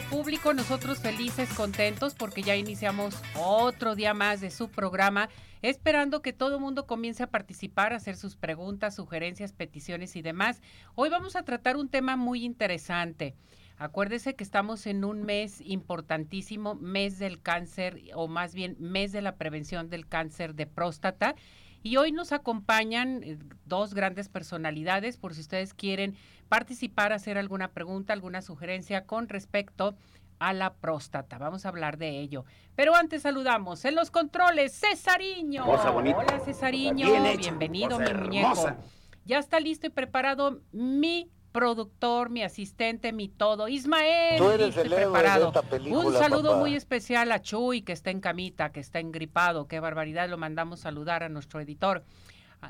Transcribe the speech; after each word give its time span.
Público? 0.00 0.54
Nosotros 0.54 0.98
felices, 0.98 1.52
contentos 1.54 2.14
porque 2.14 2.42
ya 2.42 2.56
iniciamos 2.56 3.14
otro 3.36 3.94
día 3.94 4.14
más 4.14 4.40
de 4.40 4.50
su 4.50 4.68
programa, 4.68 5.28
esperando 5.60 6.22
que 6.22 6.32
todo 6.32 6.56
el 6.56 6.60
mundo 6.60 6.86
comience 6.86 7.22
a 7.22 7.30
participar, 7.30 7.92
a 7.92 7.96
hacer 7.96 8.16
sus 8.16 8.36
preguntas, 8.36 8.94
sugerencias, 8.94 9.52
peticiones 9.52 10.16
y 10.16 10.22
demás. 10.22 10.62
Hoy 10.94 11.10
vamos 11.10 11.36
a 11.36 11.42
tratar 11.42 11.76
un 11.76 11.88
tema 11.88 12.16
muy 12.16 12.44
interesante. 12.44 13.34
Acuérdese 13.76 14.34
que 14.34 14.44
estamos 14.44 14.86
en 14.86 15.04
un 15.04 15.24
mes 15.24 15.60
importantísimo, 15.60 16.74
mes 16.76 17.18
del 17.18 17.42
cáncer 17.42 18.00
o 18.14 18.28
más 18.28 18.54
bien 18.54 18.76
mes 18.78 19.12
de 19.12 19.22
la 19.22 19.36
prevención 19.36 19.90
del 19.90 20.06
cáncer 20.06 20.54
de 20.54 20.66
próstata. 20.66 21.34
Y 21.82 21.96
hoy 21.96 22.12
nos 22.12 22.32
acompañan 22.32 23.22
eh, 23.22 23.38
dos 23.64 23.94
grandes 23.94 24.28
personalidades, 24.28 25.16
por 25.16 25.34
si 25.34 25.40
ustedes 25.40 25.74
quieren 25.74 26.16
participar, 26.48 27.12
hacer 27.12 27.38
alguna 27.38 27.68
pregunta, 27.68 28.12
alguna 28.12 28.42
sugerencia 28.42 29.06
con 29.06 29.28
respecto 29.28 29.96
a 30.38 30.52
la 30.52 30.74
próstata. 30.74 31.38
Vamos 31.38 31.64
a 31.64 31.68
hablar 31.68 31.98
de 31.98 32.20
ello. 32.20 32.44
Pero 32.74 32.94
antes 32.94 33.22
saludamos 33.22 33.84
en 33.84 33.94
los 33.94 34.10
controles, 34.10 34.78
Cesariño. 34.78 35.64
Hola 35.66 36.40
Cesariño, 36.44 37.06
bienvenido 37.36 37.98
mi 37.98 38.12
muñeco. 38.12 38.76
Ya 39.24 39.38
está 39.38 39.60
listo 39.60 39.86
y 39.86 39.90
preparado 39.90 40.60
mi 40.72 41.30
productor, 41.52 42.30
mi 42.30 42.42
asistente, 42.42 43.12
mi 43.12 43.28
todo. 43.28 43.68
Ismael, 43.68 44.38
Tú 44.38 44.50
eres 44.50 44.76
el 44.76 44.90
preparado. 44.90 45.52
Un 45.90 46.12
saludo 46.14 46.56
muy 46.56 46.74
especial 46.74 47.30
a 47.30 47.40
Chuy, 47.40 47.82
que 47.82 47.92
está 47.92 48.10
en 48.10 48.20
camita, 48.20 48.72
que 48.72 48.80
está 48.80 48.98
engripado. 48.98 49.68
Qué 49.68 49.78
barbaridad, 49.78 50.28
lo 50.28 50.38
mandamos 50.38 50.80
saludar 50.80 51.22
a 51.22 51.28
nuestro 51.28 51.60
editor. 51.60 52.04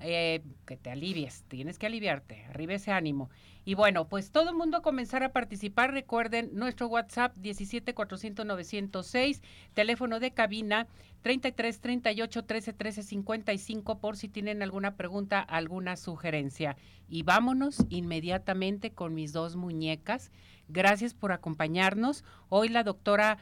Eh, 0.01 0.43
que 0.67 0.77
te 0.77 0.91
alivies, 0.91 1.45
tienes 1.49 1.79
que 1.79 1.87
aliviarte, 1.87 2.45
arriba 2.47 2.75
ese 2.75 2.93
ánimo. 2.93 3.29
Y 3.65 3.75
bueno, 3.75 4.09
pues 4.09 4.31
todo 4.31 4.49
el 4.49 4.57
mundo 4.57 4.81
comenzar 4.81 5.23
a 5.23 5.33
participar. 5.33 5.93
Recuerden 5.93 6.51
nuestro 6.55 6.89
WhatsApp 6.89 7.37
17 7.37 7.95
400 7.95 8.47
906, 8.47 9.43
teléfono 9.75 10.19
de 10.19 10.33
cabina 10.33 10.89
33 11.21 11.81
38 11.81 12.45
13 12.45 12.73
13 12.73 13.03
55 13.03 13.99
por 13.99 14.17
si 14.17 14.29
tienen 14.29 14.63
alguna 14.63 14.97
pregunta, 14.97 15.41
alguna 15.41 15.97
sugerencia. 15.97 16.77
Y 17.09 17.23
vámonos 17.23 17.85
inmediatamente 17.91 18.93
con 18.93 19.15
mis 19.15 19.33
dos 19.33 19.57
muñecas. 19.57 20.33
Gracias 20.69 21.13
por 21.13 21.33
acompañarnos. 21.33 22.25
Hoy 22.49 22.71
la 22.71 22.83
doctora 22.83 23.39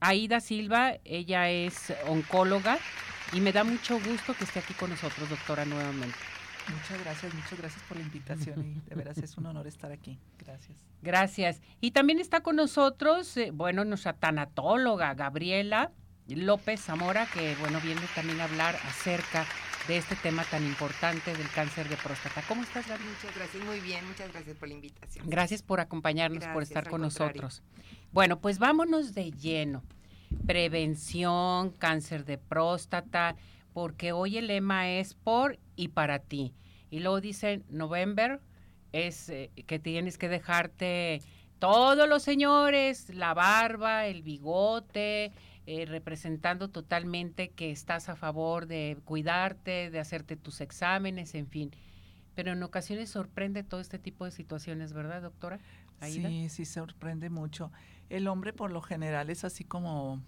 Aida 0.00 0.40
Silva, 0.40 0.96
ella 1.04 1.48
es 1.48 1.94
oncóloga 2.08 2.78
y 3.32 3.40
me 3.40 3.52
da 3.52 3.64
mucho 3.64 3.98
gusto 4.00 4.34
que 4.34 4.44
esté 4.44 4.58
aquí 4.60 4.74
con 4.74 4.90
nosotros, 4.90 5.28
doctora, 5.28 5.64
nuevamente. 5.64 6.16
Muchas 6.68 7.02
gracias, 7.02 7.34
muchas 7.34 7.58
gracias 7.58 7.82
por 7.84 7.96
la 7.96 8.04
invitación 8.04 8.64
y 8.64 8.88
de 8.88 8.94
veras 8.94 9.18
es 9.18 9.36
un 9.36 9.46
honor 9.46 9.66
estar 9.66 9.90
aquí. 9.90 10.18
Gracias. 10.38 10.78
Gracias. 11.00 11.60
Y 11.80 11.90
también 11.90 12.20
está 12.20 12.40
con 12.40 12.56
nosotros, 12.56 13.36
eh, 13.36 13.50
bueno, 13.52 13.84
nuestra 13.84 14.12
tanatóloga 14.12 15.14
Gabriela 15.14 15.90
López 16.28 16.80
Zamora, 16.80 17.26
que 17.26 17.56
bueno, 17.56 17.80
viene 17.80 18.02
también 18.14 18.40
a 18.40 18.44
hablar 18.44 18.76
acerca 18.86 19.44
de 19.88 19.96
este 19.96 20.14
tema 20.14 20.44
tan 20.44 20.64
importante 20.64 21.34
del 21.34 21.48
cáncer 21.50 21.88
de 21.88 21.96
próstata. 21.96 22.42
¿Cómo 22.46 22.62
estás, 22.62 22.86
Gaby? 22.86 23.02
Muchas 23.02 23.34
gracias, 23.34 23.64
muy 23.64 23.80
bien, 23.80 24.06
muchas 24.06 24.32
gracias 24.32 24.56
por 24.56 24.68
la 24.68 24.74
invitación. 24.74 25.28
Gracias 25.28 25.62
por 25.62 25.80
acompañarnos, 25.80 26.44
por 26.46 26.62
estar 26.62 26.88
con 26.88 27.00
nosotros. 27.00 27.62
Bueno, 28.12 28.38
pues 28.38 28.60
vámonos 28.60 29.14
de 29.14 29.32
lleno 29.32 29.82
prevención, 30.46 31.70
cáncer 31.70 32.24
de 32.24 32.38
próstata, 32.38 33.36
porque 33.72 34.12
hoy 34.12 34.38
el 34.38 34.48
lema 34.48 34.90
es 34.90 35.14
por 35.14 35.58
y 35.76 35.88
para 35.88 36.18
ti. 36.18 36.52
Y 36.90 37.00
luego 37.00 37.20
dice 37.20 37.62
November 37.68 38.40
es 38.92 39.28
eh, 39.30 39.50
que 39.66 39.78
tienes 39.78 40.18
que 40.18 40.28
dejarte 40.28 41.22
todos 41.58 42.08
los 42.08 42.22
señores, 42.22 43.08
la 43.14 43.34
barba, 43.34 44.06
el 44.06 44.22
bigote, 44.22 45.32
eh, 45.64 45.86
representando 45.86 46.68
totalmente 46.68 47.50
que 47.50 47.70
estás 47.70 48.08
a 48.08 48.16
favor 48.16 48.66
de 48.66 48.98
cuidarte, 49.04 49.90
de 49.90 50.00
hacerte 50.00 50.36
tus 50.36 50.60
exámenes, 50.60 51.34
en 51.34 51.46
fin. 51.46 51.70
Pero 52.34 52.52
en 52.52 52.62
ocasiones 52.62 53.10
sorprende 53.10 53.62
todo 53.62 53.80
este 53.80 53.98
tipo 53.98 54.24
de 54.24 54.30
situaciones, 54.30 54.92
¿verdad, 54.92 55.22
doctora? 55.22 55.60
Sí, 56.00 56.48
sí, 56.48 56.64
sorprende 56.64 57.30
mucho 57.30 57.70
el 58.12 58.28
hombre 58.28 58.52
por 58.52 58.70
lo 58.70 58.82
general 58.82 59.30
es 59.30 59.42
así 59.44 59.64
como 59.64 60.22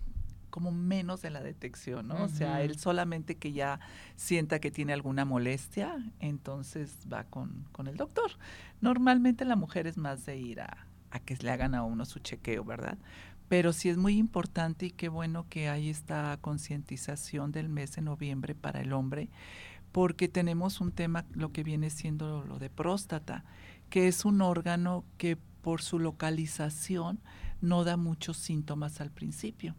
como 0.48 0.70
menos 0.70 1.20
de 1.20 1.30
la 1.30 1.42
detección, 1.42 2.06
¿no? 2.06 2.22
O 2.22 2.28
sea, 2.28 2.62
él 2.62 2.78
solamente 2.78 3.34
que 3.34 3.52
ya 3.52 3.80
sienta 4.14 4.60
que 4.60 4.70
tiene 4.70 4.92
alguna 4.92 5.24
molestia, 5.24 5.96
entonces 6.20 6.96
va 7.12 7.24
con, 7.24 7.66
con 7.72 7.88
el 7.88 7.96
doctor. 7.96 8.30
Normalmente 8.80 9.44
la 9.44 9.56
mujer 9.56 9.88
es 9.88 9.96
más 9.96 10.24
de 10.26 10.38
ir 10.38 10.60
a, 10.60 10.86
a 11.10 11.18
que 11.18 11.34
le 11.34 11.50
hagan 11.50 11.74
a 11.74 11.82
uno 11.82 12.04
su 12.04 12.20
chequeo, 12.20 12.64
¿verdad? 12.64 12.98
Pero 13.48 13.72
sí 13.72 13.88
es 13.88 13.96
muy 13.96 14.16
importante 14.16 14.86
y 14.86 14.90
qué 14.92 15.08
bueno 15.08 15.44
que 15.48 15.68
hay 15.68 15.90
esta 15.90 16.38
concientización 16.40 17.50
del 17.50 17.68
mes 17.68 17.96
de 17.96 18.02
noviembre 18.02 18.54
para 18.54 18.80
el 18.80 18.92
hombre, 18.92 19.30
porque 19.94 20.26
tenemos 20.26 20.80
un 20.80 20.90
tema, 20.90 21.24
lo 21.34 21.52
que 21.52 21.62
viene 21.62 21.88
siendo 21.88 22.42
lo 22.42 22.58
de 22.58 22.68
próstata, 22.68 23.44
que 23.90 24.08
es 24.08 24.24
un 24.24 24.42
órgano 24.42 25.04
que 25.18 25.36
por 25.36 25.82
su 25.82 26.00
localización 26.00 27.20
no 27.60 27.84
da 27.84 27.96
muchos 27.96 28.36
síntomas 28.36 29.00
al 29.00 29.12
principio. 29.12 29.76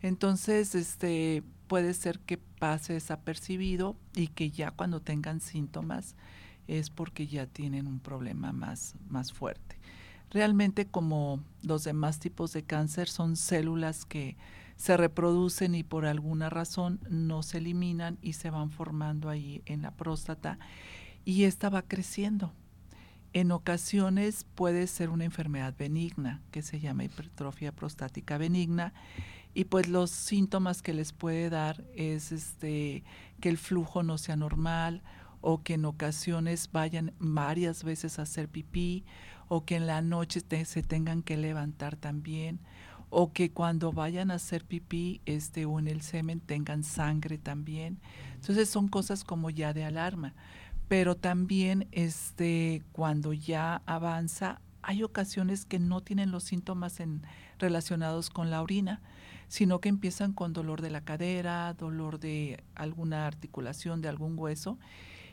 Entonces, 0.00 0.74
este 0.74 1.44
puede 1.68 1.94
ser 1.94 2.18
que 2.18 2.38
pase 2.38 2.94
desapercibido 2.94 3.94
y 4.16 4.26
que 4.26 4.50
ya 4.50 4.72
cuando 4.72 4.98
tengan 4.98 5.40
síntomas 5.40 6.16
es 6.66 6.90
porque 6.90 7.28
ya 7.28 7.46
tienen 7.46 7.86
un 7.86 8.00
problema 8.00 8.50
más, 8.50 8.96
más 9.08 9.32
fuerte. 9.32 9.78
Realmente 10.30 10.88
como 10.88 11.38
los 11.62 11.84
demás 11.84 12.18
tipos 12.18 12.52
de 12.52 12.64
cáncer 12.64 13.08
son 13.08 13.36
células 13.36 14.06
que 14.06 14.36
se 14.82 14.96
reproducen 14.96 15.76
y 15.76 15.84
por 15.84 16.06
alguna 16.06 16.50
razón 16.50 16.98
no 17.08 17.44
se 17.44 17.58
eliminan 17.58 18.18
y 18.20 18.32
se 18.32 18.50
van 18.50 18.72
formando 18.72 19.28
ahí 19.28 19.62
en 19.64 19.80
la 19.80 19.92
próstata 19.92 20.58
y 21.24 21.44
esta 21.44 21.70
va 21.70 21.82
creciendo. 21.82 22.52
En 23.32 23.52
ocasiones 23.52 24.44
puede 24.56 24.88
ser 24.88 25.10
una 25.10 25.24
enfermedad 25.24 25.72
benigna 25.78 26.42
que 26.50 26.62
se 26.62 26.80
llama 26.80 27.04
hipertrofia 27.04 27.70
prostática 27.70 28.38
benigna 28.38 28.92
y 29.54 29.66
pues 29.66 29.86
los 29.88 30.10
síntomas 30.10 30.82
que 30.82 30.94
les 30.94 31.12
puede 31.12 31.48
dar 31.48 31.84
es 31.94 32.32
este 32.32 33.04
que 33.38 33.50
el 33.50 33.58
flujo 33.58 34.02
no 34.02 34.18
sea 34.18 34.34
normal 34.34 35.04
o 35.40 35.62
que 35.62 35.74
en 35.74 35.84
ocasiones 35.84 36.68
vayan 36.72 37.14
varias 37.20 37.84
veces 37.84 38.18
a 38.18 38.22
hacer 38.22 38.48
pipí 38.48 39.04
o 39.46 39.64
que 39.64 39.76
en 39.76 39.86
la 39.86 40.02
noche 40.02 40.40
se 40.64 40.82
tengan 40.82 41.22
que 41.22 41.36
levantar 41.36 41.94
también 41.94 42.58
o 43.14 43.32
que 43.32 43.50
cuando 43.50 43.92
vayan 43.92 44.30
a 44.30 44.34
hacer 44.34 44.64
pipí 44.64 45.20
este 45.26 45.66
o 45.66 45.78
en 45.78 45.86
el 45.86 46.02
semen 46.02 46.40
tengan 46.40 46.82
sangre 46.82 47.38
también. 47.38 48.00
Entonces 48.34 48.68
son 48.68 48.88
cosas 48.88 49.22
como 49.22 49.50
ya 49.50 49.72
de 49.72 49.84
alarma 49.84 50.34
pero 50.92 51.16
también 51.16 51.88
este, 51.92 52.82
cuando 52.92 53.32
ya 53.32 53.80
avanza, 53.86 54.60
hay 54.82 55.02
ocasiones 55.02 55.64
que 55.64 55.78
no 55.78 56.02
tienen 56.02 56.30
los 56.30 56.44
síntomas 56.44 57.00
en, 57.00 57.22
relacionados 57.58 58.28
con 58.28 58.50
la 58.50 58.60
orina, 58.60 59.00
sino 59.48 59.80
que 59.80 59.88
empiezan 59.88 60.34
con 60.34 60.52
dolor 60.52 60.82
de 60.82 60.90
la 60.90 61.00
cadera, 61.00 61.72
dolor 61.72 62.20
de 62.20 62.62
alguna 62.74 63.26
articulación, 63.26 64.02
de 64.02 64.10
algún 64.10 64.38
hueso. 64.38 64.78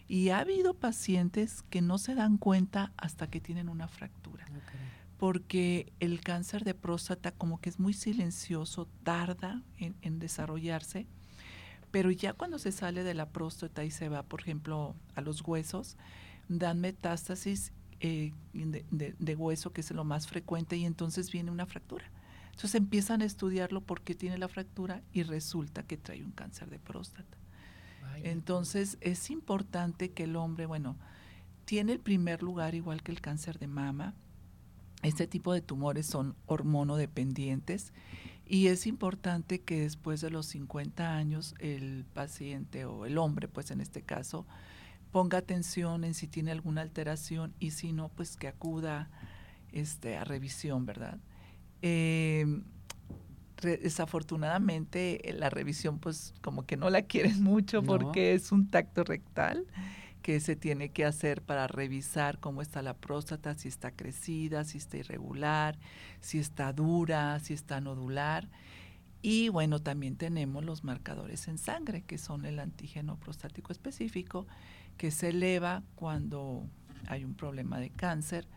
Y 0.08 0.30
ha 0.30 0.40
habido 0.40 0.76
pacientes 0.76 1.62
que 1.70 1.82
no 1.82 1.98
se 1.98 2.16
dan 2.16 2.38
cuenta 2.38 2.94
hasta 2.96 3.28
que 3.28 3.42
tienen 3.42 3.68
una 3.68 3.90
fractura. 3.90 4.46
Porque 5.20 5.94
el 6.00 6.22
cáncer 6.22 6.64
de 6.64 6.74
próstata 6.74 7.32
como 7.32 7.62
que 7.62 7.70
es 7.70 7.78
muy 7.78 7.94
silencioso, 7.94 8.88
tarda 9.04 9.62
en 9.78 10.18
desarrollarse 10.18 11.06
pero 11.92 12.12
ya 12.12 12.34
cuando 12.34 12.60
se 12.60 12.72
sale 12.72 13.04
de 13.04 13.14
la 13.14 13.30
próstata 13.30 13.84
y 13.84 13.92
se 13.92 14.10
va, 14.10 14.24
por 14.24 14.42
ejemplo, 14.42 14.96
a 15.16 15.22
los 15.22 15.42
huesos, 15.42 15.98
dan 16.48 16.80
metástasis 16.80 17.72
eh, 18.00 18.32
de, 18.54 19.36
hueso, 19.36 19.72
que 19.72 19.82
es 19.82 19.92
lo 19.92 20.04
más 20.04 20.28
frecuente, 20.28 20.78
y 20.78 20.86
entonces 20.86 21.32
viene 21.32 21.52
una 21.52 21.66
fractura. 21.66 22.06
Entonces 22.52 22.76
empiezan 22.76 23.22
a 23.22 23.26
estudiarlo 23.26 23.82
porque 23.82 24.16
tiene 24.16 24.38
la 24.38 24.48
fractura 24.48 25.02
y 25.14 25.24
resulta 25.24 25.84
que 25.84 25.98
trae 25.98 26.24
un 26.24 26.32
cáncer 26.32 26.70
de 26.70 26.80
próstata. 26.80 27.38
Entonces 28.22 28.98
es 29.00 29.30
importante 29.30 30.12
que 30.12 30.26
el 30.26 30.36
hombre, 30.36 30.66
bueno, 30.66 30.98
tiene 31.64 31.94
el 31.94 32.00
primer 32.00 32.44
lugar 32.44 32.76
igual 32.76 33.02
que 33.02 33.14
el 33.14 33.22
cáncer 33.22 33.60
de 33.60 33.68
mama. 33.68 34.14
Este 35.02 35.28
tipo 35.28 35.54
de 35.54 35.62
tumores 35.62 36.06
son 36.06 36.36
hormonodependientes 36.46 37.94
y 38.46 38.68
es 38.68 38.88
importante 38.88 39.62
que 39.62 39.82
después 39.82 40.22
de 40.22 40.30
los 40.30 40.48
50 40.48 41.16
años 41.16 41.56
el 41.60 42.06
paciente 42.14 42.86
o 42.86 43.06
el 43.06 43.18
hombre, 43.18 43.48
pues 43.48 43.72
en 43.72 43.80
este 43.80 44.02
caso, 44.02 44.46
ponga 45.12 45.38
atención 45.38 46.04
en 46.04 46.14
si 46.14 46.28
tiene 46.28 46.52
alguna 46.52 46.82
alteración 46.82 47.54
y 47.60 47.72
si 47.72 47.94
no, 47.94 48.10
pues 48.10 48.36
que 48.38 48.48
acuda 48.48 49.10
este, 49.72 50.18
a 50.18 50.24
revisión, 50.24 50.86
¿verdad? 50.86 51.20
Eh, 51.82 52.62
desafortunadamente 53.62 55.22
la 55.38 55.50
revisión 55.50 56.00
pues 56.00 56.34
como 56.42 56.66
que 56.66 56.78
no 56.78 56.90
la 56.90 57.02
quieren 57.04 57.44
mucho 57.44 57.84
porque 57.84 58.34
es 58.34 58.52
un 58.52 58.70
tacto 58.70 59.04
rectal 59.04 59.66
que 60.22 60.40
se 60.40 60.56
tiene 60.56 60.90
que 60.90 61.06
hacer 61.06 61.42
para 61.42 61.68
revisar 61.68 62.40
cómo 62.40 62.62
está 62.62 62.82
la 62.82 62.94
próstata, 62.94 63.56
si 63.56 63.68
está 63.68 63.92
crecida, 63.92 64.64
si 64.64 64.78
está 64.78 64.98
irregular, 64.98 65.78
si 66.20 66.40
está 66.40 66.74
dura, 66.74 67.40
si 67.40 67.54
está 67.54 67.80
nodular. 67.82 68.50
Y 69.22 69.50
bueno, 69.50 69.80
también 69.80 70.16
tenemos 70.16 70.64
los 70.64 70.84
marcadores 70.84 71.48
en 71.48 71.58
sangre, 71.58 72.04
que 72.04 72.18
son 72.18 72.46
el 72.46 72.60
antígeno 72.60 73.18
prostático 73.18 73.72
específico, 73.72 74.48
que 74.98 75.12
se 75.12 75.30
eleva 75.30 75.84
cuando 75.96 76.70
hay 77.08 77.26
un 77.26 77.36
problema 77.36 77.80
de 77.80 77.90
cáncer, 77.90 78.48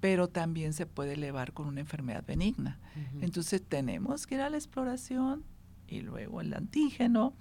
pero 0.00 0.28
también 0.28 0.72
se 0.72 0.86
puede 0.86 1.14
elevar 1.14 1.52
con 1.52 1.66
una 1.66 1.80
enfermedad 1.80 2.24
benigna. 2.26 2.78
Entonces 3.20 3.62
tenemos 3.62 4.26
que 4.26 4.36
ir 4.36 4.40
a 4.40 4.50
la 4.50 4.56
exploración 4.56 5.44
y 5.90 6.00
luego 6.00 6.40
el 6.40 6.54
antígeno 6.54 7.34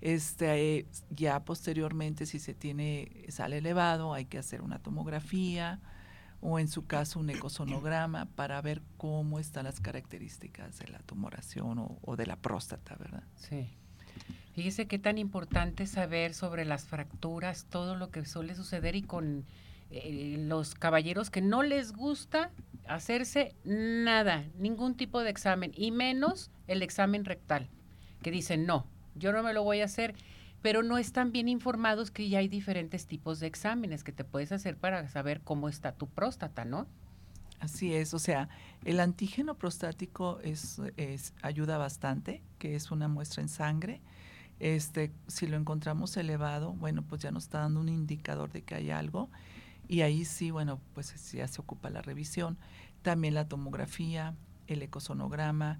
este, 0.00 0.86
ya 1.10 1.44
posteriormente, 1.44 2.26
si 2.26 2.38
se 2.38 2.54
tiene, 2.54 3.24
sale 3.28 3.58
elevado, 3.58 4.14
hay 4.14 4.26
que 4.26 4.38
hacer 4.38 4.62
una 4.62 4.78
tomografía 4.78 5.80
o 6.40 6.58
en 6.58 6.68
su 6.68 6.86
caso 6.86 7.18
un 7.18 7.30
ecosonograma 7.30 8.26
para 8.26 8.60
ver 8.60 8.82
cómo 8.98 9.38
están 9.38 9.64
las 9.64 9.80
características 9.80 10.78
de 10.78 10.88
la 10.88 10.98
tumoración 11.00 11.98
o, 12.02 12.16
de 12.16 12.26
la 12.26 12.36
próstata, 12.36 12.94
¿verdad? 12.96 13.24
Sí. 13.36 13.70
Fíjese 14.54 14.86
qué 14.86 14.98
tan 14.98 15.18
importante 15.18 15.86
saber 15.86 16.34
sobre 16.34 16.64
las 16.64 16.84
fracturas, 16.84 17.66
todo 17.68 17.96
lo 17.96 18.10
que 18.10 18.24
suele 18.24 18.54
suceder 18.54 18.96
y 18.96 19.02
con 19.02 19.44
eh, 19.90 20.36
los 20.38 20.74
caballeros 20.74 21.30
que 21.30 21.40
no 21.40 21.62
les 21.62 21.92
gusta 21.92 22.50
hacerse 22.86 23.54
nada, 23.64 24.44
ningún 24.58 24.96
tipo 24.96 25.20
de 25.20 25.30
examen, 25.30 25.72
y 25.74 25.90
menos 25.90 26.50
el 26.68 26.82
examen 26.82 27.24
rectal, 27.24 27.68
que 28.26 28.32
dicen 28.32 28.66
no, 28.66 28.84
yo 29.14 29.30
no 29.30 29.44
me 29.44 29.52
lo 29.52 29.62
voy 29.62 29.82
a 29.82 29.84
hacer, 29.84 30.16
pero 30.60 30.82
no 30.82 30.98
están 30.98 31.30
bien 31.30 31.48
informados 31.48 32.10
que 32.10 32.28
ya 32.28 32.40
hay 32.40 32.48
diferentes 32.48 33.06
tipos 33.06 33.38
de 33.38 33.46
exámenes 33.46 34.02
que 34.02 34.10
te 34.10 34.24
puedes 34.24 34.50
hacer 34.50 34.76
para 34.76 35.06
saber 35.06 35.42
cómo 35.42 35.68
está 35.68 35.92
tu 35.92 36.08
próstata, 36.08 36.64
¿no? 36.64 36.88
Así 37.60 37.94
es, 37.94 38.14
o 38.14 38.18
sea, 38.18 38.48
el 38.84 38.98
antígeno 38.98 39.54
prostático 39.54 40.40
es, 40.42 40.82
ayuda 41.40 41.78
bastante, 41.78 42.42
que 42.58 42.74
es 42.74 42.90
una 42.90 43.06
muestra 43.06 43.42
en 43.42 43.48
sangre. 43.48 44.00
Este, 44.58 45.12
si 45.28 45.46
lo 45.46 45.56
encontramos 45.56 46.16
elevado, 46.16 46.72
bueno, 46.72 47.02
pues 47.02 47.22
ya 47.22 47.30
nos 47.30 47.44
está 47.44 47.60
dando 47.60 47.78
un 47.78 47.88
indicador 47.88 48.50
de 48.50 48.62
que 48.62 48.74
hay 48.74 48.90
algo 48.90 49.30
y 49.86 50.00
ahí 50.00 50.24
sí, 50.24 50.50
bueno, 50.50 50.80
pues 50.94 51.30
ya 51.30 51.46
se 51.46 51.60
ocupa 51.60 51.90
la 51.90 52.02
revisión. 52.02 52.58
También 53.02 53.34
la 53.34 53.46
tomografía, 53.46 54.34
el 54.66 54.82
ecosonograma, 54.82 55.78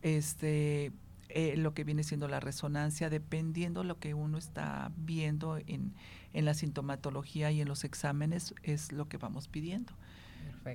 este, 0.00 0.90
eh, 1.34 1.56
lo 1.56 1.72
que 1.72 1.84
viene 1.84 2.04
siendo 2.04 2.28
la 2.28 2.40
resonancia, 2.40 3.08
dependiendo 3.08 3.84
lo 3.84 3.98
que 3.98 4.12
uno 4.12 4.36
está 4.36 4.92
viendo 4.96 5.56
en, 5.56 5.94
en, 6.34 6.44
la 6.44 6.52
sintomatología 6.52 7.50
y 7.50 7.62
en 7.62 7.68
los 7.68 7.84
exámenes, 7.84 8.54
es 8.62 8.92
lo 8.92 9.08
que 9.08 9.16
vamos 9.16 9.48
pidiendo. 9.48 9.94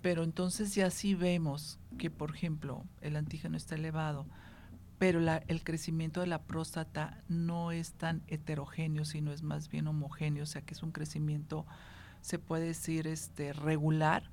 Pero 0.01 0.23
entonces 0.23 0.73
ya 0.73 0.89
sí 0.89 1.13
vemos 1.13 1.79
que, 1.97 2.09
por 2.09 2.35
ejemplo, 2.35 2.83
el 3.01 3.15
antígeno 3.15 3.55
está 3.55 3.75
elevado, 3.75 4.25
pero 4.97 5.19
la, 5.19 5.43
el 5.47 5.63
crecimiento 5.63 6.21
de 6.21 6.27
la 6.27 6.41
próstata 6.41 7.21
no 7.29 7.71
es 7.71 7.93
tan 7.93 8.23
heterogéneo, 8.27 9.05
sino 9.05 9.31
es 9.31 9.43
más 9.43 9.69
bien 9.69 9.87
homogéneo, 9.87 10.43
o 10.43 10.47
sea 10.47 10.61
que 10.61 10.73
es 10.73 10.81
un 10.81 10.91
crecimiento, 10.91 11.65
se 12.21 12.39
puede 12.39 12.65
decir, 12.65 13.07
este, 13.07 13.53
regular, 13.53 14.23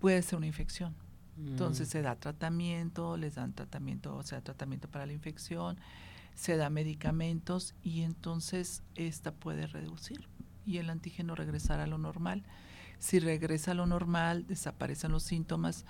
puede 0.00 0.22
ser 0.22 0.38
una 0.38 0.46
infección. 0.46 0.94
Entonces 1.38 1.88
mm. 1.88 1.90
se 1.90 2.02
da 2.02 2.16
tratamiento, 2.16 3.16
les 3.16 3.34
dan 3.34 3.52
tratamiento, 3.52 4.16
o 4.16 4.22
sea, 4.22 4.40
tratamiento 4.40 4.88
para 4.88 5.06
la 5.06 5.12
infección, 5.12 5.78
se 6.34 6.56
da 6.56 6.70
medicamentos 6.70 7.74
y 7.82 8.02
entonces 8.02 8.82
esta 8.94 9.32
puede 9.32 9.66
reducir 9.66 10.28
y 10.66 10.78
el 10.78 10.90
antígeno 10.90 11.34
regresar 11.34 11.80
a 11.80 11.86
lo 11.86 11.98
normal. 11.98 12.42
Si 12.98 13.18
regresa 13.18 13.72
a 13.72 13.74
lo 13.74 13.86
normal, 13.86 14.46
desaparecen 14.46 15.12
los 15.12 15.22
síntomas, 15.22 15.84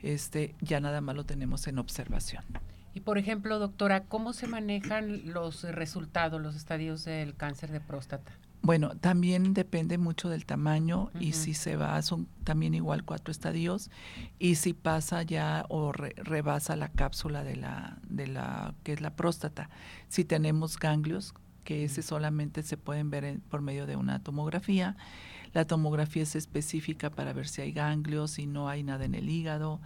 este, 0.00 0.54
ya 0.60 0.80
nada 0.80 1.00
más 1.00 1.16
lo 1.16 1.24
tenemos 1.24 1.66
en 1.66 1.78
observación. 1.78 2.44
Y 2.92 3.00
por 3.00 3.18
ejemplo, 3.18 3.58
doctora, 3.58 4.04
¿cómo 4.04 4.32
se 4.32 4.46
manejan 4.46 5.32
los 5.32 5.62
resultados, 5.62 6.40
los 6.40 6.56
estadios 6.56 7.04
del 7.04 7.34
cáncer 7.34 7.70
de 7.70 7.80
próstata? 7.80 8.32
Bueno, 8.62 8.90
también 8.90 9.54
depende 9.54 9.96
mucho 9.96 10.28
del 10.28 10.44
tamaño 10.44 11.10
y 11.18 11.32
si 11.32 11.54
se 11.54 11.76
va, 11.76 12.00
son 12.02 12.26
también 12.44 12.74
igual 12.74 13.04
cuatro 13.04 13.32
estadios 13.32 13.90
y 14.38 14.56
si 14.56 14.74
pasa 14.74 15.22
ya 15.22 15.64
o 15.70 15.92
rebasa 15.92 16.76
la 16.76 16.90
cápsula 16.90 17.42
de 17.42 17.56
la, 17.56 17.98
de 18.06 18.26
la, 18.26 18.74
que 18.82 18.92
es 18.92 19.00
la 19.00 19.16
próstata. 19.16 19.70
Si 20.08 20.24
tenemos 20.24 20.78
ganglios, 20.78 21.32
que 21.64 21.84
ese 21.84 22.02
solamente 22.02 22.62
se 22.62 22.76
pueden 22.76 23.10
ver 23.10 23.40
por 23.48 23.62
medio 23.62 23.86
de 23.86 23.96
una 23.96 24.22
tomografía. 24.22 24.96
La 25.52 25.66
tomografía 25.66 26.22
es 26.22 26.36
específica 26.36 27.10
para 27.10 27.32
ver 27.32 27.48
si 27.48 27.62
hay 27.62 27.72
ganglios, 27.72 28.32
si 28.32 28.46
no 28.46 28.68
hay 28.68 28.82
nada 28.82 29.04
en 29.04 29.14
el 29.14 29.28
hígado. 29.28 29.80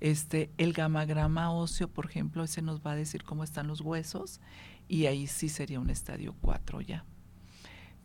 Este, 0.00 0.50
el 0.58 0.72
gamagrama 0.72 1.52
óseo, 1.52 1.88
por 1.88 2.06
ejemplo, 2.06 2.44
ese 2.44 2.62
nos 2.62 2.80
va 2.80 2.92
a 2.92 2.96
decir 2.96 3.24
cómo 3.24 3.44
están 3.44 3.66
los 3.66 3.80
huesos 3.80 4.40
y 4.88 5.06
ahí 5.06 5.26
sí 5.26 5.48
sería 5.48 5.80
un 5.80 5.90
estadio 5.90 6.34
4 6.40 6.80
ya. 6.80 7.04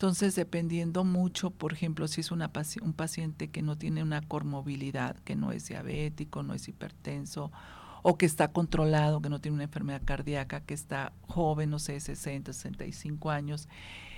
Entonces, 0.04 0.36
dependiendo 0.36 1.06
mucho, 1.06 1.50
por 1.50 1.72
ejemplo, 1.72 2.10
si 2.10 2.20
es 2.20 2.32
una, 2.32 2.52
un 2.82 2.92
paciente 2.92 3.50
que 3.50 3.62
no 3.62 3.78
tiene 3.78 4.04
una 4.04 4.20
comorbilidad, 4.20 5.16
que 5.20 5.38
no 5.38 5.54
es 5.54 5.70
diabético, 5.70 6.44
no 6.44 6.54
es 6.54 6.68
hipertenso, 6.68 7.54
o 8.02 8.18
que 8.18 8.26
está 8.26 8.50
controlado, 8.50 9.22
que 9.22 9.30
no 9.30 9.40
tiene 9.40 9.56
una 9.56 9.64
enfermedad 9.64 10.02
cardíaca, 10.04 10.60
que 10.60 10.74
está 10.74 11.14
joven, 11.22 11.70
no 11.70 11.80
sé, 11.80 12.02
60, 12.02 12.52
65 12.52 13.32
años, 13.32 13.70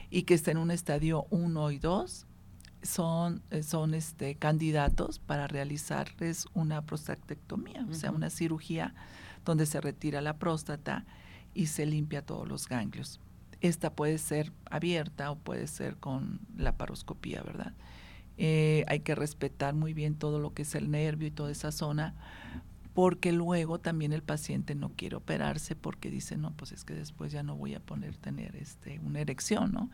y 0.09 0.23
que 0.23 0.33
está 0.33 0.49
en 0.49 0.57
un 0.57 0.71
estadio 0.71 1.27
1 1.29 1.69
y 1.69 1.77
2, 1.77 2.25
son, 2.81 3.43
eh, 3.51 3.61
son 3.61 3.93
este, 3.93 4.33
candidatos 4.33 5.19
para 5.19 5.45
realizarles 5.45 6.47
una 6.55 6.81
prostatectomía, 6.81 7.85
o 7.87 7.93
sea, 7.93 8.09
una 8.09 8.31
cirugía 8.31 8.95
donde 9.45 9.67
se 9.67 9.79
retira 9.81 10.19
la 10.21 10.39
próstata 10.39 11.05
y 11.53 11.67
se 11.67 11.85
limpia 11.85 12.23
todos 12.23 12.47
los 12.47 12.67
ganglios. 12.67 13.19
Esta 13.61 13.93
puede 13.93 14.17
ser 14.17 14.51
abierta 14.69 15.31
o 15.31 15.37
puede 15.37 15.67
ser 15.67 15.97
con 15.97 16.39
la 16.57 16.77
paroscopía, 16.77 17.41
¿verdad? 17.41 17.73
Eh, 18.37 18.83
hay 18.87 18.99
que 18.99 19.15
respetar 19.15 19.73
muy 19.73 19.93
bien 19.93 20.15
todo 20.15 20.39
lo 20.39 20.53
que 20.53 20.63
es 20.63 20.75
el 20.75 20.91
nervio 20.91 21.27
y 21.27 21.31
toda 21.31 21.51
esa 21.51 21.71
zona, 21.71 22.15
porque 22.93 23.31
luego 23.31 23.79
también 23.79 24.13
el 24.13 24.23
paciente 24.23 24.75
no 24.75 24.89
quiere 24.89 25.15
operarse 25.15 25.75
porque 25.75 26.09
dice, 26.09 26.37
no, 26.37 26.51
pues 26.51 26.71
es 26.71 26.83
que 26.83 26.93
después 26.93 27.31
ya 27.31 27.43
no 27.43 27.55
voy 27.55 27.75
a 27.75 27.79
poner 27.79 28.15
tener 28.17 28.55
este, 28.55 28.99
una 28.99 29.21
erección, 29.21 29.71
¿no? 29.71 29.89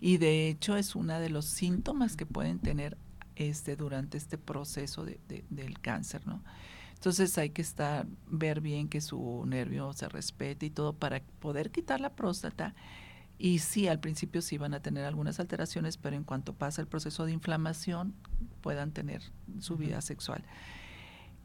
Y 0.00 0.18
de 0.18 0.48
hecho 0.48 0.76
es 0.76 0.96
uno 0.96 1.18
de 1.20 1.30
los 1.30 1.44
síntomas 1.44 2.16
que 2.16 2.26
pueden 2.26 2.58
tener 2.58 2.98
este, 3.36 3.76
durante 3.76 4.18
este 4.18 4.38
proceso 4.38 5.04
de, 5.04 5.20
del 5.48 5.78
cáncer, 5.80 6.26
¿no? 6.26 6.42
Entonces 7.02 7.36
hay 7.36 7.50
que 7.50 7.62
estar, 7.62 8.06
ver 8.28 8.60
bien 8.60 8.88
que 8.88 9.00
su 9.00 9.42
nervio 9.44 9.92
se 9.92 10.08
respete 10.08 10.66
y 10.66 10.70
todo 10.70 10.92
para 10.92 11.20
poder 11.40 11.72
quitar 11.72 12.00
la 12.00 12.14
próstata. 12.14 12.76
Y 13.40 13.58
sí, 13.58 13.88
al 13.88 13.98
principio 13.98 14.40
sí 14.40 14.56
van 14.56 14.72
a 14.72 14.82
tener 14.82 15.04
algunas 15.04 15.40
alteraciones, 15.40 15.96
pero 15.96 16.14
en 16.14 16.22
cuanto 16.22 16.54
pasa 16.54 16.80
el 16.80 16.86
proceso 16.86 17.26
de 17.26 17.32
inflamación, 17.32 18.14
puedan 18.60 18.92
tener 18.92 19.20
su 19.58 19.76
vida 19.76 20.00
sexual. 20.00 20.44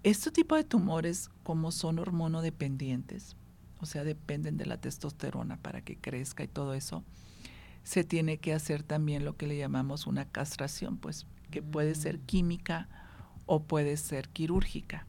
Este 0.04 0.30
tipo 0.30 0.56
de 0.56 0.64
tumores, 0.64 1.32
como 1.42 1.72
son 1.72 1.98
hormonodependientes, 1.98 3.36
o 3.80 3.88
sea, 3.88 4.04
dependen 4.04 4.58
de 4.58 4.68
la 4.68 4.80
testosterona 4.80 5.58
para 5.58 5.82
que 5.82 5.98
crezca 5.98 6.44
y 6.44 6.48
todo 6.48 6.76
eso, 6.76 7.04
se 7.84 8.04
tiene 8.04 8.38
que 8.38 8.54
hacer 8.54 8.84
también 8.84 9.26
lo 9.26 9.38
que 9.38 9.48
le 9.48 9.58
llamamos 9.58 10.06
una 10.06 10.26
castración, 10.26 10.98
pues, 10.98 11.26
que 11.50 11.64
puede 11.64 11.96
ser 11.96 12.20
mm. 12.20 12.26
química 12.28 12.90
o 13.48 13.64
puede 13.64 13.98
ser 13.98 14.30
quirúrgica. 14.30 15.08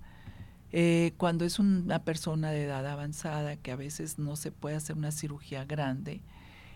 Eh, 0.71 1.15
cuando 1.17 1.45
es 1.45 1.59
una 1.59 2.01
persona 2.05 2.51
de 2.51 2.65
edad 2.65 2.87
avanzada 2.87 3.57
que 3.57 3.73
a 3.73 3.77
veces 3.77 4.19
no 4.19 4.37
se 4.37 4.53
puede 4.53 4.77
hacer 4.77 4.97
una 4.97 5.13
cirugía 5.13 5.65
grande, 5.65 6.21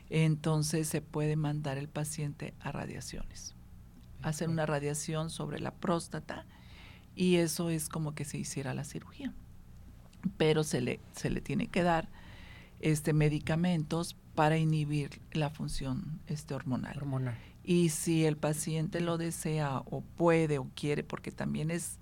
entonces 0.09 0.89
se 0.89 1.03
puede 1.03 1.37
mandar 1.37 1.79
el 1.79 1.89
paciente 1.89 2.55
a 2.61 2.73
radiaciones, 2.73 3.55
hacer 4.23 4.49
una 4.49 4.67
radiación 4.67 5.31
sobre 5.31 5.59
la 5.59 5.73
próstata 5.73 6.47
y 7.15 7.37
eso 7.37 7.71
es 7.71 7.89
como 7.89 8.15
que 8.15 8.25
se 8.25 8.39
hiciera 8.39 8.75
la 8.75 8.85
cirugía. 8.85 9.33
pero 10.37 10.63
se 10.63 10.81
le, 10.81 11.01
se 11.13 11.31
le 11.31 11.41
tiene 11.41 11.67
que 11.67 11.83
dar 11.83 12.09
este, 12.81 13.13
medicamentos 13.13 14.17
para 14.35 14.57
inhibir 14.57 15.21
la 15.33 15.51
función 15.51 16.21
este, 16.27 16.55
hormonal. 16.55 16.97
hormonal. 16.97 17.37
Y 17.65 17.91
si 17.91 18.25
el 18.25 18.37
paciente 18.37 19.01
lo 19.01 19.19
desea 19.19 19.79
o 19.79 20.01
puede 20.01 20.59
o 20.59 20.69
quiere, 20.75 21.05
porque 21.05 21.31
también 21.31 21.71
es, 21.71 21.99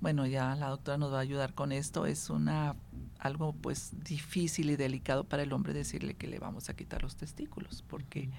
bueno, 0.00 0.26
ya 0.26 0.54
la 0.56 0.68
doctora 0.68 0.98
nos 0.98 1.12
va 1.12 1.18
a 1.18 1.22
ayudar 1.22 1.54
con 1.54 1.72
esto, 1.72 2.06
es 2.06 2.30
una 2.30 2.76
algo 3.18 3.54
pues 3.54 3.92
difícil 4.04 4.70
y 4.70 4.76
delicado 4.76 5.24
para 5.24 5.42
el 5.42 5.52
hombre 5.52 5.72
decirle 5.72 6.14
que 6.14 6.26
le 6.26 6.38
vamos 6.38 6.68
a 6.68 6.76
quitar 6.76 7.02
los 7.02 7.16
testículos, 7.16 7.82
porque 7.82 8.30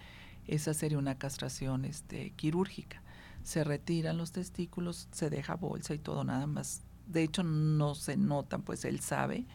esa 0.47 0.73
sería 0.73 0.97
una 0.97 1.17
castración 1.17 1.85
este, 1.85 2.31
quirúrgica. 2.31 3.01
Se 3.43 3.63
retiran 3.63 4.17
los 4.17 4.31
testículos, 4.31 5.07
se 5.11 5.29
deja 5.29 5.55
bolsa 5.55 5.93
y 5.93 5.99
todo, 5.99 6.23
nada 6.23 6.47
más. 6.47 6.81
De 7.07 7.23
hecho, 7.23 7.43
no 7.43 7.95
se 7.95 8.17
notan, 8.17 8.61
pues 8.61 8.85
él 8.85 8.99
sabe, 8.99 9.45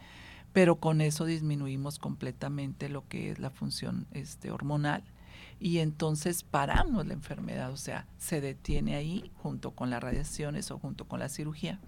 pero 0.53 0.77
con 0.77 1.01
eso 1.01 1.25
disminuimos 1.25 1.99
completamente 1.99 2.89
lo 2.89 3.07
que 3.09 3.31
es 3.31 3.39
la 3.39 3.51
función 3.51 4.07
este, 4.13 4.51
hormonal 4.51 5.05
y 5.61 5.79
entonces 5.79 6.43
paramos 6.43 7.07
la 7.07 7.15
enfermedad, 7.15 7.71
o 7.71 7.77
sea, 7.77 8.07
se 8.19 8.41
detiene 8.41 8.97
ahí 8.97 9.31
junto 9.37 9.73
con 9.73 9.91
las 9.91 10.03
radiaciones 10.03 10.71
o 10.71 10.79
junto 10.79 11.07
con 11.07 11.21
la 11.21 11.29
cirugía. 11.29 11.79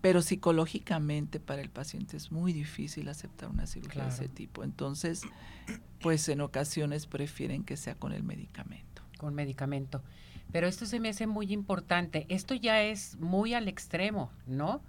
Pero 0.00 0.22
psicológicamente 0.22 1.40
para 1.40 1.62
el 1.62 1.70
paciente 1.70 2.16
es 2.16 2.30
muy 2.30 2.52
difícil 2.52 3.08
aceptar 3.08 3.48
una 3.48 3.66
cirugía 3.66 4.04
de 4.04 4.10
ese 4.10 4.28
tipo. 4.28 4.62
Entonces, 4.62 5.22
pues 6.00 6.28
en 6.28 6.42
ocasiones 6.42 7.06
prefieren 7.06 7.64
que 7.64 7.76
sea 7.76 7.96
con 7.96 8.12
el 8.12 8.22
medicamento. 8.22 9.02
Con 9.18 9.34
medicamento. 9.34 10.02
Pero 10.52 10.68
esto 10.68 10.86
se 10.86 11.00
me 11.00 11.08
hace 11.08 11.26
muy 11.26 11.52
importante. 11.52 12.26
Esto 12.28 12.54
ya 12.54 12.82
es 12.82 13.16
muy 13.18 13.54
al 13.54 13.68
extremo, 13.68 14.30
¿no? 14.46 14.80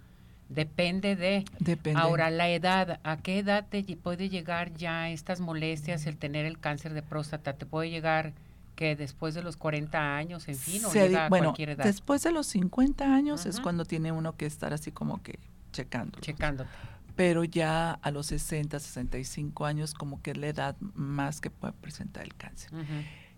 Depende 0.48 1.14
de. 1.14 1.44
Depende. 1.58 2.00
Ahora, 2.00 2.30
la 2.30 2.48
edad, 2.48 3.00
¿a 3.02 3.18
qué 3.18 3.38
edad 3.38 3.66
te 3.68 3.82
puede 3.96 4.28
llegar 4.28 4.72
ya 4.74 5.10
estas 5.10 5.40
molestias, 5.40 6.06
el 6.06 6.16
tener 6.16 6.46
el 6.46 6.58
cáncer 6.58 6.94
de 6.94 7.02
próstata? 7.02 7.52
¿Te 7.52 7.66
puede 7.66 7.90
llegar 7.90 8.32
que 8.74 8.96
después 8.96 9.34
de 9.34 9.42
los 9.42 9.56
40 9.56 10.16
años, 10.16 10.48
en 10.48 10.56
fin, 10.56 10.84
o 10.84 10.92
llega 10.92 11.26
a 11.26 11.28
bueno, 11.28 11.46
cualquier 11.46 11.70
edad? 11.70 11.84
Después 11.84 12.22
de 12.22 12.32
los 12.32 12.46
50 12.46 13.14
años 13.14 13.44
es 13.44 13.60
cuando 13.60 13.84
tiene 13.84 14.12
uno 14.12 14.36
que 14.36 14.46
estar 14.46 14.72
así 14.72 14.90
como 14.90 15.22
que 15.22 15.38
checando. 15.72 16.18
Checándote. 16.20 16.70
Pero 17.14 17.44
ya 17.44 17.92
a 17.92 18.10
los 18.10 18.26
60, 18.26 18.78
65 18.78 19.66
años 19.66 19.92
como 19.92 20.22
que 20.22 20.30
es 20.30 20.36
la 20.36 20.46
edad 20.46 20.76
más 20.94 21.40
que 21.40 21.50
puede 21.50 21.72
presentar 21.74 22.22
el 22.22 22.34
cáncer. 22.34 22.70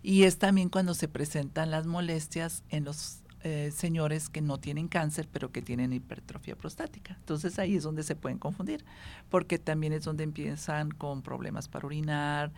Y 0.03 0.25
es 0.25 0.39
también 0.39 0.69
cuando 0.69 0.95
se 0.95 1.09
presentan 1.09 1.71
las 1.71 1.87
molestias 1.87 2.63
en 2.69 2.85
los 2.85 3.23
eh, 3.43 3.71
señores 3.75 4.29
que 4.29 4.43
no 4.43 4.59
tienen 4.59 4.89
cáncer, 4.89 5.29
pero 5.33 5.51
que 5.51 5.63
tienen 5.63 5.93
hipertrofia 5.93 6.57
prostática. 6.57 7.17
Entonces 7.19 7.59
ahí 7.59 7.77
es 7.77 7.83
donde 7.83 8.03
se 8.03 8.15
pueden 8.15 8.39
confundir, 8.39 8.85
porque 9.31 9.59
también 9.59 9.93
es 9.93 10.05
donde 10.05 10.25
empiezan 10.25 10.91
con 10.91 11.23
problemas 11.23 11.69
para 11.69 11.87
orinar 11.87 12.53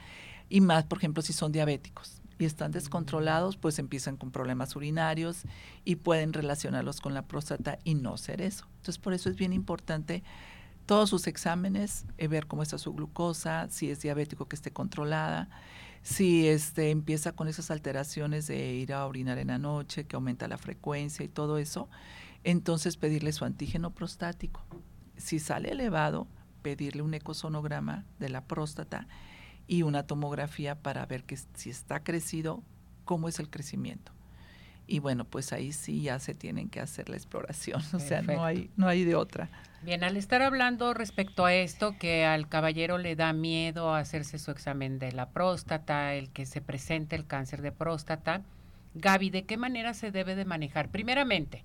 y 0.49 0.61
más, 0.61 0.85
por 0.85 0.99
ejemplo, 0.99 1.23
si 1.23 1.33
son 1.33 1.53
diabéticos 1.53 2.21
y 2.39 2.45
están 2.45 2.73
descontrolados, 2.73 3.57
pues 3.57 3.79
empiezan 3.79 4.17
con 4.17 4.33
problemas 4.33 4.75
urinarios 4.75 5.43
y 5.85 5.97
pueden 5.97 6.33
relacionarlos 6.33 7.01
con 7.01 7.15
la 7.15 7.23
próstata 7.23 7.79
y 7.85 7.95
no 7.95 8.17
ser 8.17 8.41
eso. 8.41 8.67
Entonces 8.79 8.99
por 8.99 9.15
eso 9.15 9.31
es 9.31 9.37
bien 9.37 9.53
importante 9.53 10.23
todos 10.87 11.11
sus 11.11 11.27
exámenes, 11.29 12.07
eh, 12.19 12.27
ver 12.27 12.47
cómo 12.47 12.63
está 12.63 12.77
su 12.77 12.93
glucosa, 12.93 13.69
si 13.71 13.91
es 13.91 14.01
diabético 14.01 14.47
que 14.47 14.57
esté 14.57 14.73
controlada 14.73 15.49
si 16.03 16.49
este 16.49 16.91
empieza 16.91 17.33
con 17.33 17.49
esas 17.49 17.71
alteraciones 17.71 18.47
de 18.47 18.75
ir 18.75 18.93
a 18.93 19.07
orinar 19.07 19.39
en 19.39 19.49
la 19.49 19.59
noche, 19.59 20.05
que 20.05 20.17
aumenta 20.17 20.49
la 20.49 20.59
frecuencia 20.59 21.25
y 21.25 21.29
todo 21.29 21.59
eso, 21.59 21.89
entonces 22.45 22.97
pedirle 22.97 23.33
su 23.33 23.45
antígeno 23.45 23.95
prostático. 23.95 24.65
Si 25.17 25.39
sale 25.39 25.71
elevado, 25.71 26.27
pedirle 26.63 27.03
un 27.03 27.15
ecosonograma 27.15 28.05
de 28.19 28.29
la 28.29 28.45
próstata 28.45 29.07
y 29.67 29.83
una 29.83 30.07
tomografía 30.07 30.83
para 30.83 31.07
ver 31.07 31.25
que 31.25 31.37
si 31.37 31.71
está 31.71 32.03
crecido, 32.03 32.63
cómo 33.05 33.29
es 33.29 33.39
el 33.39 33.49
crecimiento. 33.49 34.13
Y 34.87 34.99
bueno, 34.99 35.25
pues 35.25 35.53
ahí 35.53 35.73
sí 35.73 36.03
ya 36.03 36.19
se 36.19 36.35
tienen 36.35 36.69
que 36.69 36.81
hacer 36.81 37.09
la 37.09 37.17
exploración, 37.17 37.83
o 37.93 37.99
sea, 37.99 38.23
no 38.23 38.45
hay 38.45 38.71
no 38.77 38.89
hay 38.89 39.05
de 39.05 39.15
otra. 39.15 39.49
Bien, 39.83 40.05
al 40.05 40.17
estar 40.17 40.43
hablando 40.43 40.95
respecto 40.95 41.45
a 41.45 41.55
esto, 41.55 41.97
que 41.99 42.25
al 42.25 42.49
caballero 42.49 42.99
le 42.99 43.17
da 43.17 43.33
miedo 43.33 43.95
hacerse 43.95 44.39
su 44.39 44.53
examen 44.53 45.01
de 45.01 45.11
la 45.11 45.31
próstata, 45.31 46.15
el 46.15 46.31
que 46.31 46.47
se 46.47 46.61
presente 46.61 47.17
el 47.17 47.27
cáncer 47.27 47.63
de 47.63 47.73
próstata, 47.73 48.43
Gaby, 48.95 49.31
¿de 49.31 49.45
qué 49.45 49.57
manera 49.57 49.95
se 49.95 50.13
debe 50.13 50.37
de 50.37 50.45
manejar? 50.45 50.91
Primeramente, 50.91 51.65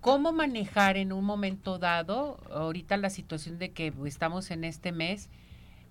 ¿cómo 0.00 0.32
manejar 0.32 0.96
en 0.96 1.12
un 1.12 1.24
momento 1.24 1.78
dado, 1.78 2.38
ahorita 2.50 2.96
la 2.96 3.10
situación 3.10 3.58
de 3.58 3.72
que 3.72 3.92
estamos 4.06 4.50
en 4.50 4.64
este 4.64 4.92
mes, 4.92 5.28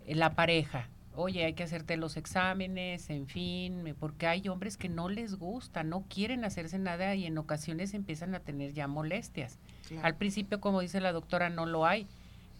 la 0.08 0.34
pareja? 0.34 0.88
Oye, 1.15 1.44
hay 1.44 1.53
que 1.53 1.63
hacerte 1.63 1.98
los 1.98 2.15
exámenes, 2.15 3.10
en 3.10 3.27
fin, 3.27 3.96
porque 4.00 4.27
hay 4.27 4.48
hombres 4.48 4.77
que 4.77 4.88
no 4.88 5.10
les 5.10 5.36
gusta, 5.36 5.84
no 5.84 6.06
quieren 6.08 6.46
hacerse 6.46 6.80
nada 6.80 7.15
y 7.15 7.25
en 7.25 7.38
ocasiones 7.38 7.94
empiezan 7.94 8.34
a 8.34 8.39
tener 8.39 8.74
ya 8.74 8.88
molestias. 8.88 9.60
Al 10.03 10.15
principio, 10.15 10.62
como 10.62 10.80
dice 10.80 11.01
la 11.01 11.12
doctora, 11.12 11.50
no 11.50 11.65
lo 11.65 11.86
hay, 11.86 12.08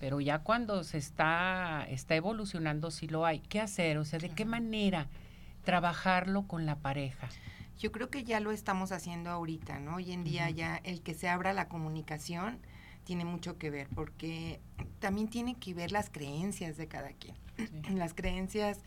pero 0.02 0.20
ya 0.20 0.40
cuando 0.40 0.84
se 0.84 0.98
está, 0.98 1.86
está 1.90 2.16
evolucionando 2.16 2.92
sí 2.92 3.08
lo 3.08 3.26
hay. 3.26 3.40
¿Qué 3.40 3.62
hacer? 3.62 3.98
O 3.98 4.04
sea, 4.04 4.20
¿de 4.20 4.30
qué 4.30 4.44
manera 4.44 5.08
trabajarlo 5.64 6.46
con 6.48 6.66
la 6.66 6.76
pareja? 6.76 7.30
Yo 7.80 7.92
creo 7.92 8.10
que 8.10 8.24
ya 8.26 8.42
lo 8.42 8.52
estamos 8.52 8.92
haciendo 8.92 9.30
ahorita, 9.30 9.80
¿no? 9.80 9.96
Hoy 9.96 10.12
en 10.12 10.24
día 10.24 10.50
ya 10.50 10.76
el 10.84 11.02
que 11.02 11.14
se 11.14 11.30
abra 11.30 11.54
la 11.54 11.70
comunicación 11.70 12.60
tiene 13.06 13.26
mucho 13.26 13.58
que 13.58 13.70
ver, 13.70 13.88
porque 13.96 14.60
también 15.02 15.28
tiene 15.28 15.56
que 15.56 15.74
ver 15.74 15.92
las 15.92 16.10
creencias 16.10 16.78
de 16.78 16.88
cada 16.88 17.10
quien. 17.10 17.36
Las 17.98 18.14
creencias 18.14 18.80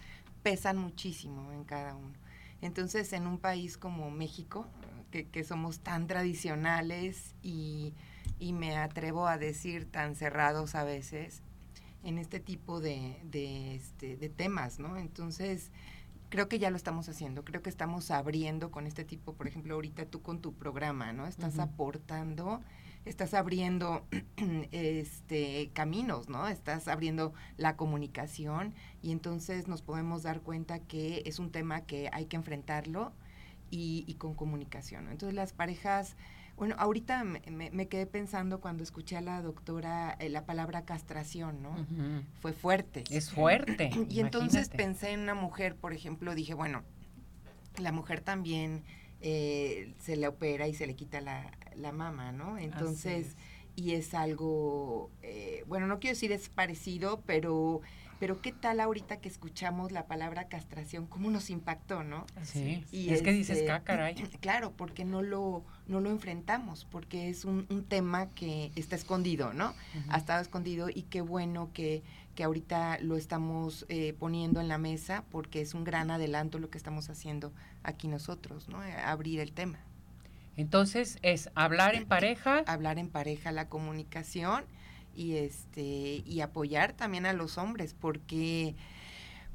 pesan 0.43 0.79
muchísimo 0.79 1.53
en 1.53 1.65
cada 1.65 1.95
uno. 1.95 2.15
Entonces, 2.63 3.13
en 3.13 3.27
un 3.27 3.39
país 3.39 3.77
como 3.77 4.11
México, 4.11 4.67
que, 5.11 5.29
que 5.29 5.45
somos 5.45 5.81
tan 5.81 6.07
tradicionales 6.07 7.35
y 7.43 7.93
y 8.39 8.53
me 8.53 8.77
atrevo 8.77 9.27
a 9.27 9.39
decir 9.39 9.91
tan 9.91 10.17
cerrados 10.17 10.75
a 10.75 10.85
veces 10.85 11.43
en 12.03 12.19
este 12.19 12.41
tipo 12.41 12.81
de, 12.81 13.19
de, 13.25 13.77
este, 13.77 14.17
de 14.17 14.29
temas, 14.29 14.79
¿no? 14.79 14.97
Entonces, 14.99 15.71
creo 16.29 16.49
que 16.49 16.59
ya 16.59 16.71
lo 16.71 16.77
estamos 16.77 17.09
haciendo, 17.09 17.45
creo 17.45 17.63
que 17.63 17.71
estamos 17.71 18.11
abriendo 18.11 18.71
con 18.71 18.87
este 18.87 19.05
tipo, 19.05 19.33
por 19.33 19.49
ejemplo, 19.49 19.75
ahorita 19.75 20.05
tú 20.05 20.21
con 20.21 20.41
tu 20.41 20.53
programa, 20.53 21.13
¿no? 21.13 21.27
Estás 21.27 21.59
aportando, 21.59 22.61
estás 23.05 23.35
abriendo 23.35 24.07
este 24.73 25.71
caminos, 25.73 26.29
¿no? 26.29 26.49
Estás 26.49 26.89
abriendo 26.89 27.35
la 27.57 27.77
comunicación 27.77 28.75
y 29.03 29.13
entonces 29.13 29.69
nos 29.69 29.83
podemos 29.83 30.23
dar 30.23 30.41
cuenta 30.41 30.79
que 30.81 31.23
es 31.27 31.39
un 31.39 31.51
tema 31.51 31.83
que 31.83 32.09
hay 32.13 32.27
que 32.27 32.37
enfrentarlo 32.37 33.13
y, 33.71 34.05
y 34.07 34.15
con 34.15 34.35
comunicación. 34.35 35.09
Entonces 35.09 35.35
las 35.35 35.53
parejas 35.53 36.17
bueno, 36.57 36.77
ahorita 36.79 37.25
me, 37.25 37.89
quedé 37.89 38.07
pensando 38.07 38.61
cuando 38.61 38.85
escuché 38.85 39.17
a 39.17 39.21
la 39.21 39.43
doctora 39.43 40.17
eh, 40.21 40.29
la 40.29 40.47
palabra 40.47 40.85
castración, 40.85 41.63
¿no? 41.63 41.75
Fue 42.41 42.53
fuerte. 42.53 43.03
Es 43.11 43.33
fuerte. 43.33 43.91
y 44.09 44.21
entonces 44.21 44.69
pensé 44.69 45.13
en 45.13 45.21
una 45.21 45.35
mujer, 45.35 45.75
por 45.75 45.93
ejemplo, 45.93 46.35
dije, 46.35 46.55
bueno, 46.55 46.83
la 47.77 47.91
mujer 47.91 48.21
también 48.21 48.85
eh, 49.21 49.95
se 49.99 50.17
le 50.17 50.29
opera 50.29 50.69
y 50.69 50.75
se 50.75 50.87
le 50.87 50.95
quita 50.95 51.21
la, 51.21 51.51
la 51.77 51.93
mama, 51.93 52.33
¿no? 52.33 52.59
Entonces, 52.59 53.37
y 53.77 53.93
es 53.93 54.15
algo, 54.15 55.11
eh, 55.23 55.65
bueno, 55.67 55.87
no 55.87 55.99
quiero 55.99 56.15
decir 56.15 56.33
es 56.33 56.49
parecido, 56.49 57.23
pero 57.27 57.81
pero 58.25 58.41
qué 58.41 58.53
tal 58.53 58.81
ahorita 58.81 59.19
que 59.19 59.29
escuchamos 59.29 59.93
la 59.93 60.07
palabra 60.07 60.49
castración, 60.49 61.07
cómo 61.07 61.31
nos 61.31 61.51
impactó, 61.51 62.05
¿no? 62.05 62.27
Sí, 62.43 62.85
y 62.91 63.11
es, 63.11 63.23
que 63.23 63.33
dices, 63.33 63.63
caray. 63.85 64.15
Claro, 64.41 64.73
porque 64.73 65.05
no 65.05 65.23
lo, 65.23 65.65
no 65.89 66.01
lo 66.01 66.11
enfrentamos, 66.11 66.87
porque 66.91 67.29
es 67.29 67.45
un, 67.45 67.67
tema 67.89 68.31
que 68.31 68.73
está 68.77 68.97
escondido, 68.97 69.53
¿no? 69.53 69.75
Ha 70.09 70.17
estado 70.17 70.41
escondido 70.41 70.89
y 70.89 71.03
qué 71.03 71.21
bueno 71.21 71.71
que, 71.73 72.03
que 72.35 72.45
ahorita 72.45 72.99
lo 73.01 73.17
estamos 73.17 73.87
eh, 73.89 74.15
poniendo 74.19 74.61
en 74.61 74.69
la 74.69 74.79
mesa, 74.79 75.25
porque 75.31 75.61
es 75.61 75.75
un 75.75 75.85
gran 75.85 76.11
adelanto 76.11 76.59
lo 76.59 76.71
que 76.71 76.79
estamos 76.79 77.11
haciendo 77.11 77.53
aquí 77.83 78.09
nosotros, 78.09 78.69
¿no? 78.69 78.81
Abrir 79.05 79.41
el 79.41 79.53
tema. 79.53 79.79
Entonces 80.57 81.19
es 81.23 81.51
hablar 81.55 81.95
en 81.95 82.07
pareja. 82.07 82.59
Hablar 82.67 82.99
en 82.99 83.09
pareja, 83.09 83.53
la 83.53 83.69
comunicación 83.69 84.65
y 85.17 85.37
este 85.37 86.23
y 86.27 86.41
apoyar 86.41 86.93
también 86.93 87.27
a 87.27 87.33
los 87.33 87.57
hombres 87.59 87.95
porque 87.95 88.75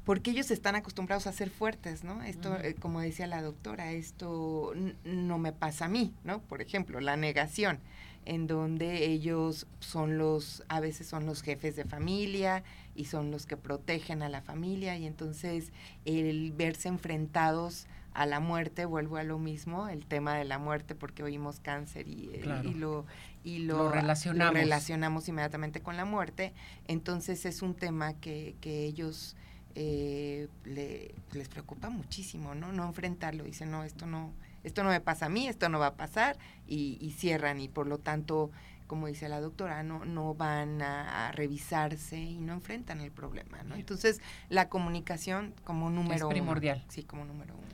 porque 0.04 0.30
ellos 0.30 0.50
están 0.50 0.74
acostumbrados 0.74 1.26
a 1.26 1.32
ser 1.32 1.50
fuertes, 1.50 2.04
¿no? 2.04 2.22
Esto, 2.22 2.58
eh, 2.58 2.74
como 2.74 3.00
decía 3.00 3.26
la 3.26 3.42
doctora, 3.42 3.92
esto 3.92 4.72
no 5.04 5.38
me 5.38 5.52
pasa 5.52 5.84
a 5.84 5.88
mí, 5.88 6.14
¿no? 6.24 6.40
Por 6.40 6.62
ejemplo, 6.62 7.00
la 7.00 7.16
negación, 7.16 7.78
en 8.26 8.46
donde 8.46 9.06
ellos 9.06 9.66
son 9.80 10.18
los, 10.18 10.62
a 10.68 10.80
veces 10.80 11.06
son 11.06 11.26
los 11.26 11.42
jefes 11.42 11.76
de 11.76 11.84
familia 11.84 12.62
y 12.94 13.06
son 13.06 13.30
los 13.30 13.46
que 13.46 13.56
protegen 13.56 14.22
a 14.22 14.28
la 14.28 14.42
familia 14.42 14.96
y 14.96 15.06
entonces 15.06 15.72
el 16.04 16.52
verse 16.52 16.88
enfrentados 16.88 17.86
a 18.12 18.26
la 18.26 18.40
muerte, 18.40 18.84
vuelvo 18.84 19.16
a 19.16 19.22
lo 19.22 19.38
mismo, 19.38 19.88
el 19.88 20.04
tema 20.04 20.34
de 20.34 20.44
la 20.44 20.58
muerte, 20.58 20.94
porque 20.94 21.22
oímos 21.22 21.60
cáncer 21.60 22.08
y, 22.08 22.30
eh, 22.34 22.62
y 22.64 22.74
lo 22.74 23.06
y 23.44 23.60
lo, 23.60 23.90
relacionamos. 23.90 24.54
relacionamos 24.54 25.28
inmediatamente 25.28 25.80
con 25.80 25.96
la 25.96 26.04
muerte. 26.04 26.52
Entonces 26.88 27.46
es 27.46 27.62
un 27.62 27.74
tema 27.74 28.14
que, 28.14 28.54
que 28.60 28.84
ellos 28.84 29.36
eh, 29.74 30.48
les 30.64 31.48
preocupa 31.48 31.88
muchísimo, 31.90 32.54
¿no? 32.54 32.72
No 32.72 32.86
enfrentarlo, 32.86 33.44
dicen, 33.44 33.70
no, 33.70 33.84
esto 33.84 34.06
no, 34.06 34.32
esto 34.64 34.82
no 34.84 34.90
me 34.90 35.00
pasa 35.00 35.26
a 35.26 35.28
mí, 35.28 35.48
esto 35.48 35.68
no 35.68 35.78
va 35.78 35.88
a 35.88 35.94
pasar, 35.94 36.36
y, 36.66 37.14
cierran, 37.16 37.60
y 37.60 37.68
por 37.68 37.86
lo 37.86 37.98
tanto, 37.98 38.50
como 38.86 39.06
dice 39.06 39.28
la 39.28 39.40
doctora, 39.40 39.82
no, 39.82 40.04
no 40.04 40.34
van 40.34 40.82
a, 40.82 41.32
revisarse 41.32 42.18
y 42.18 42.38
no 42.38 42.52
enfrentan 42.52 43.00
el 43.00 43.10
problema, 43.10 43.62
¿no? 43.62 43.74
Entonces, 43.74 44.20
la 44.48 44.68
comunicación 44.68 45.54
como 45.64 45.90
número 45.90 46.28
es 46.28 46.32
primordial. 46.32 46.84
Sí, 46.88 47.02
como 47.02 47.24
número 47.24 47.54
uno. 47.54 47.70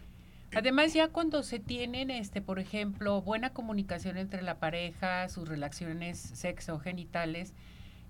Además, 0.54 0.94
ya 0.94 1.08
cuando 1.08 1.42
se 1.42 1.58
tienen, 1.58 2.10
este, 2.10 2.40
por 2.40 2.58
ejemplo, 2.58 3.20
buena 3.20 3.50
comunicación 3.50 4.16
entre 4.16 4.40
la 4.42 4.58
pareja, 4.58 5.28
sus 5.28 5.48
relaciones 5.48 6.18
sexo-genitales, 6.18 7.52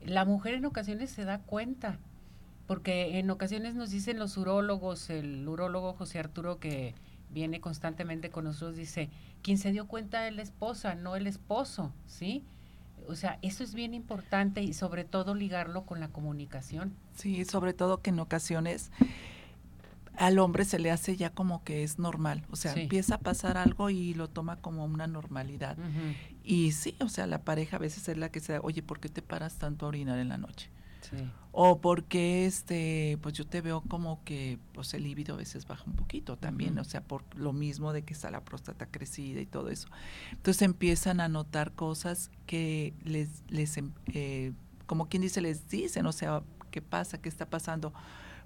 la 0.04 0.24
mujer 0.24 0.54
en 0.54 0.64
ocasiones 0.64 1.10
se 1.10 1.24
da 1.24 1.38
cuenta, 1.38 1.98
porque 2.66 3.18
en 3.18 3.30
ocasiones 3.30 3.74
nos 3.74 3.90
dicen 3.90 4.18
los 4.18 4.36
urólogos, 4.36 5.10
el 5.10 5.48
urólogo 5.48 5.94
José 5.94 6.20
Arturo 6.20 6.60
que 6.60 6.94
viene 7.30 7.60
constantemente 7.60 8.30
con 8.30 8.44
nosotros, 8.44 8.76
dice, 8.76 9.10
quien 9.42 9.58
se 9.58 9.72
dio 9.72 9.86
cuenta 9.86 10.26
es 10.28 10.34
la 10.34 10.42
esposa, 10.42 10.94
no 10.94 11.16
el 11.16 11.26
esposo, 11.26 11.92
¿sí? 12.06 12.44
O 13.08 13.14
sea, 13.14 13.38
eso 13.42 13.62
es 13.62 13.74
bien 13.74 13.94
importante 13.94 14.62
y 14.62 14.72
sobre 14.72 15.04
todo 15.04 15.34
ligarlo 15.34 15.84
con 15.84 16.00
la 16.00 16.08
comunicación. 16.08 16.94
Sí, 17.14 17.44
sobre 17.44 17.72
todo 17.72 18.02
que 18.02 18.10
en 18.10 18.18
ocasiones 18.18 18.90
al 20.16 20.38
hombre 20.38 20.64
se 20.64 20.78
le 20.78 20.90
hace 20.90 21.16
ya 21.16 21.30
como 21.30 21.62
que 21.62 21.82
es 21.82 21.98
normal, 21.98 22.42
o 22.50 22.56
sea, 22.56 22.72
empieza 22.72 23.16
a 23.16 23.18
pasar 23.18 23.58
algo 23.58 23.90
y 23.90 24.14
lo 24.14 24.28
toma 24.28 24.56
como 24.56 24.84
una 24.84 25.06
normalidad. 25.06 25.76
Y 26.42 26.72
sí, 26.72 26.96
o 27.00 27.08
sea, 27.08 27.26
la 27.26 27.42
pareja 27.42 27.76
a 27.76 27.80
veces 27.80 28.08
es 28.08 28.16
la 28.16 28.30
que 28.30 28.40
se, 28.40 28.58
oye, 28.58 28.82
¿por 28.82 28.98
qué 28.98 29.08
te 29.08 29.22
paras 29.22 29.56
tanto 29.56 29.84
a 29.84 29.88
orinar 29.88 30.18
en 30.18 30.28
la 30.28 30.38
noche? 30.38 30.70
Sí. 31.10 31.16
O 31.52 31.80
porque 31.80 32.44
este, 32.44 33.18
pues 33.22 33.34
yo 33.34 33.46
te 33.46 33.60
veo 33.60 33.80
como 33.80 34.22
que 34.24 34.58
pues 34.74 34.92
el 34.92 35.04
líbido 35.04 35.34
a 35.34 35.38
veces 35.38 35.66
baja 35.66 35.84
un 35.86 35.94
poquito 35.94 36.36
también, 36.36 36.78
o 36.78 36.84
sea, 36.84 37.02
por 37.02 37.22
lo 37.34 37.52
mismo 37.52 37.92
de 37.92 38.02
que 38.02 38.12
está 38.12 38.30
la 38.30 38.44
próstata 38.44 38.86
crecida 38.86 39.40
y 39.40 39.46
todo 39.46 39.70
eso. 39.70 39.88
Entonces 40.32 40.62
empiezan 40.62 41.20
a 41.20 41.28
notar 41.28 41.72
cosas 41.72 42.30
que 42.46 42.92
les, 43.04 43.42
les 43.48 43.78
em, 43.78 43.92
eh, 44.12 44.52
como 44.86 45.08
quien 45.08 45.22
dice, 45.22 45.40
les 45.40 45.68
dicen, 45.68 46.06
o 46.06 46.12
sea, 46.12 46.42
¿qué 46.70 46.82
pasa? 46.82 47.18
¿Qué 47.18 47.28
está 47.28 47.48
pasando? 47.48 47.92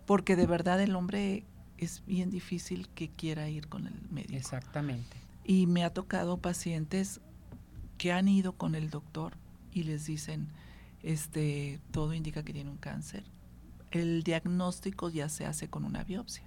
Porque 0.07 0.37
de 0.37 0.47
verdad 0.47 0.81
el 0.81 0.97
hombre 0.97 1.45
es 1.79 2.05
bien 2.07 2.31
difícil 2.31 2.89
que 2.91 3.11
quiera 3.11 3.49
ir 3.49 3.69
con 3.69 3.87
el 3.87 3.95
médico. 4.11 4.37
Exactamente. 4.37 5.17
Y 5.45 5.67
me 5.67 5.85
ha 5.85 5.93
tocado 5.93 6.37
pacientes 6.39 7.21
que 7.99 8.13
han 8.13 8.29
ido 8.29 8.53
con 8.53 8.75
el 8.75 8.91
doctor 8.91 9.37
y 9.73 9.83
les 9.83 10.07
dicen, 10.07 10.49
este, 11.03 11.81
todo 11.91 12.15
indica 12.15 12.43
que 12.43 12.53
tiene 12.53 12.71
un 12.71 12.77
cáncer. 12.77 13.25
El 13.91 14.23
diagnóstico 14.23 15.09
ya 15.09 15.29
se 15.29 15.47
hace 15.47 15.69
con 15.69 15.85
una 15.85 16.05
biopsia. 16.05 16.45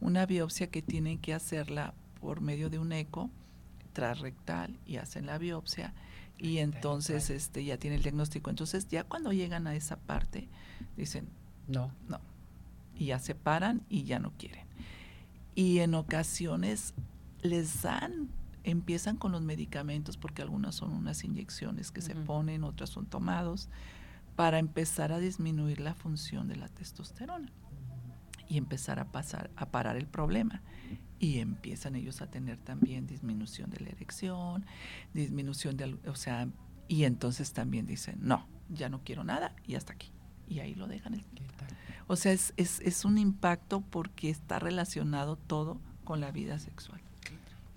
Una 0.00 0.26
biopsia 0.26 0.68
que 0.68 0.82
tienen 0.82 1.18
que 1.18 1.34
hacerla 1.34 1.94
por 2.20 2.40
medio 2.40 2.70
de 2.70 2.78
un 2.78 2.92
eco 2.92 3.30
transrectal 3.92 4.78
y 4.86 4.96
hacen 4.96 5.26
la 5.26 5.38
biopsia 5.38 5.94
y 6.42 6.58
entonces 6.58 7.30
este 7.30 7.64
ya 7.64 7.76
tiene 7.76 7.96
el 7.96 8.02
diagnóstico. 8.02 8.50
Entonces 8.50 8.88
ya 8.88 9.04
cuando 9.04 9.32
llegan 9.32 9.68
a 9.68 9.76
esa 9.76 9.96
parte 9.96 10.48
dicen, 10.96 11.28
no, 11.68 11.92
no, 12.08 12.20
y 12.96 13.06
ya 13.06 13.20
se 13.20 13.36
paran 13.36 13.82
y 13.88 14.02
ya 14.02 14.18
no 14.18 14.32
quieren. 14.36 14.66
Y 15.54 15.78
en 15.78 15.94
ocasiones 15.94 16.94
les 17.42 17.82
dan, 17.82 18.28
empiezan 18.64 19.16
con 19.16 19.32
los 19.32 19.42
medicamentos, 19.42 20.16
porque 20.16 20.42
algunas 20.42 20.74
son 20.74 20.92
unas 20.92 21.24
inyecciones 21.24 21.90
que 21.90 22.00
se 22.00 22.14
ponen, 22.14 22.64
otras 22.64 22.90
son 22.90 23.06
tomados, 23.06 23.68
para 24.36 24.58
empezar 24.58 25.12
a 25.12 25.18
disminuir 25.18 25.80
la 25.80 25.94
función 25.94 26.48
de 26.48 26.56
la 26.56 26.68
testosterona 26.68 27.52
y 28.48 28.56
empezar 28.58 28.98
a 28.98 29.10
pasar 29.12 29.50
a 29.56 29.66
parar 29.70 29.96
el 29.96 30.06
problema 30.06 30.62
y 31.18 31.38
empiezan 31.38 31.94
ellos 31.94 32.20
a 32.20 32.30
tener 32.30 32.58
también 32.58 33.06
disminución 33.06 33.70
de 33.70 33.80
la 33.80 33.90
erección, 33.90 34.66
disminución 35.14 35.76
de, 35.76 35.96
o 36.06 36.14
sea, 36.14 36.48
y 36.88 37.04
entonces 37.04 37.52
también 37.52 37.86
dicen, 37.86 38.18
"No, 38.20 38.48
ya 38.68 38.88
no 38.88 39.02
quiero 39.04 39.22
nada 39.22 39.54
y 39.66 39.76
hasta 39.76 39.92
aquí." 39.92 40.12
Y 40.48 40.58
ahí 40.60 40.74
lo 40.74 40.88
dejan 40.88 41.14
el 41.14 41.24
o 42.08 42.16
sea, 42.16 42.32
es, 42.32 42.52
es, 42.56 42.80
es 42.80 43.04
un 43.04 43.18
impacto 43.18 43.80
porque 43.80 44.28
está 44.28 44.58
relacionado 44.58 45.36
todo 45.36 45.80
con 46.04 46.20
la 46.20 46.30
vida 46.30 46.58
sexual. 46.58 47.00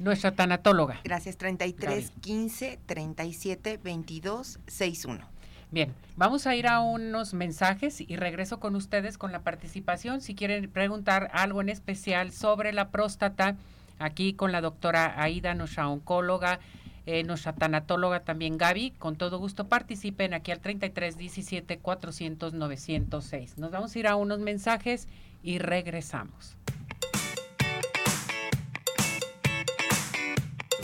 Nuestra 0.00 0.32
tanatóloga. 0.32 1.00
Gracias, 1.02 1.38
33 1.38 2.12
15 2.20 2.78
37 2.84 3.80
22 3.82 4.58
61. 4.66 5.26
Bien, 5.70 5.94
vamos 6.16 6.46
a 6.46 6.54
ir 6.54 6.66
a 6.66 6.80
unos 6.80 7.32
mensajes 7.32 7.98
y 8.00 8.16
regreso 8.16 8.60
con 8.60 8.76
ustedes 8.76 9.16
con 9.18 9.32
la 9.32 9.42
participación. 9.42 10.20
Si 10.20 10.34
quieren 10.34 10.70
preguntar 10.70 11.30
algo 11.32 11.62
en 11.62 11.70
especial 11.70 12.32
sobre 12.32 12.72
la 12.72 12.90
próstata, 12.90 13.56
aquí 13.98 14.34
con 14.34 14.52
la 14.52 14.60
doctora 14.60 15.20
Aida, 15.22 15.54
nuestra 15.54 15.88
oncóloga, 15.88 16.60
eh, 17.06 17.22
nuestra 17.24 17.54
tanatóloga 17.54 18.20
también 18.20 18.58
Gaby. 18.58 18.92
Con 18.92 19.16
todo 19.16 19.38
gusto 19.38 19.68
participen 19.68 20.34
aquí 20.34 20.50
al 20.50 20.60
33 20.60 21.16
17 21.16 21.78
400 21.78 22.54
906. 22.54 23.58
Nos 23.58 23.70
vamos 23.70 23.94
a 23.94 23.98
ir 23.98 24.06
a 24.06 24.16
unos 24.16 24.38
mensajes 24.40 25.08
y 25.42 25.58
regresamos. 25.58 26.56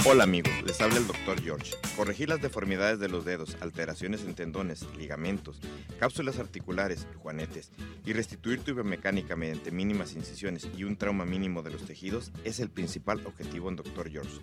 Hola 0.07 0.25
amigos, 0.25 0.53
les 0.65 0.81
habla 0.81 0.97
el 0.97 1.07
doctor 1.07 1.43
George. 1.43 1.75
Corregir 1.95 2.31
las 2.31 2.41
deformidades 2.41 2.99
de 3.01 3.09
los 3.09 3.27
dedos, 3.27 3.59
alteraciones 3.61 4.23
en 4.25 4.35
tendones, 4.35 4.87
ligamentos, 4.97 5.61
cápsulas 5.99 6.39
articulares, 6.39 7.07
juanetes 7.19 7.71
y 8.07 8.15
restituir 8.15 8.61
tu 8.61 8.75
biomecánica 8.75 9.37
mediante 9.37 9.71
mínimas 9.71 10.15
incisiones 10.15 10.67
y 10.75 10.85
un 10.85 10.97
trauma 10.97 11.27
mínimo 11.27 11.63
de 11.63 11.73
los 11.73 11.85
tejidos 11.85 12.33
es 12.45 12.61
el 12.61 12.71
principal 12.71 13.27
objetivo 13.27 13.69
en 13.69 13.77
Dr. 13.77 14.11
George. 14.11 14.41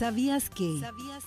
¿Sabías 0.00 0.48
que 0.48 0.80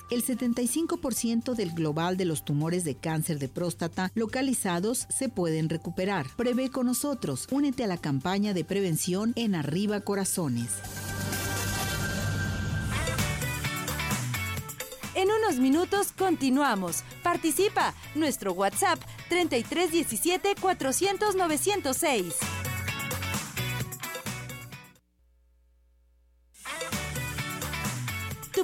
el 0.10 0.26
75% 0.26 1.54
del 1.54 1.74
global 1.74 2.18
de 2.18 2.26
los 2.26 2.44
tumores 2.44 2.84
de 2.84 2.96
cáncer 2.96 3.38
de 3.38 3.48
próstata 3.48 4.12
localizados 4.16 5.06
se 5.16 5.30
pueden 5.30 5.70
recuperar? 5.70 6.26
Prevé 6.38 6.72
con 6.72 6.88
nosotros. 6.88 7.48
Únete 7.52 7.84
a 7.84 7.88
la 7.88 7.98
campaña 7.98 8.56
de 8.56 8.66
prevención 8.66 9.34
en 9.36 9.54
Arriba 9.54 10.00
Corazones. 10.02 10.72
En 15.14 15.30
unos 15.30 15.60
minutos 15.60 16.12
continuamos. 16.12 17.04
Participa. 17.22 17.94
Nuestro 18.16 18.54
WhatsApp 18.54 19.00
3317 19.30 20.56
400 20.60 21.36
906. 21.36 22.34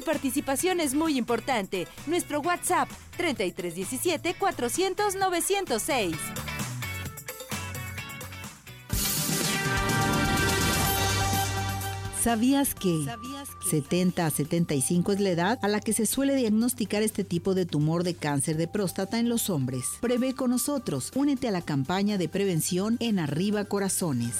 Participación 0.01 0.79
es 0.79 0.93
muy 0.93 1.17
importante. 1.17 1.87
Nuestro 2.07 2.41
WhatsApp 2.41 2.89
3317 3.17 4.35
400 4.35 5.15
906. 5.15 6.15
¿Sabías 12.21 12.75
que 12.75 13.05
70 13.69 14.25
a 14.25 14.29
75 14.29 15.13
es 15.13 15.19
la 15.21 15.29
edad 15.29 15.59
a 15.61 15.69
la 15.69 15.79
que 15.79 15.93
se 15.93 16.05
suele 16.05 16.35
diagnosticar 16.35 17.01
este 17.01 17.23
tipo 17.23 17.55
de 17.55 17.65
tumor 17.65 18.03
de 18.03 18.13
cáncer 18.13 18.57
de 18.57 18.67
próstata 18.67 19.19
en 19.19 19.29
los 19.29 19.49
hombres? 19.49 19.85
Prevé 20.01 20.35
con 20.35 20.51
nosotros. 20.51 21.11
Únete 21.15 21.47
a 21.47 21.51
la 21.51 21.61
campaña 21.61 22.17
de 22.17 22.27
prevención 22.27 22.97
en 22.99 23.19
Arriba 23.19 23.63
Corazones. 23.63 24.35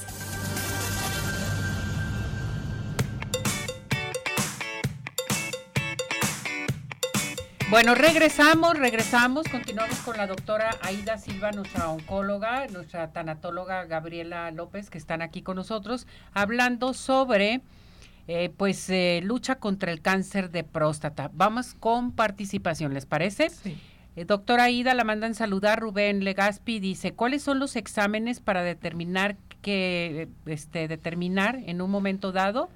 Bueno, 7.69 7.93
regresamos, 7.93 8.79
regresamos, 8.79 9.47
continuamos 9.47 9.99
con 9.99 10.17
la 10.17 10.25
doctora 10.25 10.71
Aida 10.81 11.19
Silva, 11.19 11.51
nuestra 11.51 11.87
oncóloga, 11.89 12.65
nuestra 12.69 13.11
tanatóloga 13.11 13.85
Gabriela 13.85 14.49
López, 14.49 14.89
que 14.89 14.97
están 14.97 15.21
aquí 15.21 15.43
con 15.43 15.55
nosotros, 15.55 16.07
hablando 16.33 16.95
sobre 16.95 17.61
eh, 18.27 18.51
pues 18.57 18.89
eh, 18.89 19.21
lucha 19.23 19.59
contra 19.59 19.91
el 19.91 20.01
cáncer 20.01 20.49
de 20.49 20.63
próstata. 20.63 21.29
Vamos 21.31 21.75
con 21.75 22.11
participación, 22.11 22.95
¿les 22.95 23.05
parece? 23.05 23.51
Sí. 23.51 23.77
Eh, 24.15 24.25
doctora 24.25 24.63
Aida, 24.63 24.95
la 24.95 25.03
mandan 25.03 25.35
saludar. 25.35 25.79
Rubén 25.79 26.23
Legaspi 26.23 26.79
dice, 26.79 27.13
¿cuáles 27.13 27.43
son 27.43 27.59
los 27.59 27.75
exámenes 27.75 28.39
para 28.39 28.63
determinar 28.63 29.37
que, 29.61 30.27
este, 30.47 30.87
determinar 30.87 31.59
en 31.67 31.83
un 31.83 31.91
momento 31.91 32.31
dado 32.31 32.67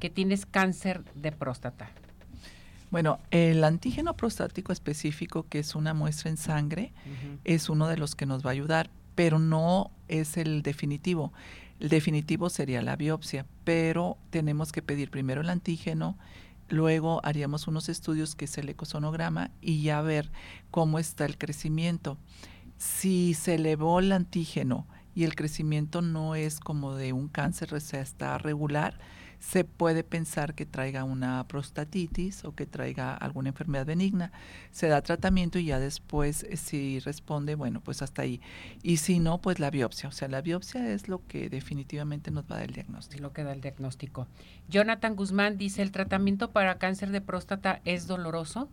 que 0.00 0.10
tienes 0.10 0.44
cáncer 0.44 1.04
de 1.14 1.30
próstata? 1.30 1.88
Bueno, 2.94 3.18
el 3.32 3.64
antígeno 3.64 4.16
prostático 4.16 4.70
específico, 4.70 5.48
que 5.48 5.58
es 5.58 5.74
una 5.74 5.94
muestra 5.94 6.30
en 6.30 6.36
sangre, 6.36 6.92
es 7.42 7.68
uno 7.68 7.88
de 7.88 7.96
los 7.96 8.14
que 8.14 8.24
nos 8.24 8.46
va 8.46 8.50
a 8.50 8.52
ayudar, 8.52 8.88
pero 9.16 9.40
no 9.40 9.90
es 10.06 10.36
el 10.36 10.62
definitivo. 10.62 11.32
El 11.80 11.88
definitivo 11.88 12.50
sería 12.50 12.82
la 12.82 12.94
biopsia, 12.94 13.46
pero 13.64 14.16
tenemos 14.30 14.70
que 14.70 14.80
pedir 14.80 15.10
primero 15.10 15.40
el 15.40 15.50
antígeno, 15.50 16.16
luego 16.68 17.20
haríamos 17.24 17.66
unos 17.66 17.88
estudios 17.88 18.36
que 18.36 18.44
es 18.44 18.56
el 18.58 18.68
ecosonograma 18.68 19.50
y 19.60 19.82
ya 19.82 20.00
ver 20.00 20.30
cómo 20.70 21.00
está 21.00 21.24
el 21.24 21.36
crecimiento. 21.36 22.16
Si 22.78 23.34
se 23.34 23.56
elevó 23.56 23.98
el 23.98 24.12
antígeno 24.12 24.86
y 25.16 25.24
el 25.24 25.34
crecimiento 25.34 26.00
no 26.00 26.36
es 26.36 26.60
como 26.60 26.94
de 26.94 27.12
un 27.12 27.26
cáncer, 27.26 27.74
o 27.74 27.80
sea, 27.80 28.02
está 28.02 28.38
regular, 28.38 29.00
se 29.50 29.62
puede 29.62 30.04
pensar 30.04 30.54
que 30.54 30.64
traiga 30.64 31.04
una 31.04 31.46
prostatitis 31.46 32.44
o 32.44 32.54
que 32.54 32.64
traiga 32.66 33.14
alguna 33.14 33.50
enfermedad 33.50 33.84
benigna. 33.84 34.32
Se 34.70 34.88
da 34.88 35.02
tratamiento 35.02 35.58
y 35.58 35.66
ya 35.66 35.78
después, 35.78 36.44
eh, 36.44 36.56
si 36.56 36.98
responde, 37.00 37.54
bueno, 37.54 37.80
pues 37.80 38.00
hasta 38.00 38.22
ahí. 38.22 38.40
Y 38.82 38.96
si 38.96 39.18
no, 39.18 39.38
pues 39.38 39.60
la 39.60 39.70
biopsia. 39.70 40.08
O 40.08 40.12
sea, 40.12 40.28
la 40.28 40.40
biopsia 40.40 40.88
es 40.90 41.08
lo 41.08 41.24
que 41.26 41.50
definitivamente 41.50 42.30
nos 42.30 42.44
va 42.44 42.56
a 42.56 42.58
dar 42.60 42.68
el 42.68 42.74
diagnóstico. 42.74 43.22
Lo 43.22 43.32
que 43.32 43.44
da 43.44 43.52
el 43.52 43.60
diagnóstico. 43.60 44.26
Jonathan 44.68 45.14
Guzmán 45.14 45.58
dice, 45.58 45.82
¿el 45.82 45.92
tratamiento 45.92 46.50
para 46.50 46.78
cáncer 46.78 47.10
de 47.10 47.20
próstata 47.20 47.82
es 47.84 48.06
doloroso? 48.06 48.70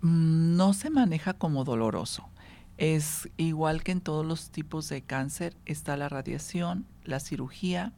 Mm, 0.00 0.56
no 0.56 0.72
se 0.72 0.88
maneja 0.88 1.34
como 1.34 1.64
doloroso. 1.64 2.26
Es 2.78 3.28
igual 3.36 3.82
que 3.82 3.92
en 3.92 4.00
todos 4.00 4.24
los 4.24 4.50
tipos 4.50 4.88
de 4.88 5.02
cáncer, 5.02 5.54
está 5.66 5.96
la 5.96 6.08
radiación, 6.08 6.86
la 7.04 7.20
cirugía, 7.20 7.92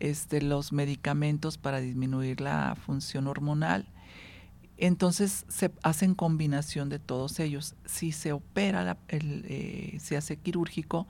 este, 0.00 0.40
los 0.42 0.72
medicamentos 0.72 1.58
para 1.58 1.80
disminuir 1.80 2.40
la 2.40 2.76
función 2.86 3.26
hormonal. 3.26 3.86
Entonces 4.76 5.44
se 5.48 5.72
hacen 5.82 6.14
combinación 6.14 6.88
de 6.88 6.98
todos 6.98 7.40
ellos. 7.40 7.74
Si 7.84 8.12
se 8.12 8.32
opera, 8.32 8.96
el, 9.08 9.44
eh, 9.48 9.98
se 10.00 10.16
hace 10.16 10.36
quirúrgico, 10.36 11.08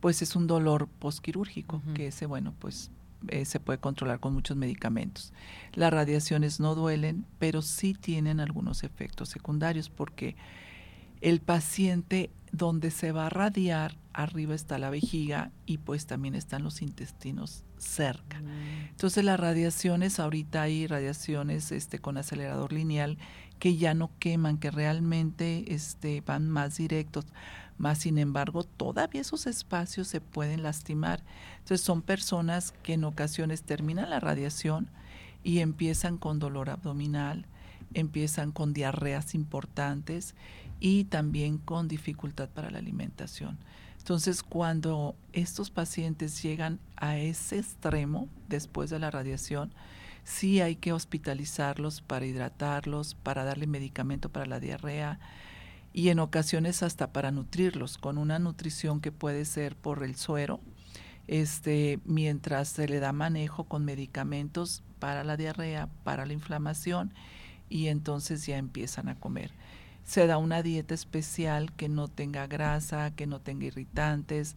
pues 0.00 0.22
es 0.22 0.36
un 0.36 0.46
dolor 0.46 0.86
postquirúrgico, 0.86 1.82
que 1.94 2.08
ese, 2.08 2.26
bueno, 2.26 2.54
pues 2.60 2.92
eh, 3.26 3.44
se 3.44 3.58
puede 3.58 3.80
controlar 3.80 4.20
con 4.20 4.32
muchos 4.34 4.56
medicamentos. 4.56 5.32
Las 5.74 5.92
radiaciones 5.92 6.60
no 6.60 6.76
duelen, 6.76 7.26
pero 7.40 7.62
sí 7.62 7.94
tienen 7.94 8.38
algunos 8.38 8.84
efectos 8.84 9.30
secundarios 9.30 9.90
porque 9.90 10.36
el 11.20 11.40
paciente 11.40 12.30
donde 12.52 12.92
se 12.92 13.10
va 13.10 13.26
a 13.26 13.30
radiar, 13.30 13.96
arriba 14.12 14.54
está 14.54 14.78
la 14.78 14.90
vejiga 14.90 15.50
y 15.66 15.78
pues 15.78 16.06
también 16.06 16.36
están 16.36 16.62
los 16.62 16.80
intestinos 16.80 17.64
cerca. 17.78 18.40
Entonces 18.90 19.24
las 19.24 19.38
radiaciones, 19.38 20.18
ahorita 20.18 20.62
hay 20.62 20.86
radiaciones 20.86 21.72
este, 21.72 21.98
con 21.98 22.16
acelerador 22.16 22.72
lineal 22.72 23.18
que 23.58 23.76
ya 23.76 23.94
no 23.94 24.10
queman, 24.18 24.58
que 24.58 24.70
realmente 24.70 25.74
este, 25.74 26.20
van 26.20 26.48
más 26.48 26.76
directos. 26.76 27.26
Más 27.76 27.98
sin 27.98 28.18
embargo, 28.18 28.64
todavía 28.64 29.20
esos 29.20 29.46
espacios 29.46 30.08
se 30.08 30.20
pueden 30.20 30.62
lastimar. 30.62 31.22
Entonces 31.58 31.80
son 31.80 32.02
personas 32.02 32.72
que 32.82 32.94
en 32.94 33.04
ocasiones 33.04 33.62
terminan 33.62 34.10
la 34.10 34.20
radiación 34.20 34.90
y 35.44 35.60
empiezan 35.60 36.18
con 36.18 36.38
dolor 36.38 36.70
abdominal, 36.70 37.46
empiezan 37.94 38.52
con 38.52 38.72
diarreas 38.72 39.34
importantes 39.34 40.34
y 40.80 41.04
también 41.04 41.58
con 41.58 41.88
dificultad 41.88 42.48
para 42.48 42.70
la 42.70 42.78
alimentación. 42.78 43.58
Entonces, 44.08 44.42
cuando 44.42 45.16
estos 45.34 45.70
pacientes 45.70 46.42
llegan 46.42 46.80
a 46.96 47.18
ese 47.18 47.58
extremo 47.58 48.26
después 48.48 48.88
de 48.88 48.98
la 48.98 49.10
radiación, 49.10 49.74
sí 50.24 50.62
hay 50.62 50.76
que 50.76 50.94
hospitalizarlos 50.94 52.00
para 52.00 52.24
hidratarlos, 52.24 53.16
para 53.16 53.44
darle 53.44 53.66
medicamento 53.66 54.30
para 54.30 54.46
la 54.46 54.60
diarrea 54.60 55.20
y 55.92 56.08
en 56.08 56.20
ocasiones 56.20 56.82
hasta 56.82 57.12
para 57.12 57.32
nutrirlos 57.32 57.98
con 57.98 58.16
una 58.16 58.38
nutrición 58.38 59.02
que 59.02 59.12
puede 59.12 59.44
ser 59.44 59.76
por 59.76 60.02
el 60.02 60.16
suero, 60.16 60.58
este, 61.26 62.00
mientras 62.06 62.70
se 62.70 62.88
le 62.88 63.00
da 63.00 63.12
manejo 63.12 63.64
con 63.64 63.84
medicamentos 63.84 64.82
para 65.00 65.22
la 65.22 65.36
diarrea, 65.36 65.90
para 66.02 66.24
la 66.24 66.32
inflamación 66.32 67.12
y 67.68 67.88
entonces 67.88 68.46
ya 68.46 68.56
empiezan 68.56 69.10
a 69.10 69.20
comer 69.20 69.52
se 70.08 70.26
da 70.26 70.38
una 70.38 70.62
dieta 70.62 70.94
especial 70.94 71.70
que 71.74 71.90
no 71.90 72.08
tenga 72.08 72.46
grasa, 72.46 73.10
que 73.14 73.26
no 73.26 73.42
tenga 73.42 73.66
irritantes, 73.66 74.56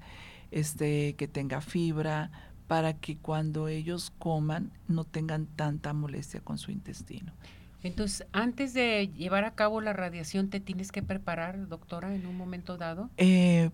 este, 0.49 1.13
que 1.17 1.27
tenga 1.27 1.59
fibra, 1.59 2.31
para 2.67 2.93
que 2.93 3.17
cuando 3.17 3.67
ellos 3.67 4.13
coman 4.17 4.71
no 4.87 5.03
tengan 5.03 5.47
tanta 5.47 5.91
molestia 5.91 6.39
con 6.39 6.57
su 6.57 6.71
intestino. 6.71 7.33
Entonces, 7.83 8.25
antes 8.31 8.73
de 8.73 9.09
llevar 9.09 9.43
a 9.43 9.53
cabo 9.53 9.81
la 9.81 9.91
radiación, 9.91 10.49
¿te 10.49 10.61
tienes 10.61 10.93
que 10.93 11.03
preparar, 11.03 11.67
doctora, 11.67 12.15
en 12.15 12.25
un 12.27 12.37
momento 12.37 12.77
dado? 12.77 13.09
Eh, 13.17 13.71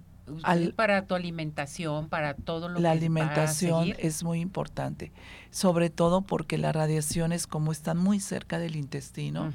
para 0.76 1.06
tu 1.06 1.16
alimentación, 1.16 2.10
para 2.10 2.34
todo 2.34 2.68
lo 2.68 2.76
la 2.76 2.80
que 2.80 2.84
La 2.84 2.92
alimentación 2.92 3.94
es 3.98 4.24
muy 4.24 4.40
importante, 4.40 5.12
sobre 5.52 5.90
todo 5.90 6.22
porque 6.22 6.58
las 6.58 6.76
radiaciones 6.76 7.48
como 7.48 7.72
están 7.72 7.98
muy 7.98 8.20
cerca 8.20 8.60
del 8.60 8.76
intestino, 8.76 9.54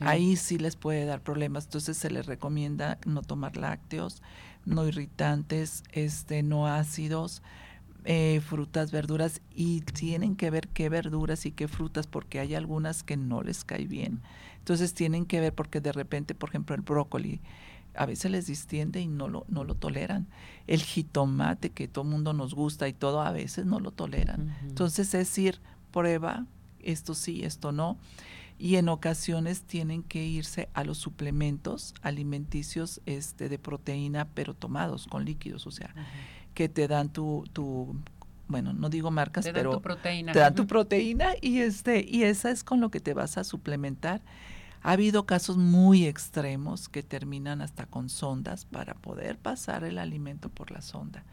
ahí 0.00 0.36
sí 0.36 0.58
les 0.58 0.76
puede 0.76 1.04
dar 1.04 1.20
problemas, 1.20 1.64
entonces 1.64 1.96
se 1.96 2.10
les 2.10 2.26
recomienda 2.26 2.98
no 3.06 3.22
tomar 3.22 3.56
lácteos, 3.56 4.22
no 4.64 4.86
irritantes, 4.86 5.82
este, 5.92 6.42
no 6.42 6.66
ácidos, 6.66 7.42
eh, 8.06 8.42
frutas, 8.46 8.90
verduras 8.92 9.40
y 9.54 9.80
tienen 9.80 10.36
que 10.36 10.50
ver 10.50 10.68
qué 10.68 10.90
verduras 10.90 11.46
y 11.46 11.52
qué 11.52 11.68
frutas 11.68 12.06
porque 12.06 12.38
hay 12.38 12.54
algunas 12.54 13.02
que 13.02 13.16
no 13.16 13.42
les 13.42 13.64
cae 13.64 13.86
bien. 13.86 14.20
Entonces 14.58 14.92
tienen 14.94 15.24
que 15.24 15.40
ver 15.40 15.54
porque 15.54 15.80
de 15.80 15.92
repente, 15.92 16.34
por 16.34 16.50
ejemplo, 16.50 16.74
el 16.74 16.82
brócoli, 16.82 17.40
a 17.96 18.06
veces 18.06 18.30
les 18.30 18.46
distiende 18.46 19.00
y 19.00 19.06
no 19.06 19.28
lo, 19.28 19.44
no 19.48 19.64
lo 19.64 19.74
toleran. 19.74 20.26
El 20.66 20.82
jitomate 20.82 21.70
que 21.70 21.88
todo 21.88 22.04
mundo 22.04 22.32
nos 22.32 22.54
gusta 22.54 22.88
y 22.88 22.92
todo, 22.92 23.20
a 23.22 23.32
veces 23.32 23.66
no 23.66 23.80
lo 23.80 23.90
toleran. 23.90 24.56
Entonces 24.62 25.06
es 25.06 25.12
decir, 25.12 25.60
prueba, 25.92 26.46
esto 26.80 27.14
sí, 27.14 27.44
esto 27.44 27.72
no. 27.72 27.96
Y 28.58 28.76
en 28.76 28.88
ocasiones 28.88 29.62
tienen 29.62 30.02
que 30.02 30.24
irse 30.24 30.68
a 30.74 30.84
los 30.84 30.98
suplementos 30.98 31.94
alimenticios 32.02 33.00
este, 33.04 33.48
de 33.48 33.58
proteína, 33.58 34.28
pero 34.34 34.54
tomados 34.54 35.06
con 35.06 35.24
líquidos, 35.24 35.66
o 35.66 35.70
sea, 35.70 35.94
que 36.54 36.68
te 36.68 36.86
dan 36.86 37.08
tu, 37.08 37.44
tu 37.52 37.96
bueno, 38.46 38.72
no 38.72 38.90
digo 38.90 39.10
marcas, 39.10 39.48
pero 39.52 39.72
tu 39.72 39.82
proteína. 39.82 40.32
te 40.32 40.38
dan 40.38 40.54
tu 40.54 40.66
proteína 40.66 41.30
y 41.40 41.60
este 41.60 42.04
y 42.08 42.24
esa 42.24 42.50
es 42.50 42.62
con 42.62 42.80
lo 42.80 42.90
que 42.90 43.00
te 43.00 43.14
vas 43.14 43.38
a 43.38 43.44
suplementar 43.44 44.20
ha 44.84 44.92
habido 44.92 45.24
casos 45.24 45.56
muy 45.56 46.04
extremos 46.04 46.90
que 46.90 47.02
terminan 47.02 47.62
hasta 47.62 47.86
con 47.86 48.10
sondas 48.10 48.66
para 48.66 48.92
poder 48.94 49.38
pasar 49.38 49.82
el 49.82 49.98
alimento 49.98 50.50
por 50.50 50.70
la 50.70 50.82
sonda, 50.82 51.24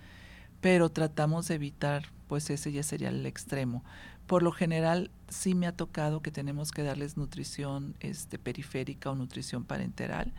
pero 0.62 0.90
tratamos 0.90 1.50
de 1.50 1.56
evitar, 1.56 2.06
pues 2.30 2.50
ese 2.50 2.72
ya 2.72 2.82
sería 2.82 3.10
el 3.10 3.26
extremo. 3.26 3.84
Por 4.26 4.42
lo 4.42 4.54
general 4.54 5.12
sí 5.28 5.54
me 5.54 5.68
ha 5.68 5.76
tocado 5.76 6.22
que 6.22 6.32
tenemos 6.32 6.72
que 6.72 6.84
darles 6.84 7.18
nutrición 7.18 7.94
este, 8.00 8.40
periférica 8.40 9.12
o 9.12 9.16
nutrición 9.16 9.66
parenteral 9.66 10.34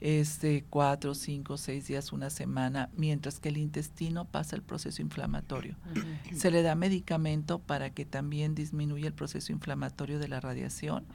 este, 0.00 0.64
cuatro, 0.68 1.14
cinco, 1.14 1.56
seis 1.56 1.86
días, 1.86 2.12
una 2.12 2.28
semana, 2.28 2.90
mientras 2.94 3.38
que 3.38 3.50
el 3.50 3.56
intestino 3.56 4.26
pasa 4.26 4.56
el 4.56 4.62
proceso 4.62 5.00
inflamatorio. 5.00 5.76
Se 6.34 6.50
le 6.50 6.62
da 6.62 6.74
medicamento 6.74 7.58
para 7.58 7.90
que 7.90 8.04
también 8.04 8.54
disminuya 8.54 9.06
el 9.06 9.14
proceso 9.14 9.50
inflamatorio 9.50 10.18
de 10.18 10.28
la 10.28 10.40
radiación 10.40 11.06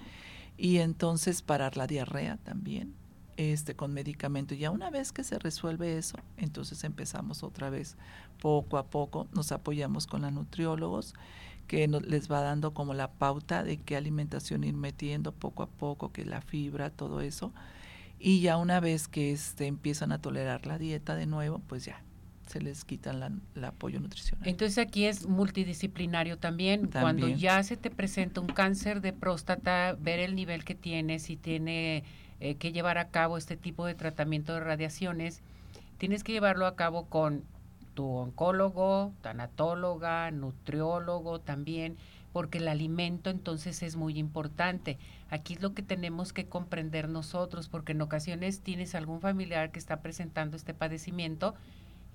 y 0.58 0.78
entonces 0.78 1.42
parar 1.42 1.78
la 1.78 1.88
diarrea 1.88 2.38
también 2.38 2.94
este 3.38 3.76
con 3.76 3.94
medicamento. 3.94 4.56
Ya 4.56 4.72
una 4.72 4.90
vez 4.90 5.12
que 5.12 5.24
se 5.24 5.38
resuelve 5.40 5.98
eso, 5.98 6.18
entonces 6.38 6.84
empezamos 6.84 7.44
otra 7.44 7.70
vez 7.70 7.98
poco 8.40 8.78
a 8.78 8.86
poco, 8.86 9.28
nos 9.34 9.52
apoyamos 9.52 10.08
con 10.08 10.22
los 10.22 10.32
nutriólogos 10.32 11.14
que 11.68 11.88
les 11.88 12.32
va 12.32 12.42
dando 12.42 12.74
como 12.74 12.94
la 12.94 13.12
pauta 13.12 13.64
de 13.64 13.78
qué 13.78 13.98
alimentación 13.98 14.64
ir 14.64 14.76
metiendo 14.76 15.32
poco 15.32 15.64
a 15.64 15.68
poco, 15.68 16.12
que 16.12 16.24
la 16.24 16.42
fibra, 16.42 16.92
todo 16.92 17.22
eso 17.22 17.52
y 18.20 18.42
ya 18.42 18.58
una 18.58 18.80
vez 18.80 19.08
que 19.08 19.32
este, 19.32 19.68
empiezan 19.68 20.12
a 20.12 20.22
tolerar 20.22 20.66
la 20.66 20.78
dieta 20.78 21.16
de 21.16 21.26
nuevo, 21.26 21.60
pues 21.68 21.86
ya 21.86 22.02
se 22.46 22.62
les 22.62 22.86
quita 22.86 23.12
el 23.12 23.64
apoyo 23.64 24.00
nutricional. 24.00 24.48
Entonces 24.48 24.78
aquí 24.78 25.06
es 25.06 25.28
multidisciplinario 25.28 26.38
también. 26.38 26.90
Cuando 26.92 27.28
ya 27.28 27.64
se 27.64 27.78
te 27.78 27.90
presenta 27.90 28.42
un 28.42 28.48
cáncer 28.48 29.02
de 29.02 29.14
próstata, 29.14 29.96
ver 30.00 30.20
el 30.20 30.36
nivel 30.36 30.64
que 30.64 30.76
tienes, 30.76 31.24
si 31.24 31.38
tiene 31.38 32.04
eh, 32.40 32.56
que 32.56 32.72
llevar 32.72 32.98
a 32.98 33.10
cabo 33.10 33.38
este 33.38 33.58
tipo 33.58 33.86
de 33.86 33.96
tratamiento 33.96 34.54
de 34.54 34.60
radiaciones, 34.60 35.42
tienes 35.98 36.24
que 36.24 36.34
llevarlo 36.34 36.68
a 36.68 36.76
cabo 36.76 37.06
con 37.06 37.44
tu 37.94 38.08
oncólogo, 38.08 39.14
tanatóloga, 39.22 40.30
nutriólogo 40.32 41.40
también 41.40 41.98
porque 42.36 42.58
el 42.58 42.68
alimento 42.68 43.30
entonces 43.30 43.82
es 43.82 43.96
muy 43.96 44.20
importante. 44.20 44.98
Aquí 45.30 45.54
es 45.54 45.62
lo 45.62 45.74
que 45.74 45.82
tenemos 45.82 46.34
que 46.34 46.48
comprender 46.48 47.08
nosotros, 47.08 47.70
porque 47.70 47.94
en 47.94 48.02
ocasiones 48.02 48.60
tienes 48.60 48.94
algún 48.94 49.22
familiar 49.22 49.72
que 49.72 49.80
está 49.80 50.02
presentando 50.02 50.58
este 50.58 50.74
padecimiento 50.74 51.56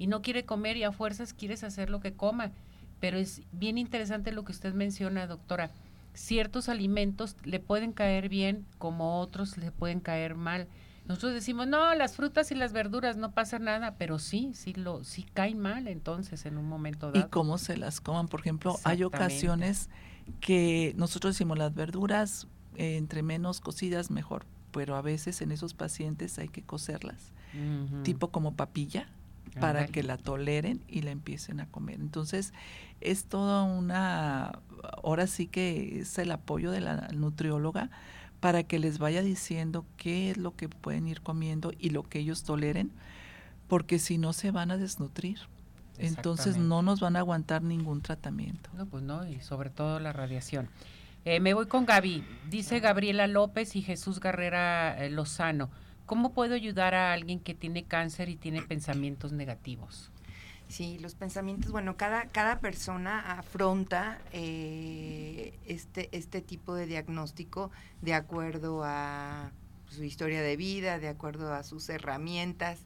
y 0.01 0.07
no 0.07 0.23
quiere 0.23 0.47
comer 0.47 0.79
y 0.79 0.85
a 0.85 0.93
fuerzas 0.93 1.35
quieres 1.35 1.63
hacer 1.63 1.91
lo 1.91 2.01
que 2.01 2.15
coma. 2.15 2.53
Pero 3.01 3.19
es 3.19 3.43
bien 3.53 3.77
interesante 3.77 4.33
lo 4.33 4.47
que 4.47 4.53
usted 4.53 4.73
menciona, 4.73 5.27
doctora. 5.27 5.71
Ciertos 6.15 6.71
alimentos 6.71 7.37
le 7.45 7.61
pueden 7.61 7.93
caer 7.93 8.31
bien 8.31 8.65
como 8.79 9.21
otros 9.21 9.59
le 9.59 9.71
pueden 9.71 10.01
caer 10.01 10.37
mal. 10.37 10.69
Nosotros 11.07 11.35
decimos, 11.35 11.67
no, 11.67 11.95
las 11.95 12.17
frutas 12.17 12.51
y 12.51 12.55
las 12.55 12.73
verduras 12.73 13.19
no 13.19 13.33
pasa 13.33 13.59
nada, 13.59 13.97
pero 13.99 14.19
sí, 14.19 14.53
sí, 14.55 14.73
lo, 14.73 15.05
sí 15.05 15.27
caen 15.35 15.59
mal 15.59 15.87
entonces 15.87 16.47
en 16.47 16.57
un 16.57 16.67
momento 16.67 17.13
dado. 17.13 17.27
Y 17.27 17.29
cómo 17.29 17.59
se 17.59 17.77
las 17.77 18.01
coman, 18.01 18.27
por 18.27 18.41
ejemplo, 18.41 18.79
hay 18.85 19.03
ocasiones 19.03 19.91
que 20.41 20.95
nosotros 20.97 21.35
decimos 21.35 21.59
las 21.59 21.75
verduras 21.75 22.47
eh, 22.77 22.97
entre 22.97 23.23
menos 23.23 23.61
cocidas 23.61 24.11
mejor, 24.11 24.47
pero 24.73 24.97
a 24.97 25.03
veces 25.03 25.43
en 25.43 25.53
esos 25.53 25.75
pacientes 25.75 26.39
hay 26.39 26.49
que 26.49 26.63
cocerlas, 26.63 27.33
tipo 28.03 28.29
como 28.29 28.55
papilla, 28.55 29.09
para 29.59 29.87
que 29.87 30.03
la 30.03 30.17
toleren 30.17 30.83
y 30.89 31.03
la 31.03 31.11
empiecen 31.11 31.61
a 31.61 31.67
comer. 31.67 32.01
Entonces, 32.01 32.53
es 33.01 33.25
toda 33.25 33.63
una, 33.63 34.61
ahora 35.03 35.27
sí 35.27 35.47
que 35.47 36.01
es 36.01 36.19
el 36.19 36.31
apoyo 36.31 36.71
de 36.71 36.81
la 36.81 37.09
nutrióloga 37.09 37.91
para 38.41 38.63
que 38.63 38.79
les 38.79 38.99
vaya 38.99 39.23
diciendo 39.23 39.85
qué 39.97 40.31
es 40.31 40.37
lo 40.37 40.55
que 40.57 40.69
pueden 40.69 41.09
ir 41.09 41.21
comiendo 41.21 41.73
y 41.79 41.91
lo 41.91 42.09
que 42.09 42.21
ellos 42.21 42.43
toleren, 42.43 42.91
porque 43.69 43.99
si 43.99 44.19
no 44.19 44.33
se 44.33 44.51
van 44.51 44.71
a 44.71 44.77
desnutrir. 44.77 45.39
Entonces 45.99 46.57
no 46.57 46.81
nos 46.81 47.01
van 47.01 47.17
a 47.17 47.19
aguantar 47.19 47.63
ningún 47.63 48.01
tratamiento. 48.01 48.71
No, 48.75 48.87
pues 48.87 49.03
no, 49.03 49.29
y 49.29 49.41
sobre 49.41 49.69
todo 49.69 50.01
la 50.01 50.15
radiación. 50.15 50.71
Eh, 51.27 51.41
me 51.41 51.53
voy 51.53 51.67
con 51.67 51.85
Gaby. 51.85 52.25
Dice 52.49 52.81
Gabriela 52.81 53.27
López 53.27 53.77
y 53.77 53.83
Jesús 53.83 54.21
Garrera 54.21 55.05
eh, 55.05 55.11
Lozano. 55.11 55.69
¿Cómo 56.11 56.33
puedo 56.33 56.57
ayudar 56.57 56.97
a 56.97 57.13
alguien 57.13 57.39
que 57.39 57.55
tiene 57.55 57.85
cáncer 57.85 58.29
y 58.31 58.35
tiene 58.35 58.63
pensamientos 58.63 59.31
negativos? 59.31 60.11
Sí, 60.67 60.99
los 60.99 61.15
pensamientos, 61.15 61.71
bueno, 61.71 61.97
cada, 61.97 62.25
cada 62.25 62.59
persona 62.59 63.39
afronta 63.39 64.19
eh, 64.33 65.57
este, 65.67 66.09
este 66.11 66.41
tipo 66.41 66.75
de 66.75 66.87
diagnóstico 66.87 67.71
de 68.03 68.15
acuerdo 68.15 68.83
a 68.83 69.53
su 69.87 70.03
historia 70.03 70.43
de 70.43 70.57
vida, 70.57 70.99
de 70.99 71.07
acuerdo 71.07 71.55
a 71.55 71.63
sus 71.63 71.89
herramientas. 71.89 72.81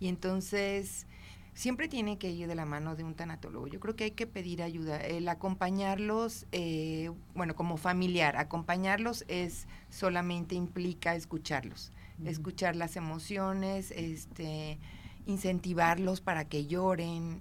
Y 0.00 0.08
entonces 0.08 1.06
siempre 1.52 1.86
tiene 1.86 2.16
que 2.16 2.30
ir 2.30 2.48
de 2.48 2.54
la 2.54 2.64
mano 2.64 2.96
de 2.96 3.04
un 3.04 3.14
tanatólogo. 3.14 3.66
Yo 3.66 3.78
creo 3.78 3.94
que 3.94 4.04
hay 4.04 4.10
que 4.12 4.26
pedir 4.26 4.62
ayuda. 4.62 4.96
El 4.96 5.28
acompañarlos, 5.28 6.46
eh, 6.52 7.10
bueno, 7.34 7.54
como 7.54 7.76
familiar, 7.76 8.38
acompañarlos 8.38 9.26
es 9.28 9.66
solamente 9.90 10.54
implica 10.54 11.14
escucharlos, 11.14 11.92
escuchar 12.24 12.76
las 12.76 12.96
emociones, 12.96 13.90
este, 13.92 14.78
incentivarlos 15.26 16.20
para 16.20 16.44
que 16.44 16.66
lloren 16.66 17.40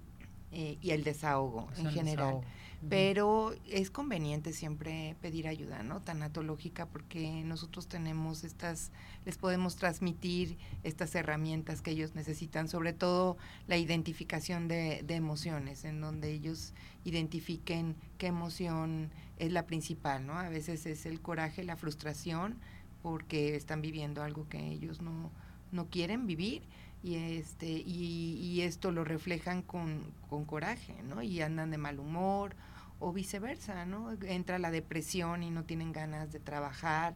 eh, 0.52 0.78
y 0.82 0.92
el 0.92 1.04
desahogo 1.04 1.68
en 1.78 1.92
general 1.92 2.42
pero 2.88 3.54
es 3.70 3.92
conveniente 3.92 4.54
siempre 4.54 5.16
pedir 5.22 5.48
ayuda, 5.48 5.84
¿no? 5.84 6.02
Tanatológica, 6.02 6.86
porque 6.86 7.44
nosotros 7.44 7.88
tenemos 7.88 8.44
estas, 8.46 8.92
les 9.26 9.38
podemos 9.38 9.76
transmitir 9.76 10.58
estas 10.84 11.14
herramientas 11.16 11.82
que 11.82 11.92
ellos 11.92 12.16
necesitan, 12.16 12.70
sobre 12.70 12.94
todo 12.94 13.38
la 13.68 13.76
identificación 13.78 14.70
de, 14.70 15.04
de 15.04 15.16
emociones, 15.16 15.84
en 15.84 16.00
donde 16.00 16.32
ellos 16.32 16.74
identifiquen 17.04 17.96
qué 18.18 18.28
emoción 18.28 19.12
es 19.40 19.52
la 19.52 19.66
principal, 19.66 20.26
¿no? 20.26 20.38
A 20.38 20.48
veces 20.48 20.86
es 20.86 21.06
el 21.06 21.20
coraje, 21.20 21.64
la 21.64 21.76
frustración, 21.76 22.56
porque 23.02 23.56
están 23.56 23.82
viviendo 23.82 24.24
algo 24.24 24.48
que 24.50 24.60
ellos 24.60 25.02
no, 25.02 25.32
no 25.72 25.86
quieren 25.88 26.28
vivir 26.28 26.64
y 27.02 27.16
este 27.16 27.70
y, 27.70 28.38
y, 28.42 28.62
esto 28.62 28.92
lo 28.92 29.06
reflejan 29.06 29.62
con, 29.62 30.02
con 30.30 30.44
coraje, 30.44 31.02
¿no? 31.04 31.22
Y 31.22 31.42
andan 31.42 31.72
de 31.72 31.78
mal 31.78 32.00
humor 32.00 32.56
o 33.00 33.14
viceversa, 33.14 33.86
¿no? 33.86 34.12
Entra 34.24 34.60
la 34.60 34.72
depresión 34.72 35.44
y 35.44 35.50
no 35.50 35.64
tienen 35.64 35.94
ganas 35.94 36.32
de 36.32 36.40
trabajar 36.40 37.16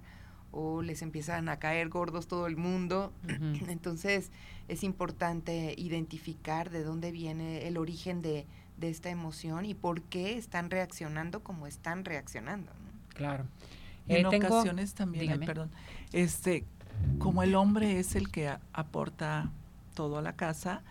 o 0.53 0.81
les 0.81 1.01
empiezan 1.01 1.49
a 1.49 1.59
caer 1.59 1.89
gordos 1.89 2.27
todo 2.27 2.47
el 2.47 2.55
mundo. 2.55 3.11
Entonces 3.67 4.31
es 4.69 4.83
importante 4.83 5.75
identificar 5.77 6.69
de 6.69 6.83
dónde 6.83 7.11
viene 7.11 7.67
el 7.67 7.77
origen 7.77 8.21
de, 8.21 8.45
de, 8.77 8.89
esta 8.89 9.09
emoción 9.09 9.65
y 9.65 9.73
por 9.73 10.01
qué 10.03 10.37
están 10.37 10.69
reaccionando 10.69 11.43
como 11.43 11.67
están 11.67 12.05
reaccionando. 12.05 12.71
Claro. 13.09 13.45
En 14.07 14.25
eh, 14.25 14.37
ocasiones 14.37 14.93
también, 14.93 15.39
perdón, 15.39 15.71
este, 16.11 16.65
como 17.19 17.43
el 17.43 17.55
hombre 17.55 17.99
es 17.99 18.15
el 18.15 18.29
que 18.29 18.53
aporta 18.73 19.51
todo 19.93 20.17
a 20.17 20.21
la 20.21 20.33
casa, 20.33 20.81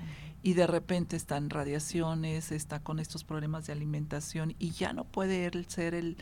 y 0.42 0.54
de 0.54 0.66
repente 0.66 1.16
están 1.16 1.50
radiaciones, 1.50 2.50
está 2.50 2.80
con 2.80 2.98
estos 2.98 3.24
problemas 3.24 3.66
de 3.66 3.72
alimentación 3.72 4.54
y 4.58 4.70
ya 4.70 4.92
no 4.92 5.04
puede 5.04 5.46
él 5.46 5.66
ser 5.68 5.94
el, 5.94 6.16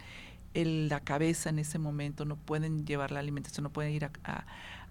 la 0.55 1.01
cabeza 1.01 1.49
en 1.49 1.59
ese 1.59 1.79
momento, 1.79 2.25
no 2.25 2.37
pueden 2.37 2.87
llevar 2.87 3.13
la 3.13 3.21
alimentación, 3.21 3.65
no 3.65 3.71
pueden 3.71 3.93
ir 3.93 4.05
a, 4.05 4.47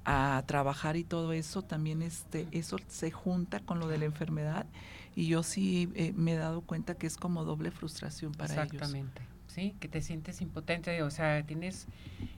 a, 0.05 0.43
trabajar 0.47 0.95
y 0.97 1.03
todo 1.03 1.31
eso, 1.33 1.62
también 1.62 2.01
este, 2.01 2.47
eso 2.51 2.77
se 2.88 3.12
junta 3.12 3.59
con 3.59 3.79
lo 3.79 3.88
de 3.88 3.99
la 3.99 4.05
enfermedad 4.05 4.65
y 5.15 5.27
yo 5.27 5.43
sí 5.43 5.91
eh, 5.93 6.12
me 6.15 6.33
he 6.33 6.38
dado 6.38 6.62
cuenta 6.62 6.95
que 6.95 7.05
es 7.05 7.15
como 7.15 7.43
doble 7.43 7.69
frustración 7.69 8.31
para 8.31 8.53
ellos. 8.53 8.73
Exactamente, 8.73 9.21
sí, 9.49 9.75
que 9.79 9.88
te 9.88 10.01
sientes 10.01 10.41
impotente, 10.41 11.01
o 11.03 11.12
sea, 11.12 11.43
tienes 11.43 11.88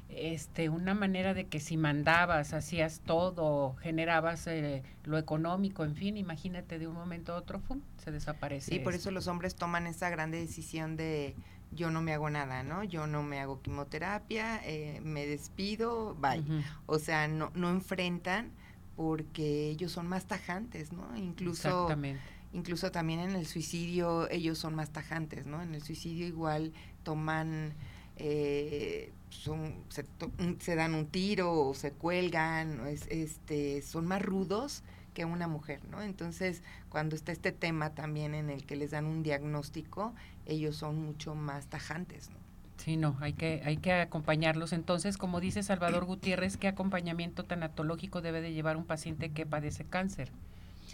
este, 0.09 0.69
una 0.69 0.93
manera 0.93 1.33
de 1.33 1.45
que 1.45 1.59
si 1.59 1.77
mandabas, 1.77 2.53
hacías 2.53 3.01
todo, 3.05 3.75
generabas 3.75 4.47
eh, 4.47 4.83
lo 5.03 5.17
económico, 5.17 5.83
en 5.83 5.95
fin, 5.95 6.17
imagínate 6.17 6.79
de 6.79 6.87
un 6.87 6.95
momento 6.95 7.33
a 7.33 7.37
otro, 7.37 7.61
se 7.97 8.11
desaparece. 8.11 8.75
Y 8.75 8.79
por 8.79 8.93
eso 8.93 9.11
los 9.11 9.27
hombres 9.27 9.55
toman 9.55 9.87
esa 9.87 10.09
grande 10.09 10.39
decisión 10.39 10.97
de 10.97 11.35
yo 11.73 11.89
no 11.89 12.01
me 12.01 12.13
hago 12.13 12.29
nada, 12.29 12.63
¿no? 12.63 12.83
Yo 12.83 13.07
no 13.07 13.23
me 13.23 13.39
hago 13.39 13.61
quimioterapia, 13.61 14.61
eh, 14.65 14.99
me 15.03 15.25
despido, 15.25 16.15
bye. 16.15 16.43
O 16.85 16.99
sea, 16.99 17.27
no, 17.27 17.51
no 17.55 17.69
enfrentan 17.69 18.51
porque 18.95 19.69
ellos 19.69 19.91
son 19.91 20.07
más 20.07 20.25
tajantes, 20.25 20.91
¿no? 20.91 21.15
Incluso, 21.15 21.87
incluso 22.53 22.91
también 22.91 23.21
en 23.21 23.31
el 23.31 23.47
suicidio 23.47 24.29
ellos 24.29 24.57
son 24.57 24.75
más 24.75 24.91
tajantes, 24.91 25.45
¿no? 25.45 25.61
En 25.61 25.73
el 25.73 25.81
suicidio 25.81 26.27
igual 26.27 26.73
toman 27.03 27.73
eh, 28.17 29.11
son, 29.29 29.73
se, 29.89 30.75
dan 30.75 30.93
un 30.93 31.07
tiro 31.07 31.53
o 31.53 31.73
se 31.73 31.91
cuelgan, 31.91 32.85
es, 32.87 33.07
este, 33.09 33.81
son 33.81 34.05
más 34.05 34.21
rudos 34.21 34.83
que 35.13 35.25
una 35.25 35.47
mujer, 35.47 35.81
¿no? 35.89 36.01
Entonces, 36.01 36.61
cuando 36.89 37.15
está 37.15 37.31
este 37.31 37.51
tema 37.51 37.91
también 37.91 38.35
en 38.35 38.49
el 38.49 38.65
que 38.65 38.75
les 38.75 38.91
dan 38.91 39.05
un 39.05 39.23
diagnóstico, 39.23 40.13
ellos 40.45 40.75
son 40.75 41.01
mucho 41.01 41.35
más 41.35 41.67
tajantes, 41.67 42.29
¿no? 42.29 42.37
Sí, 42.77 42.97
no, 42.97 43.15
hay 43.21 43.33
que, 43.33 43.61
hay 43.63 43.77
que 43.77 43.93
acompañarlos. 43.93 44.73
Entonces, 44.73 45.17
como 45.17 45.39
dice 45.39 45.61
Salvador 45.61 46.05
Gutiérrez, 46.05 46.57
¿qué 46.57 46.67
acompañamiento 46.67 47.43
tanatológico 47.43 48.21
debe 48.21 48.41
de 48.41 48.53
llevar 48.53 48.75
un 48.75 48.85
paciente 48.85 49.29
que 49.29 49.45
padece 49.45 49.83
cáncer? 49.85 50.31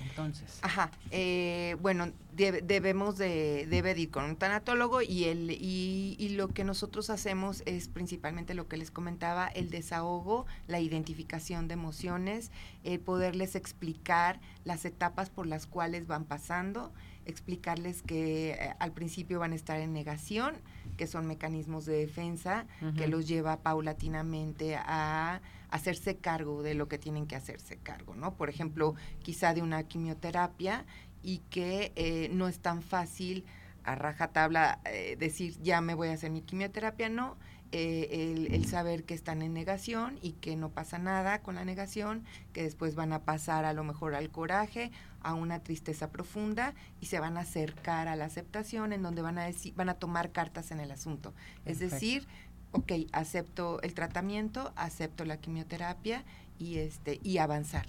Entonces. 0.01 0.59
Ajá, 0.61 0.91
eh, 1.11 1.75
bueno, 1.81 2.11
debemos 2.33 3.17
de, 3.17 3.65
debe 3.67 3.99
ir 3.99 4.11
con 4.11 4.25
un 4.25 4.35
tanatólogo 4.35 5.01
y, 5.01 5.25
el, 5.25 5.51
y, 5.51 6.15
y, 6.19 6.29
lo 6.29 6.49
que 6.49 6.63
nosotros 6.63 7.09
hacemos 7.09 7.63
es 7.65 7.87
principalmente 7.87 8.53
lo 8.53 8.67
que 8.67 8.77
les 8.77 8.91
comentaba, 8.91 9.47
el 9.47 9.69
desahogo, 9.69 10.45
la 10.67 10.79
identificación 10.79 11.67
de 11.67 11.73
emociones, 11.73 12.51
el 12.83 12.99
poderles 12.99 13.55
explicar 13.55 14.39
las 14.65 14.85
etapas 14.85 15.29
por 15.29 15.47
las 15.47 15.65
cuales 15.65 16.07
van 16.07 16.25
pasando, 16.25 16.91
explicarles 17.25 18.01
que 18.01 18.51
eh, 18.51 18.73
al 18.79 18.93
principio 18.93 19.39
van 19.39 19.51
a 19.51 19.55
estar 19.55 19.79
en 19.79 19.93
negación, 19.93 20.55
que 20.95 21.07
son 21.07 21.27
mecanismos 21.27 21.85
de 21.85 21.97
defensa, 21.97 22.65
que 22.97 23.07
los 23.07 23.27
lleva 23.27 23.57
paulatinamente 23.57 24.75
a 24.75 25.41
hacerse 25.69 26.17
cargo 26.17 26.63
de 26.63 26.73
lo 26.73 26.87
que 26.87 26.97
tienen 26.97 27.27
que 27.27 27.35
hacerse 27.35 27.77
cargo, 27.77 28.15
¿no? 28.15 28.35
Por 28.35 28.49
ejemplo, 28.49 28.95
quizá 29.21 29.53
de 29.53 29.61
una 29.61 29.83
quimioterapia 29.83 30.85
y 31.21 31.39
que 31.49 31.91
eh, 31.95 32.29
no 32.31 32.47
es 32.47 32.59
tan 32.59 32.81
fácil 32.81 33.45
a 33.83 33.95
rajatabla 33.95 34.79
eh, 34.85 35.15
decir 35.17 35.57
ya 35.61 35.81
me 35.81 35.93
voy 35.93 36.09
a 36.09 36.13
hacer 36.13 36.31
mi 36.31 36.41
quimioterapia, 36.41 37.09
no, 37.09 37.37
eh, 37.73 38.47
el, 38.49 38.65
saber 38.65 39.03
que 39.03 39.13
están 39.13 39.41
en 39.41 39.53
negación 39.53 40.19
y 40.21 40.33
que 40.33 40.55
no 40.55 40.69
pasa 40.69 40.99
nada 40.99 41.41
con 41.41 41.55
la 41.55 41.65
negación, 41.65 42.23
que 42.53 42.63
después 42.63 42.95
van 42.95 43.11
a 43.11 43.23
pasar 43.23 43.65
a 43.65 43.73
lo 43.73 43.83
mejor 43.83 44.15
al 44.15 44.29
coraje, 44.29 44.91
a 45.21 45.33
una 45.33 45.59
tristeza 45.59 46.09
profunda 46.09 46.73
y 47.01 47.07
se 47.07 47.19
van 47.19 47.35
a 47.35 47.41
acercar 47.41 48.07
a 48.07 48.15
la 48.15 48.25
aceptación 48.25 48.93
en 48.93 49.01
donde 49.01 49.21
van 49.21 49.37
a 49.37 49.43
decir, 49.43 49.73
van 49.75 49.89
a 49.89 49.95
tomar 49.95 50.31
cartas 50.31 50.71
en 50.71 50.79
el 50.79 50.91
asunto. 50.91 51.33
Es 51.65 51.79
decir, 51.79 52.25
ok, 52.71 52.91
acepto 53.11 53.81
el 53.81 53.93
tratamiento, 53.93 54.73
acepto 54.75 55.25
la 55.25 55.37
quimioterapia 55.37 56.23
y 56.59 56.77
este 56.77 57.19
y 57.23 57.37
avanzar. 57.37 57.85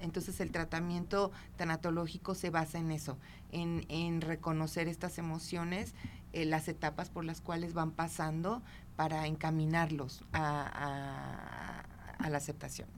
Entonces 0.00 0.40
el 0.40 0.50
tratamiento 0.50 1.30
tanatológico 1.56 2.34
se 2.34 2.50
basa 2.50 2.78
en 2.78 2.90
eso, 2.90 3.18
en, 3.52 3.86
en 3.88 4.20
reconocer 4.20 4.88
estas 4.88 5.18
emociones, 5.18 5.94
eh, 6.32 6.46
las 6.46 6.66
etapas 6.68 7.10
por 7.10 7.24
las 7.24 7.40
cuales 7.40 7.74
van 7.74 7.90
pasando 7.90 8.62
para 8.96 9.26
encaminarlos 9.26 10.24
a, 10.32 11.84
la 12.28 12.36
aceptación. 12.36 12.88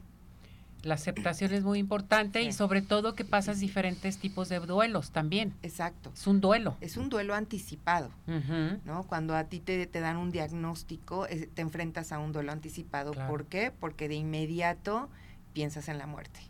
La 0.84 0.94
aceptación 0.94 1.52
es 1.52 1.64
muy 1.64 1.78
importante 1.78 2.42
y 2.42 2.52
sobre 2.52 2.82
todo 2.82 3.14
que 3.14 3.24
pasas 3.24 3.60
diferentes 3.60 4.18
tipos 4.18 4.48
de 4.48 4.60
duelos 4.60 5.10
también. 5.10 5.54
Exacto. 5.62 6.10
Es 6.14 6.26
un 6.26 6.40
duelo. 6.40 6.76
Es 6.80 6.96
un 6.96 7.08
duelo 7.08 7.34
anticipado, 7.34 8.10
¿no? 8.84 9.04
Cuando 9.04 9.34
a 9.34 9.44
ti 9.44 9.60
te, 9.60 9.86
te 9.86 10.00
dan 10.00 10.16
un 10.16 10.30
diagnóstico, 10.30 11.26
te 11.26 11.62
enfrentas 11.62 12.12
a 12.12 12.18
un 12.18 12.32
duelo 12.32 12.52
anticipado. 12.52 13.12
¿Por 13.12 13.46
qué? 13.46 13.72
Porque 13.78 14.08
de 14.08 14.14
inmediato 14.14 15.08
piensas 15.52 15.88
en 15.88 15.98
la 15.98 16.06
muerte. 16.06 16.40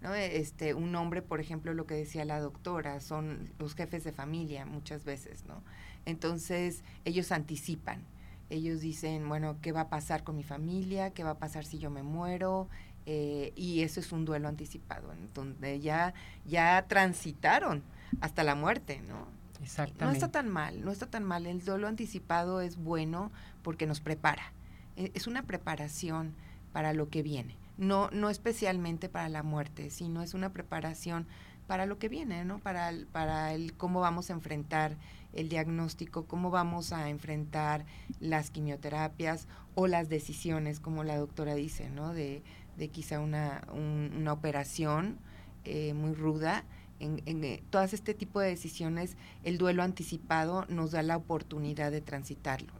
¿no? 0.00 0.14
Este, 0.14 0.74
un 0.74 0.94
hombre, 0.96 1.22
por 1.22 1.40
ejemplo, 1.40 1.74
lo 1.74 1.86
que 1.86 1.94
decía 1.94 2.24
la 2.24 2.40
doctora, 2.40 3.00
son 3.00 3.52
los 3.58 3.74
jefes 3.74 4.02
de 4.02 4.12
familia 4.12 4.66
muchas 4.66 5.04
veces, 5.04 5.44
¿no? 5.46 5.62
Entonces, 6.06 6.82
ellos 7.04 7.30
anticipan 7.30 8.04
ellos 8.52 8.80
dicen, 8.80 9.28
bueno, 9.28 9.56
¿qué 9.62 9.72
va 9.72 9.82
a 9.82 9.88
pasar 9.88 10.24
con 10.24 10.36
mi 10.36 10.42
familia? 10.42 11.10
¿Qué 11.10 11.24
va 11.24 11.30
a 11.30 11.38
pasar 11.38 11.64
si 11.64 11.78
yo 11.78 11.90
me 11.90 12.02
muero? 12.02 12.68
Eh, 13.06 13.52
y 13.56 13.82
eso 13.82 14.00
es 14.00 14.12
un 14.12 14.24
duelo 14.24 14.48
anticipado, 14.48 15.12
donde 15.34 15.80
ya, 15.80 16.14
ya 16.46 16.86
transitaron 16.88 17.82
hasta 18.20 18.44
la 18.44 18.54
muerte, 18.54 19.02
¿no? 19.08 19.26
Exactamente. 19.62 20.04
No 20.04 20.12
está 20.12 20.28
tan 20.28 20.48
mal, 20.48 20.84
no 20.84 20.90
está 20.90 21.06
tan 21.06 21.24
mal. 21.24 21.46
El 21.46 21.64
duelo 21.64 21.88
anticipado 21.88 22.60
es 22.60 22.76
bueno 22.76 23.30
porque 23.62 23.86
nos 23.86 24.00
prepara. 24.00 24.52
E, 24.96 25.10
es 25.14 25.26
una 25.26 25.42
preparación 25.42 26.34
para 26.72 26.92
lo 26.92 27.08
que 27.08 27.22
viene. 27.22 27.56
No, 27.78 28.10
no 28.10 28.28
especialmente 28.28 29.08
para 29.08 29.28
la 29.28 29.42
muerte, 29.42 29.90
sino 29.90 30.22
es 30.22 30.34
una 30.34 30.52
preparación 30.52 31.26
para 31.66 31.86
lo 31.86 31.98
que 31.98 32.08
viene, 32.08 32.44
¿no? 32.44 32.58
Para 32.58 32.88
el, 32.90 33.06
para 33.06 33.54
el 33.54 33.72
cómo 33.74 34.00
vamos 34.00 34.30
a 34.30 34.34
enfrentar 34.34 34.96
el 35.32 35.48
diagnóstico, 35.48 36.26
cómo 36.26 36.50
vamos 36.50 36.92
a 36.92 37.08
enfrentar 37.08 37.86
las 38.20 38.50
quimioterapias 38.50 39.46
o 39.74 39.86
las 39.86 40.08
decisiones, 40.08 40.80
como 40.80 41.04
la 41.04 41.16
doctora 41.16 41.54
dice, 41.54 41.88
¿no? 41.88 42.12
De, 42.12 42.42
de 42.76 42.88
quizá 42.88 43.20
una, 43.20 43.62
una 43.72 44.32
operación 44.32 45.18
eh, 45.64 45.94
muy 45.94 46.14
ruda. 46.14 46.64
En, 47.00 47.22
en 47.26 47.42
eh, 47.42 47.62
todas 47.70 47.94
este 47.94 48.14
tipo 48.14 48.40
de 48.40 48.48
decisiones, 48.48 49.16
el 49.44 49.58
duelo 49.58 49.82
anticipado 49.82 50.66
nos 50.68 50.92
da 50.92 51.02
la 51.02 51.16
oportunidad 51.16 51.90
de 51.90 52.00
transitarlo. 52.00 52.72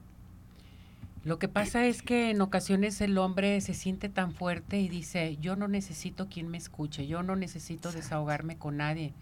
Lo 1.24 1.38
que 1.38 1.46
pasa 1.46 1.87
es 1.87 2.02
que 2.02 2.31
en 2.31 2.40
ocasiones 2.40 3.00
el 3.00 3.16
hombre 3.16 3.61
se 3.61 3.74
siente 3.74 4.09
tan 4.09 4.33
fuerte 4.33 4.81
y 4.81 4.88
dice, 4.88 5.37
yo 5.40 5.55
no 5.55 5.68
necesito 5.68 6.28
quien 6.28 6.48
me 6.48 6.59
escuche, 6.59 7.07
yo 7.07 7.22
no 7.22 7.37
necesito 7.37 7.92
desahogarme 7.92 8.57
con 8.59 8.78
nadie, 8.78 9.12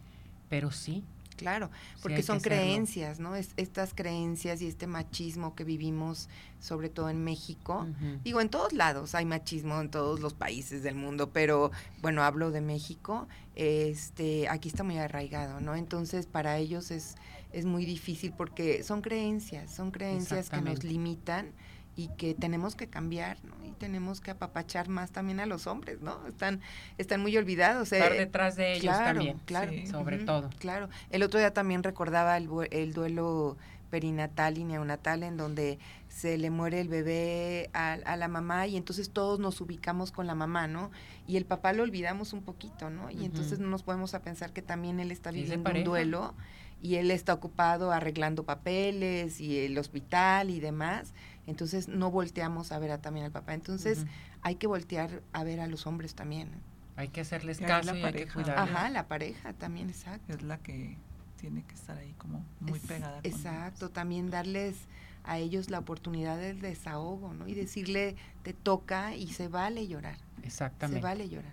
pero 0.49 0.71
sí, 0.71 1.05
Claro, 1.41 1.71
porque 2.03 2.23
son 2.23 2.39
creencias, 2.41 3.19
¿no? 3.19 3.35
Es, 3.35 3.55
estas 3.57 3.95
creencias 3.95 4.61
y 4.61 4.67
este 4.67 4.87
machismo 4.87 5.55
que 5.55 5.65
vivimos, 5.65 6.29
sobre 6.61 6.91
todo 6.91 7.09
en 7.09 7.25
México. 7.25 7.87
Digo, 8.23 8.43
en 8.43 8.51
todos 8.51 8.75
lados 8.75 9.15
hay 9.15 9.25
machismo, 9.25 9.81
en 9.81 9.91
todos 9.91 10.21
los 10.21 10.35
países 10.35 10.83
del 10.83 10.97
mundo, 10.97 11.31
pero 11.33 11.71
bueno, 12.03 12.23
hablo 12.23 12.51
de 12.51 12.61
México, 12.61 13.27
este, 13.55 14.51
aquí 14.51 14.69
está 14.69 14.85
muy 14.85 14.99
arraigado, 14.99 15.61
¿no? 15.61 15.77
Entonces, 15.77 16.27
para 16.27 16.59
ellos 16.59 16.91
es, 16.91 17.15
es 17.53 17.65
muy 17.65 17.87
difícil 17.87 18.35
porque 18.37 18.83
son 18.83 19.01
creencias, 19.01 19.71
son 19.71 19.93
creencias 19.93 20.51
que 20.51 20.61
nos 20.61 20.85
limitan 20.85 21.53
y 22.01 22.09
que 22.17 22.35
tenemos 22.35 22.77
que 22.77 22.87
cambiar, 22.87 23.37
¿no? 23.45 23.55
Y 23.67 23.73
tenemos 23.73 24.23
que 24.23 24.31
apapachar 24.31 24.89
más 24.89 25.11
también 25.11 25.39
a 25.39 25.45
los 25.45 25.67
hombres, 25.67 26.01
¿no? 26.01 26.27
Están, 26.27 26.61
están 26.97 27.21
muy 27.21 27.37
olvidados. 27.37 27.93
Eh. 27.93 27.99
Estar 27.99 28.13
detrás 28.17 28.57
de 28.57 28.73
ellos 28.73 28.97
también, 28.97 29.39
claro, 29.45 29.71
sobre 29.91 30.19
todo. 30.19 30.49
Claro. 30.59 30.89
El 31.11 31.23
otro 31.23 31.39
día 31.39 31.53
también 31.53 31.83
recordaba 31.83 32.39
el, 32.39 32.49
el 32.71 32.95
duelo 32.95 33.59
perinatal 33.91 34.57
y 34.57 34.65
neonatal 34.65 35.23
en 35.25 35.37
donde 35.37 35.79
se 36.09 36.39
le 36.39 36.49
muere 36.49 36.81
el 36.81 36.89
bebé 36.89 37.69
a, 37.75 37.93
a, 37.93 38.17
la 38.17 38.29
mamá 38.29 38.67
y 38.67 38.79
entonces 38.79 39.11
todos 39.11 39.39
nos 39.39 39.61
ubicamos 39.61 40.11
con 40.11 40.27
la 40.27 40.35
mamá, 40.35 40.69
¿no? 40.69 40.91
Y 41.27 41.37
el 41.37 41.45
papá 41.45 41.75
lo 41.75 41.83
olvidamos 41.83 42.33
un 42.33 42.41
poquito, 42.41 42.89
¿no? 42.89 43.11
Y 43.11 43.27
entonces 43.27 43.59
no 43.59 43.69
nos 43.69 43.83
podemos 43.83 44.15
a 44.15 44.23
pensar 44.23 44.55
que 44.55 44.63
también 44.63 45.01
él 45.01 45.13
está 45.13 45.33
viviendo 45.33 45.71
un 45.71 45.85
duelo 45.85 46.35
y 46.83 46.95
él 46.95 47.11
está 47.11 47.35
ocupado 47.35 47.93
arreglando 47.93 48.45
papeles 48.45 49.39
y 49.41 49.59
el 49.59 49.77
hospital 49.77 50.49
y 50.49 50.61
demás 50.61 51.13
entonces 51.51 51.89
no 51.89 52.11
volteamos 52.11 52.73
a 52.73 52.79
ver 52.79 52.93
a, 52.93 52.99
también 52.99 53.27
al 53.27 53.33
papá. 53.33 53.55
Entonces 53.55 54.07
hay 54.43 54.55
que 54.55 54.67
voltear 54.67 55.23
a 55.33 55.45
ver 55.45 55.61
a 55.61 55.67
los 55.67 55.87
hombres 55.87 56.15
también. 56.15 56.51
Hay 56.97 57.09
que 57.09 57.21
hacerles 57.21 57.59
caso 57.59 57.97
y 57.97 58.03
hay 58.03 58.13
que 58.13 58.29
cuidar. 58.29 58.59
Ajá, 58.59 58.89
la 58.91 59.09
pareja 59.09 59.53
también, 59.53 59.91
exacto. 59.91 60.33
Es 60.33 60.43
la 60.43 60.59
que 60.59 60.97
tiene 61.37 61.65
que 61.65 61.75
estar 61.75 61.97
ahí 61.97 62.15
como 62.19 62.45
muy 62.61 62.79
pegada. 62.79 63.21
exacto, 63.23 63.89
también 63.89 64.31
darles 64.31 64.77
a 65.25 65.39
ellos 65.39 65.71
la 65.71 65.79
oportunidad 65.79 66.39
del 66.39 66.61
desahogo, 66.61 67.33
¿no? 67.33 67.47
Y 67.49 67.55
decirle, 67.55 68.17
te 68.43 68.53
toca 68.53 69.15
y 69.15 69.29
se 69.29 69.49
vale 69.49 69.87
llorar. 69.87 70.17
Exactamente. 70.43 71.01
Se 71.01 71.03
vale 71.03 71.29
llorar. 71.29 71.53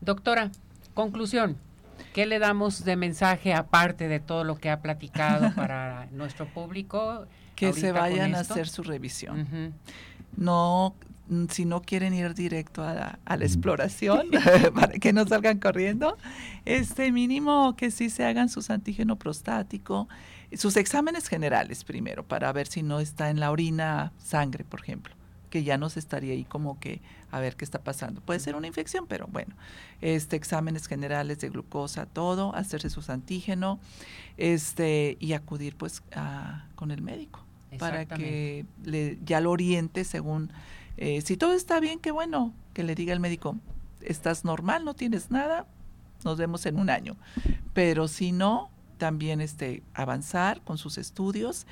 Doctora, 0.00 0.50
conclusión. 0.94 1.56
¿Qué 2.12 2.26
le 2.26 2.38
damos 2.38 2.84
de 2.84 2.96
mensaje 2.96 3.54
aparte 3.54 4.08
de 4.08 4.20
todo 4.20 4.44
lo 4.44 4.56
que 4.56 4.70
ha 4.70 4.80
platicado 4.80 5.52
para 5.54 6.06
nuestro 6.10 6.46
público? 6.46 7.26
Que 7.54 7.72
se 7.72 7.92
vayan 7.92 8.34
a 8.34 8.40
hacer 8.40 8.68
su 8.68 8.82
revisión. 8.82 9.74
No, 10.36 10.94
si 11.50 11.64
no 11.64 11.82
quieren 11.82 12.12
ir 12.12 12.34
directo 12.34 12.82
a 12.82 13.18
la, 13.26 13.44
exploración 13.44 14.28
para 14.74 14.92
que 14.98 15.12
no 15.12 15.26
salgan 15.26 15.58
corriendo, 15.58 16.16
este 16.64 17.12
mínimo 17.12 17.74
que 17.76 17.90
sí 17.90 18.10
se 18.10 18.24
hagan 18.24 18.48
sus 18.48 18.70
antígeno 18.70 19.16
prostático, 19.16 20.08
sus 20.52 20.76
exámenes 20.76 21.28
generales 21.28 21.84
primero 21.84 22.24
para 22.24 22.52
ver 22.52 22.66
si 22.66 22.82
no 22.82 23.00
está 23.00 23.30
en 23.30 23.40
la 23.40 23.50
orina 23.50 24.12
sangre, 24.18 24.64
por 24.64 24.80
ejemplo 24.80 25.14
que 25.54 25.62
ya 25.62 25.78
nos 25.78 25.96
estaría 25.96 26.32
ahí 26.32 26.42
como 26.42 26.80
que 26.80 27.00
a 27.30 27.38
ver 27.38 27.54
qué 27.54 27.64
está 27.64 27.78
pasando. 27.78 28.20
Puede 28.20 28.40
ser 28.40 28.56
una 28.56 28.66
infección, 28.66 29.06
pero 29.06 29.28
bueno, 29.28 29.54
este 30.00 30.34
exámenes 30.34 30.88
generales 30.88 31.38
de 31.38 31.48
glucosa, 31.48 32.06
todo, 32.06 32.52
hacerse 32.56 32.90
sus 32.90 33.08
antígenos, 33.08 33.78
este 34.36 35.16
y 35.20 35.32
acudir 35.34 35.76
pues 35.76 36.02
con 36.74 36.90
el 36.90 37.02
médico 37.02 37.44
para 37.78 38.04
que 38.04 38.66
le, 38.84 39.16
ya 39.24 39.40
lo 39.40 39.52
oriente 39.52 40.02
según, 40.02 40.50
eh, 40.96 41.20
si 41.20 41.36
todo 41.36 41.52
está 41.52 41.78
bien, 41.78 42.00
qué 42.00 42.10
bueno, 42.10 42.52
que 42.72 42.82
le 42.82 42.96
diga 42.96 43.12
el 43.12 43.20
médico, 43.20 43.56
estás 44.00 44.44
normal, 44.44 44.84
no 44.84 44.94
tienes 44.94 45.30
nada, 45.30 45.68
nos 46.24 46.36
vemos 46.36 46.66
en 46.66 46.80
un 46.80 46.90
año. 46.90 47.14
Pero 47.74 48.08
si 48.08 48.32
no, 48.32 48.70
también 48.98 49.40
este, 49.40 49.84
avanzar 49.94 50.62
con 50.62 50.78
sus 50.78 50.98
estudios 50.98 51.64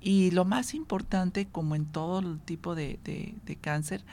y 0.00 0.30
lo 0.30 0.44
más 0.44 0.74
importante, 0.74 1.46
como 1.46 1.74
en 1.74 1.86
todo 1.86 2.20
el 2.20 2.38
tipo 2.40 2.74
de, 2.74 2.98
de 3.02 3.56
cáncer, 3.56 4.04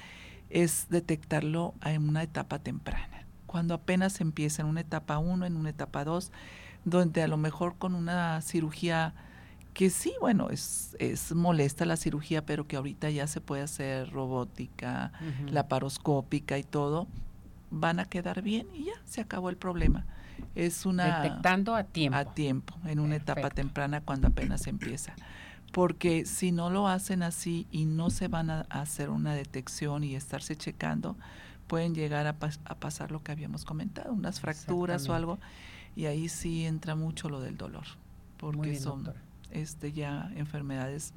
es 0.49 0.87
detectarlo 0.89 1.73
en 1.83 2.07
una 2.07 2.23
etapa 2.23 2.59
temprana. 2.59 3.25
Cuando 3.45 3.73
apenas 3.73 4.21
empieza 4.21 4.61
en 4.61 4.67
una 4.67 4.81
etapa 4.81 5.17
1, 5.17 5.45
en 5.45 5.57
una 5.57 5.69
etapa 5.69 6.03
2, 6.03 6.31
donde 6.85 7.23
a 7.23 7.27
lo 7.27 7.37
mejor 7.37 7.75
con 7.77 7.95
una 7.95 8.41
cirugía 8.41 9.13
que 9.73 9.89
sí, 9.89 10.13
bueno, 10.21 10.49
es, 10.51 10.95
es 10.99 11.33
molesta 11.33 11.85
la 11.85 11.97
cirugía, 11.97 12.45
pero 12.45 12.67
que 12.67 12.75
ahorita 12.75 13.09
ya 13.09 13.25
se 13.27 13.41
puede 13.41 13.63
hacer 13.63 14.11
robótica, 14.11 15.11
laparoscópica 15.49 16.59
y 16.59 16.63
todo, 16.63 17.07
van 17.71 17.99
a 17.99 18.05
quedar 18.05 18.43
bien 18.43 18.67
y 18.73 18.85
ya 18.85 18.93
se 19.05 19.21
acabó 19.21 19.49
el 19.49 19.57
problema. 19.57 20.05
Es 20.53 20.85
una... 20.85 21.21
Detectando 21.21 21.75
a 21.75 21.83
tiempo. 21.85 22.17
A 22.17 22.25
tiempo, 22.25 22.75
en 22.85 22.99
una 22.99 23.15
etapa 23.15 23.49
temprana 23.49 24.01
cuando 24.01 24.27
apenas 24.27 24.67
empieza. 24.67 25.15
Porque 25.73 26.25
si 26.25 26.53
no 26.53 26.69
lo 26.69 26.87
hacen 26.87 27.23
así 27.23 27.67
y 27.71 27.83
no 27.83 28.09
se 28.09 28.29
van 28.29 28.49
a 28.49 28.61
hacer 28.69 29.09
una 29.09 29.35
detección 29.35 30.05
y 30.05 30.15
estarse 30.15 30.55
checando, 30.55 31.17
pueden 31.67 31.93
llegar 31.95 32.27
a, 32.27 32.37
pasar 32.37 33.11
lo 33.11 33.23
que 33.23 33.31
habíamos 33.31 33.65
comentado, 33.65 34.13
unas 34.13 34.39
fracturas 34.39 35.09
o 35.09 35.15
algo, 35.15 35.39
y 35.95 36.05
ahí 36.05 36.29
sí 36.29 36.65
entra 36.65 36.93
mucho 36.95 37.29
lo 37.29 37.41
del 37.41 37.57
dolor, 37.57 37.85
porque 38.37 38.75
son 38.75 39.11
este, 39.51 39.91
ya 39.91 40.31
enfermedades 40.35 41.13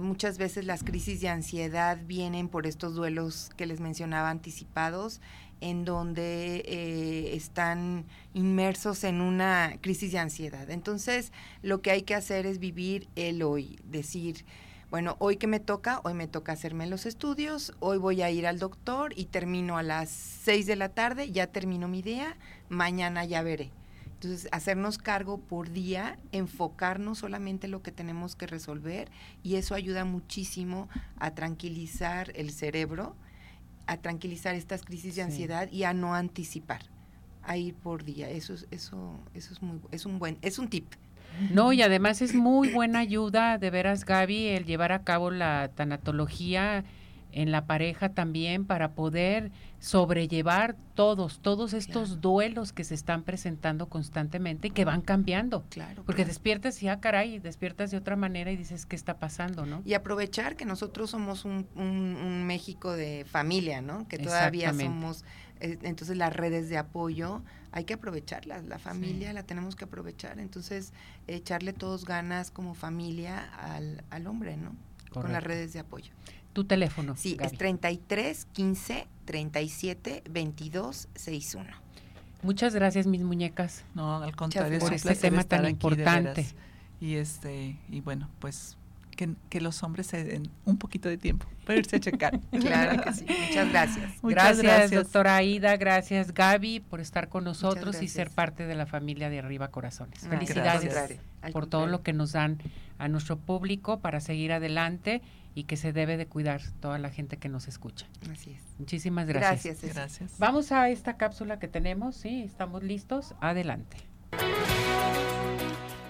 muchas 0.00 0.36
veces 0.36 0.64
las 0.64 0.82
crisis 0.82 1.20
de 1.20 1.28
ansiedad 1.28 1.96
vienen 2.08 2.48
por 2.48 2.66
estos 2.66 2.96
duelos 2.96 3.52
que 3.56 3.66
les 3.66 3.78
mencionaba 3.78 4.30
anticipados, 4.30 5.20
en 5.62 5.86
donde 5.86 7.32
están 7.34 8.04
inmersos 8.34 9.04
en 9.04 9.20
una 9.22 9.78
crisis 9.80 10.12
de 10.12 10.18
ansiedad. 10.18 10.70
Entonces, 10.70 11.32
lo 11.62 11.80
que 11.80 11.92
hay 11.92 12.02
que 12.02 12.14
hacer 12.14 12.44
es 12.44 12.58
vivir 12.58 13.08
el 13.16 13.42
hoy, 13.42 13.78
decir, 13.84 14.44
bueno, 14.90 15.16
hoy 15.20 15.36
que 15.36 15.46
me 15.46 15.60
toca, 15.60 16.00
hoy 16.04 16.12
me 16.12 16.28
toca 16.28 16.52
hacerme 16.52 16.86
los 16.86 17.06
estudios, 17.06 17.72
hoy 17.80 17.96
voy 17.96 18.20
a 18.20 18.30
ir 18.30 18.46
al 18.46 18.58
doctor 18.58 19.14
y 19.16 19.24
termino 19.24 19.78
a 19.78 19.82
las 19.82 20.10
6 20.10 20.66
de 20.66 20.76
la 20.76 20.90
tarde, 20.90 21.30
ya 21.30 21.46
termino 21.46 21.88
mi 21.88 22.02
día, 22.02 22.36
mañana 22.68 23.24
ya 23.24 23.42
veré. 23.42 23.70
Entonces, 24.14 24.48
hacernos 24.52 24.98
cargo 24.98 25.38
por 25.38 25.70
día, 25.70 26.18
enfocarnos 26.30 27.18
solamente 27.18 27.66
en 27.66 27.70
lo 27.70 27.82
que 27.82 27.90
tenemos 27.90 28.36
que 28.36 28.46
resolver 28.46 29.10
y 29.42 29.56
eso 29.56 29.74
ayuda 29.74 30.04
muchísimo 30.04 30.88
a 31.18 31.34
tranquilizar 31.34 32.30
el 32.34 32.52
cerebro, 32.52 33.16
a 33.86 33.96
tranquilizar 33.96 34.54
estas 34.54 34.82
crisis 34.82 35.16
de 35.16 35.22
ansiedad 35.22 35.70
y 35.70 35.84
a 35.84 35.92
no 35.92 36.14
anticipar, 36.14 36.82
a 37.42 37.56
ir 37.56 37.74
por 37.74 38.04
día. 38.04 38.30
Eso, 38.30 38.54
eso, 38.70 39.18
eso 39.34 39.52
es 39.52 39.62
muy, 39.62 39.80
es 39.90 40.06
un 40.06 40.18
buen, 40.18 40.38
es 40.42 40.58
un 40.58 40.68
tip. 40.68 40.86
No, 41.50 41.72
y 41.72 41.82
además 41.82 42.20
es 42.20 42.34
muy 42.34 42.68
buena 42.72 42.98
ayuda, 42.98 43.58
de 43.58 43.70
veras, 43.70 44.04
Gaby, 44.04 44.48
el 44.48 44.64
llevar 44.64 44.92
a 44.92 45.02
cabo 45.02 45.30
la 45.30 45.70
tanatología 45.74 46.84
en 47.32 47.50
la 47.50 47.66
pareja 47.66 48.10
también 48.10 48.64
para 48.64 48.92
poder 48.92 49.50
sobrellevar 49.78 50.76
todos, 50.94 51.40
todos 51.40 51.72
estos 51.72 52.20
duelos 52.20 52.72
que 52.72 52.84
se 52.84 52.94
están 52.94 53.24
presentando 53.24 53.88
constantemente 53.88 54.68
y 54.68 54.70
que 54.70 54.84
van 54.84 55.00
cambiando. 55.00 55.64
Claro. 55.70 56.04
Porque 56.04 56.24
despiertas 56.24 56.82
y, 56.82 56.88
ah, 56.88 57.00
caray, 57.00 57.38
despiertas 57.40 57.90
de 57.90 57.96
otra 57.96 58.14
manera 58.14 58.52
y 58.52 58.56
dices, 58.56 58.86
¿qué 58.86 58.94
está 58.94 59.18
pasando, 59.18 59.66
no? 59.66 59.82
Y 59.84 59.94
aprovechar 59.94 60.56
que 60.56 60.64
nosotros 60.64 61.10
somos 61.10 61.44
un, 61.44 61.66
un 61.74 62.44
México 62.46 62.92
de 62.92 63.24
familia, 63.28 63.80
¿no? 63.80 64.06
Que 64.06 64.18
todavía 64.18 64.72
somos 64.72 65.24
eh, 65.62 65.78
entonces 65.82 66.16
las 66.16 66.34
redes 66.34 66.68
de 66.68 66.76
apoyo 66.76 67.42
hay 67.70 67.84
que 67.84 67.94
aprovecharlas, 67.94 68.64
la 68.64 68.80
familia 68.80 69.32
la 69.32 69.44
tenemos 69.44 69.76
que 69.76 69.84
aprovechar, 69.84 70.40
entonces 70.40 70.92
echarle 71.28 71.72
todos 71.72 72.04
ganas 72.04 72.50
como 72.50 72.74
familia 72.74 73.48
al, 73.54 74.04
al 74.10 74.26
hombre, 74.26 74.56
¿no? 74.56 74.76
Con 75.10 75.30
las 75.30 75.44
redes 75.44 75.72
de 75.72 75.78
apoyo. 75.78 76.12
Tu 76.52 76.64
teléfono. 76.64 77.16
Sí, 77.16 77.36
es 77.40 77.52
33 77.52 78.46
15 78.52 79.06
37 79.24 80.22
22 80.30 81.08
61. 81.14 81.70
Muchas 82.42 82.74
gracias, 82.74 83.06
mis 83.06 83.22
muñecas. 83.22 83.84
No, 83.94 84.22
al 84.22 84.34
contrario, 84.34 84.78
por 84.78 84.92
este 84.92 85.14
tema 85.14 85.44
tan 85.44 85.68
importante. 85.68 86.46
Y 87.00 87.14
este 87.14 87.76
y 87.88 88.00
bueno, 88.00 88.28
pues 88.38 88.76
que, 89.48 89.60
los 89.60 89.82
hombres 89.82 90.06
se 90.06 90.24
den 90.24 90.50
un 90.64 90.76
poquito 90.78 91.08
de 91.08 91.16
tiempo 91.16 91.46
para 91.64 91.78
irse 91.78 91.96
a 91.96 92.00
checar. 92.00 92.40
claro 92.60 93.02
que 93.02 93.12
sí. 93.12 93.24
Muchas 93.28 93.68
gracias. 93.70 94.12
gracias, 94.22 94.90
doctora 94.90 95.36
Aida. 95.36 95.76
Gracias, 95.76 96.34
Gaby, 96.34 96.80
por 96.80 97.00
estar 97.00 97.28
con 97.28 97.44
nosotros 97.44 98.02
y 98.02 98.08
ser 98.08 98.30
parte 98.30 98.66
de 98.66 98.74
la 98.74 98.86
familia 98.86 99.30
de 99.30 99.38
Arriba 99.38 99.68
Corazones. 99.68 100.26
Felicidades 100.26 101.18
por 101.52 101.66
todo 101.66 101.86
lo 101.86 102.02
que 102.02 102.12
nos 102.12 102.32
dan 102.32 102.58
a 102.98 103.08
nuestro 103.08 103.36
público 103.36 104.00
para 104.00 104.20
seguir 104.20 104.52
adelante 104.52 105.22
y 105.54 105.64
que 105.64 105.76
se 105.76 105.92
debe 105.92 106.16
de 106.16 106.26
cuidar 106.26 106.62
toda 106.80 106.98
la 106.98 107.10
gente 107.10 107.36
que 107.36 107.48
nos 107.48 107.68
escucha. 107.68 108.06
Así 108.30 108.52
es. 108.52 108.62
Muchísimas 108.78 109.26
gracias. 109.26 109.64
Gracias. 109.64 109.94
gracias. 109.94 110.38
Vamos 110.38 110.72
a 110.72 110.88
esta 110.88 111.16
cápsula 111.16 111.58
que 111.58 111.68
tenemos. 111.68 112.16
Sí, 112.16 112.42
estamos 112.42 112.82
listos. 112.82 113.34
Adelante. 113.40 113.96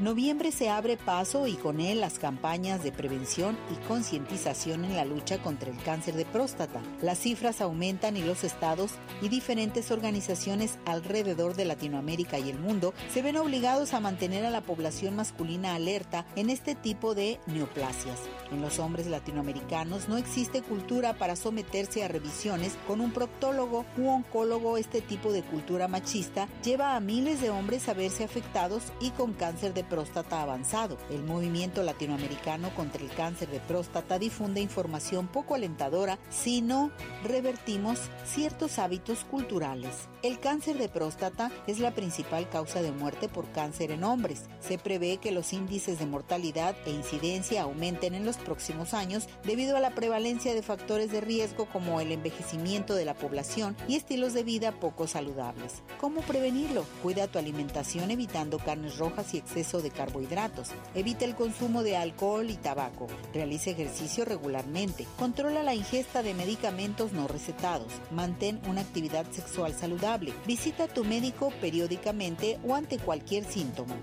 Noviembre 0.03 0.51
se 0.51 0.69
abre 0.69 0.97
paso 0.97 1.47
y 1.47 1.55
con 1.55 1.79
él 1.79 2.01
las 2.01 2.19
campañas 2.19 2.83
de 2.83 2.91
prevención 2.91 3.57
y 3.71 3.77
concientización 3.87 4.85
en 4.85 4.97
la 4.97 5.05
lucha 5.05 5.41
contra 5.41 5.71
el 5.71 5.81
cáncer 5.81 6.17
de 6.17 6.25
próstata. 6.25 6.83
Las 7.01 7.19
cifras 7.19 7.61
aumentan 7.61 8.17
y 8.17 8.23
los 8.23 8.43
estados 8.43 8.95
y 9.21 9.29
diferentes 9.29 9.93
organizaciones 9.93 10.77
alrededor 10.87 11.55
de 11.55 11.67
Latinoamérica 11.67 12.41
y 12.41 12.51
el 12.51 12.59
mundo 12.59 12.95
se 13.15 13.23
ven 13.23 13.37
obligados 13.37 13.95
a 13.95 14.01
mantener 14.01 14.45
a 14.45 14.51
la 14.51 14.63
población 14.63 15.15
masculina 15.15 15.77
alerta 15.77 16.27
en 16.35 16.51
este 16.51 16.75
tipo 16.75 17.15
de 17.15 17.39
neoplasias. 17.47 18.19
En 18.51 18.61
los 18.61 18.81
hombres 18.81 19.07
latinoamericanos 19.07 20.09
no 20.09 20.17
existe 20.17 20.63
cultura 20.63 21.13
para 21.13 21.37
someterse 21.37 22.03
a 22.03 22.09
revisiones 22.09 22.77
con 22.89 23.01
un 23.01 23.13
proctólogo 23.13 23.85
u 23.97 24.09
oncólogo. 24.09 24.79
Este 24.79 25.01
tipo 25.01 25.33
de 25.33 25.45
cultura 25.45 25.87
machista 25.87 26.49
lleva 26.65 26.97
a 26.97 27.01
miles 27.01 27.41
de 27.41 27.51
hombres 27.51 27.89
a 27.89 27.95
verse 27.95 28.25
afectados 28.25 28.83
y 29.01 29.11
con 29.11 29.33
cáncer 29.35 29.75
de 29.75 29.92
próstata 29.93 30.41
avanzado. 30.41 30.97
El 31.11 31.23
movimiento 31.23 31.83
latinoamericano 31.83 32.75
contra 32.75 33.03
el 33.03 33.11
cáncer 33.11 33.51
de 33.51 33.61
próstata 33.61 34.19
difunde 34.19 34.63
información 34.63 35.29
poco 35.29 35.55
alentadora 35.55 36.19
si 36.31 36.63
no 36.63 36.91
revertimos 37.23 37.99
ciertos 38.25 38.79
hábitos 38.79 39.25
culturales. 39.25 40.09
El 40.23 40.41
cáncer 40.41 40.79
de 40.79 40.89
próstata 40.89 41.51
es 41.67 41.79
la 41.79 41.91
principal 41.91 42.49
causa 42.49 42.81
de 42.81 42.91
muerte 42.91 43.29
por 43.29 43.51
cáncer 43.51 43.91
en 43.91 44.03
hombres. 44.03 44.45
Se 44.61 44.79
prevé 44.79 45.19
que 45.19 45.31
los 45.31 45.53
índices 45.53 45.99
de 45.99 46.07
mortalidad 46.07 46.75
e 46.87 46.91
incidencia 46.91 47.63
aumenten 47.63 48.15
en 48.15 48.25
los 48.25 48.39
próximos 48.39 48.95
años 48.95 49.29
debido 49.45 49.77
a 49.77 49.81
la 49.81 49.91
prevalencia 49.91 50.55
de 50.55 50.63
factores 50.63 51.13
de 51.13 51.21
riesgo 51.21 51.67
como 51.67 52.01
el 52.01 52.13
envejecimiento 52.13 52.95
de 52.95 53.05
la 53.05 53.15
población 53.15 53.77
y 53.89 53.97
estilos 53.97 54.33
de 54.33 54.45
vida 54.45 54.73
poco 54.73 55.07
saludables. 55.07 55.83
¿Cómo 56.01 56.23
prevenirlo? 56.23 56.87
Cuida 57.03 57.27
tu 57.27 57.39
alimentación 57.39 58.11
evitando 58.11 58.59
carnes 58.59 58.97
rojas 58.97 59.35
y 59.35 59.39
exceso 59.39 59.72
de 59.81 59.91
carbohidratos. 59.91 60.71
Evita 60.95 61.25
el 61.25 61.35
consumo 61.35 61.83
de 61.83 61.97
alcohol 61.97 62.51
y 62.51 62.57
tabaco. 62.57 63.07
Realice 63.33 63.71
ejercicio 63.71 64.25
regularmente. 64.25 65.07
Controla 65.19 65.63
la 65.63 65.75
ingesta 65.75 66.23
de 66.23 66.35
medicamentos 66.35 67.13
no 67.13 67.29
recetados. 67.29 67.93
Mantén 68.11 68.61
una 68.69 68.83
actividad 68.83 69.25
sexual 69.31 69.73
saludable 69.73 70.03
Visita 70.47 70.85
a 70.85 70.89
tu 70.89 71.05
médico 71.05 71.53
periódicamente 71.61 72.59
o 72.67 72.75
ante 72.75 72.99
cualquier 72.99 73.45
síntoma. 73.45 73.95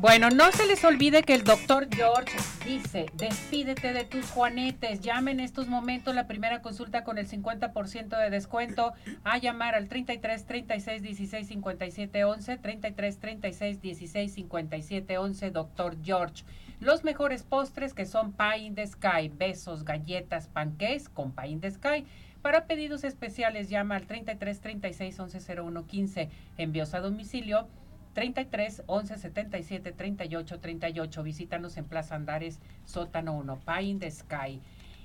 Bueno, 0.00 0.30
no 0.30 0.50
se 0.50 0.64
les 0.64 0.82
olvide 0.82 1.22
que 1.24 1.34
el 1.34 1.44
doctor 1.44 1.86
George 1.94 2.34
dice, 2.64 3.04
despídete 3.16 3.92
de 3.92 4.04
tus 4.04 4.30
juanetes, 4.30 5.02
llame 5.02 5.32
en 5.32 5.40
estos 5.40 5.68
momentos 5.68 6.14
la 6.14 6.26
primera 6.26 6.62
consulta 6.62 7.04
con 7.04 7.18
el 7.18 7.28
50% 7.28 8.18
de 8.18 8.30
descuento 8.30 8.94
a 9.24 9.36
llamar 9.36 9.74
al 9.74 9.88
33 9.88 10.46
36 10.46 11.02
16 11.02 11.46
57 11.46 12.24
11, 12.24 12.56
33 12.56 13.18
36 13.18 13.82
16 13.82 14.32
57 14.32 15.18
11, 15.18 15.50
doctor 15.50 15.96
George. 16.02 16.44
Los 16.80 17.04
mejores 17.04 17.42
postres 17.42 17.92
que 17.92 18.06
son 18.06 18.32
Pie 18.32 18.60
in 18.60 18.74
the 18.74 18.86
Sky, 18.86 19.28
besos, 19.28 19.84
galletas, 19.84 20.48
pancakes 20.48 21.10
con 21.10 21.32
Pie 21.32 21.48
in 21.48 21.60
the 21.60 21.70
Sky. 21.70 22.06
Para 22.40 22.64
pedidos 22.64 23.04
especiales 23.04 23.68
llama 23.68 23.96
al 23.96 24.06
33 24.06 24.60
36 24.62 25.20
11 25.20 25.60
01 25.60 25.86
15, 25.86 26.30
envíos 26.56 26.94
a 26.94 27.00
domicilio 27.00 27.68
33 28.14 28.82
11 28.86 29.16
77 29.16 29.92
38 29.92 30.60
38. 30.60 31.22
Visítanos 31.22 31.76
en 31.76 31.84
Plaza 31.84 32.14
Andares, 32.14 32.60
sótano 32.84 33.34
1, 33.34 33.60
Pie 33.64 33.82
in 33.82 33.98
the 33.98 34.10
Sky. 34.10 34.60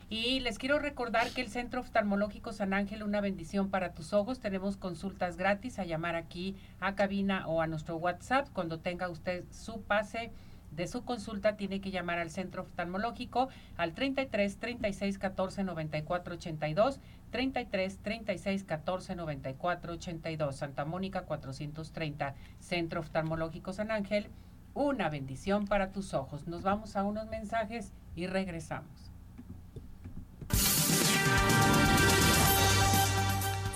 Y 0.10 0.40
les 0.42 0.60
quiero 0.60 0.78
recordar 0.78 1.32
que 1.32 1.42
el 1.42 1.50
Centro 1.50 1.82
Oftalmológico 1.82 2.54
San 2.54 2.74
Ángel, 2.74 3.02
una 3.02 3.22
bendición 3.22 3.70
para 3.70 3.94
tus 3.94 4.14
ojos. 4.14 4.40
Tenemos 4.40 4.78
consultas 4.78 5.36
gratis 5.36 5.80
a 5.80 5.86
llamar 5.86 6.16
aquí 6.16 6.56
a 6.80 6.94
cabina 6.94 7.48
o 7.48 7.62
a 7.62 7.68
nuestro 7.68 7.98
WhatsApp 7.98 8.48
cuando 8.54 8.80
tenga 8.80 9.10
usted 9.10 9.44
su 9.52 9.82
pase 9.82 10.32
de 10.76 10.88
su 10.88 11.06
consulta 11.06 11.56
tiene 11.56 11.80
que 11.80 11.92
llamar 11.92 12.20
al 12.20 12.30
centro 12.30 12.64
oftalmológico 12.64 13.50
al 13.78 13.94
33 13.94 14.58
36 14.58 15.18
14 15.18 15.64
94 15.64 16.36
82, 16.36 17.00
33 17.36 17.98
36 18.02 18.64
14 18.64 19.14
94 19.14 19.94
82, 19.94 20.56
Santa 20.56 20.86
Mónica 20.86 21.24
430, 21.24 22.34
Centro 22.62 23.02
Oftalmológico 23.02 23.74
San 23.74 23.92
Ángel. 23.92 24.28
Una 24.74 25.10
bendición 25.10 25.68
para 25.68 25.92
tus 25.92 26.14
ojos. 26.14 26.48
Nos 26.48 26.64
vamos 26.64 26.96
a 26.96 27.04
unos 27.04 27.28
mensajes 27.28 27.92
y 28.16 28.28
regresamos. 28.28 28.90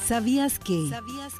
¿Sabías 0.05 0.57
que? 0.57 0.89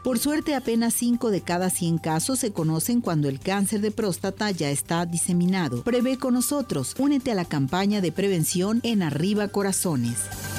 Por 0.03 0.19
suerte 0.19 0.55
apenas 0.55 0.93
5 0.95 1.31
de 1.31 1.41
cada 1.41 1.69
100 1.69 1.99
casos 1.99 2.39
se 2.39 2.51
conocen 2.51 2.99
cuando 2.99 3.29
el 3.29 3.39
cáncer 3.39 3.79
de 3.79 3.91
próstata 3.91 4.51
ya 4.51 4.69
está 4.69 5.05
diseminado. 5.05 5.83
Prevé 5.83 6.17
con 6.17 6.33
nosotros. 6.33 6.95
Únete 6.99 7.31
a 7.31 7.35
la 7.35 7.45
campaña 7.45 8.01
de 8.01 8.11
prevención 8.11 8.81
en 8.83 9.03
Arriba 9.03 9.47
Corazones. 9.47 10.58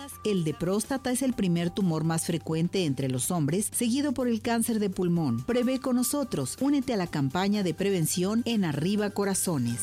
el 0.23 0.43
de 0.43 0.53
próstata 0.53 1.11
es 1.11 1.21
el 1.21 1.33
primer 1.33 1.69
tumor 1.69 2.03
más 2.03 2.25
frecuente 2.25 2.85
entre 2.85 3.09
los 3.09 3.31
hombres, 3.31 3.69
seguido 3.73 4.13
por 4.13 4.27
el 4.27 4.41
cáncer 4.41 4.79
de 4.79 4.89
pulmón? 4.89 5.43
Prevé 5.45 5.79
con 5.79 5.95
nosotros. 5.95 6.57
Únete 6.59 6.93
a 6.93 6.97
la 6.97 7.07
campaña 7.07 7.63
de 7.63 7.73
prevención 7.73 8.43
en 8.45 8.65
Arriba 8.65 9.09
Corazones. 9.09 9.81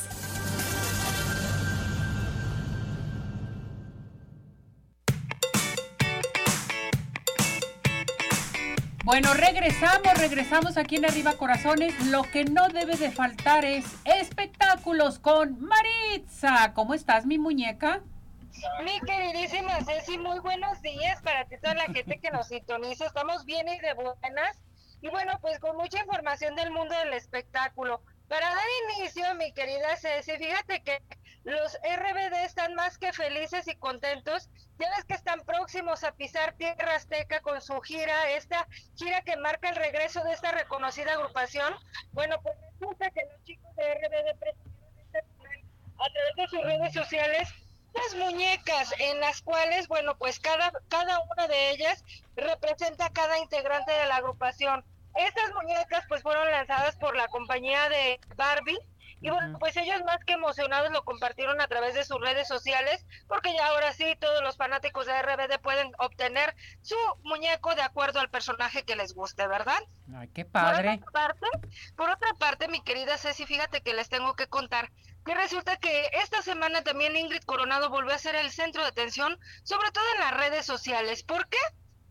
Bueno, 9.05 9.33
regresamos, 9.33 10.19
regresamos 10.19 10.77
aquí 10.77 10.97
en 10.97 11.07
Arriba 11.07 11.33
Corazones. 11.39 11.95
Lo 12.09 12.25
que 12.25 12.45
no 12.45 12.69
debe 12.69 12.95
de 12.97 13.11
faltar 13.11 13.65
es 13.65 13.87
espectáculos 14.05 15.19
con 15.19 15.59
Maritza. 15.61 16.75
¿Cómo 16.75 16.93
estás, 16.93 17.25
mi 17.25 17.39
muñeca? 17.39 18.03
Mi 18.83 19.01
queridísima 19.01 19.85
Ceci, 19.85 20.19
muy 20.19 20.41
buenos 20.41 20.83
días 20.83 21.23
para 21.23 21.45
ti, 21.45 21.57
toda 21.59 21.75
la 21.75 21.85
gente 21.85 22.19
que 22.19 22.31
nos 22.31 22.49
sintoniza. 22.49 23.07
Estamos 23.07 23.45
bien 23.45 23.69
y 23.69 23.79
de 23.79 23.95
buenas. 23.95 24.61
Y 25.01 25.09
bueno, 25.09 25.39
pues 25.41 25.61
con 25.61 25.77
mucha 25.77 26.01
información 26.01 26.57
del 26.57 26.73
mundo 26.73 26.97
del 26.97 27.13
espectáculo. 27.13 28.03
Para 28.27 28.49
dar 28.49 28.65
inicio, 28.97 29.33
mi 29.37 29.53
querida 29.53 29.97
Ceci, 29.97 30.37
fíjate 30.39 30.83
que 30.83 31.01
los 31.45 31.79
RBD 31.83 32.45
están 32.45 32.75
más 32.75 32.99
que 32.99 33.13
felices 33.13 33.69
y 33.69 33.77
contentos. 33.77 34.51
Ya 34.81 34.91
ves 34.97 35.05
que 35.05 35.15
están 35.15 35.41
próximos 35.43 36.03
a 36.03 36.13
pisar 36.13 36.55
Tierra 36.55 36.97
Azteca 36.97 37.41
con 37.41 37.61
su 37.61 37.81
gira, 37.81 38.31
esta 38.31 38.67
gira 38.97 39.21
que 39.23 39.37
marca 39.37 39.69
el 39.69 39.77
regreso 39.77 40.25
de 40.25 40.33
esta 40.33 40.51
reconocida 40.51 41.13
agrupación. 41.13 41.75
Bueno, 42.11 42.41
pues 42.43 42.57
resulta 42.73 43.11
que 43.11 43.23
los 43.33 43.45
chicos 43.45 43.75
de 43.77 43.95
RBD 43.95 44.39
presentaron 44.39 44.99
este 44.99 45.19
a 45.19 46.13
través 46.13 46.37
de 46.37 46.49
sus 46.49 46.63
redes 46.65 46.93
sociales 46.93 47.68
las 47.95 48.15
muñecas 48.15 48.95
en 48.99 49.21
las 49.21 49.43
cuales, 49.43 49.89
bueno, 49.89 50.17
pues 50.17 50.41
cada, 50.41 50.73
cada 50.89 51.21
una 51.21 51.47
de 51.47 51.71
ellas 51.71 52.05
representa 52.37 53.07
a 53.07 53.13
cada 53.13 53.39
integrante 53.39 53.93
de 53.93 54.07
la 54.07 54.17
agrupación. 54.17 54.85
Estas 55.15 55.53
muñecas 55.55 56.05
pues 56.09 56.23
fueron 56.23 56.51
lanzadas 56.51 56.97
por 56.97 57.17
la 57.17 57.27
compañía 57.29 57.89
de 57.89 58.21
Barbie 58.37 58.79
y 59.21 59.31
bueno, 59.31 59.59
pues 59.59 59.77
ellos 59.77 60.03
más 60.05 60.25
que 60.25 60.35
emocionados 60.35 60.93
lo 60.93 61.05
compartieron 61.05 61.61
a 61.61 61.67
través 61.67 61.95
de 61.95 62.05
sus 62.05 62.21
redes 62.21 62.47
sociales, 62.47 63.05
porque 63.27 63.53
ya 63.53 63.67
ahora 63.67 63.93
sí 63.93 64.17
todos 64.21 64.43
los 64.43 64.57
fanáticos 64.57 65.07
de 65.07 65.23
RBD 65.23 65.59
pueden 65.61 65.91
obtener 65.99 66.55
su 66.83 66.97
muñeco 67.25 67.75
de 67.75 67.83
acuerdo 67.83 68.21
al 68.21 68.31
personaje 68.31 68.85
que 68.85 68.95
les 68.95 69.15
guste, 69.15 69.47
¿verdad? 69.49 69.81
Ay, 70.15 70.29
qué 70.29 70.45
padre. 70.45 70.99
Por 70.99 71.09
otra 71.09 71.13
parte, 71.13 71.47
por 71.97 72.11
otra 72.11 72.35
parte 72.35 72.69
mi 72.69 72.81
querida 72.81 73.19
Ceci, 73.19 73.45
fíjate 73.45 73.81
que 73.81 73.95
les 73.95 74.09
tengo 74.09 74.35
que 74.35 74.47
contar 74.47 74.91
que 75.29 75.35
resulta 75.35 75.77
que 75.77 76.09
esta 76.15 76.41
semana 76.41 76.83
también 76.83 77.15
Ingrid 77.15 77.43
Coronado 77.43 77.91
volvió 77.91 78.15
a 78.15 78.19
ser 78.19 78.35
el 78.35 78.51
centro 78.51 78.81
de 78.81 78.89
atención, 78.89 79.39
sobre 79.63 79.91
todo 79.91 80.05
en 80.15 80.21
las 80.21 80.39
redes 80.39 80.65
sociales. 80.65 81.23
¿Por 81.23 81.47
qué? 81.51 81.59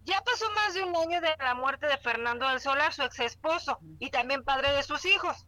Ya 0.04 0.22
pasó 0.22 0.46
más 0.52 0.76
de 0.76 0.84
un 0.84 0.96
año 0.96 1.20
de 1.20 1.36
la 1.40 1.56
muerte 1.56 1.88
de 1.88 1.98
Fernando 1.98 2.48
del 2.48 2.60
Solar, 2.60 2.94
su 2.94 3.02
ex 3.02 3.20
esposo, 3.22 3.80
y 3.98 4.12
también 4.12 4.44
padre 4.44 4.72
de 4.72 4.84
sus 4.84 5.04
hijos. 5.06 5.48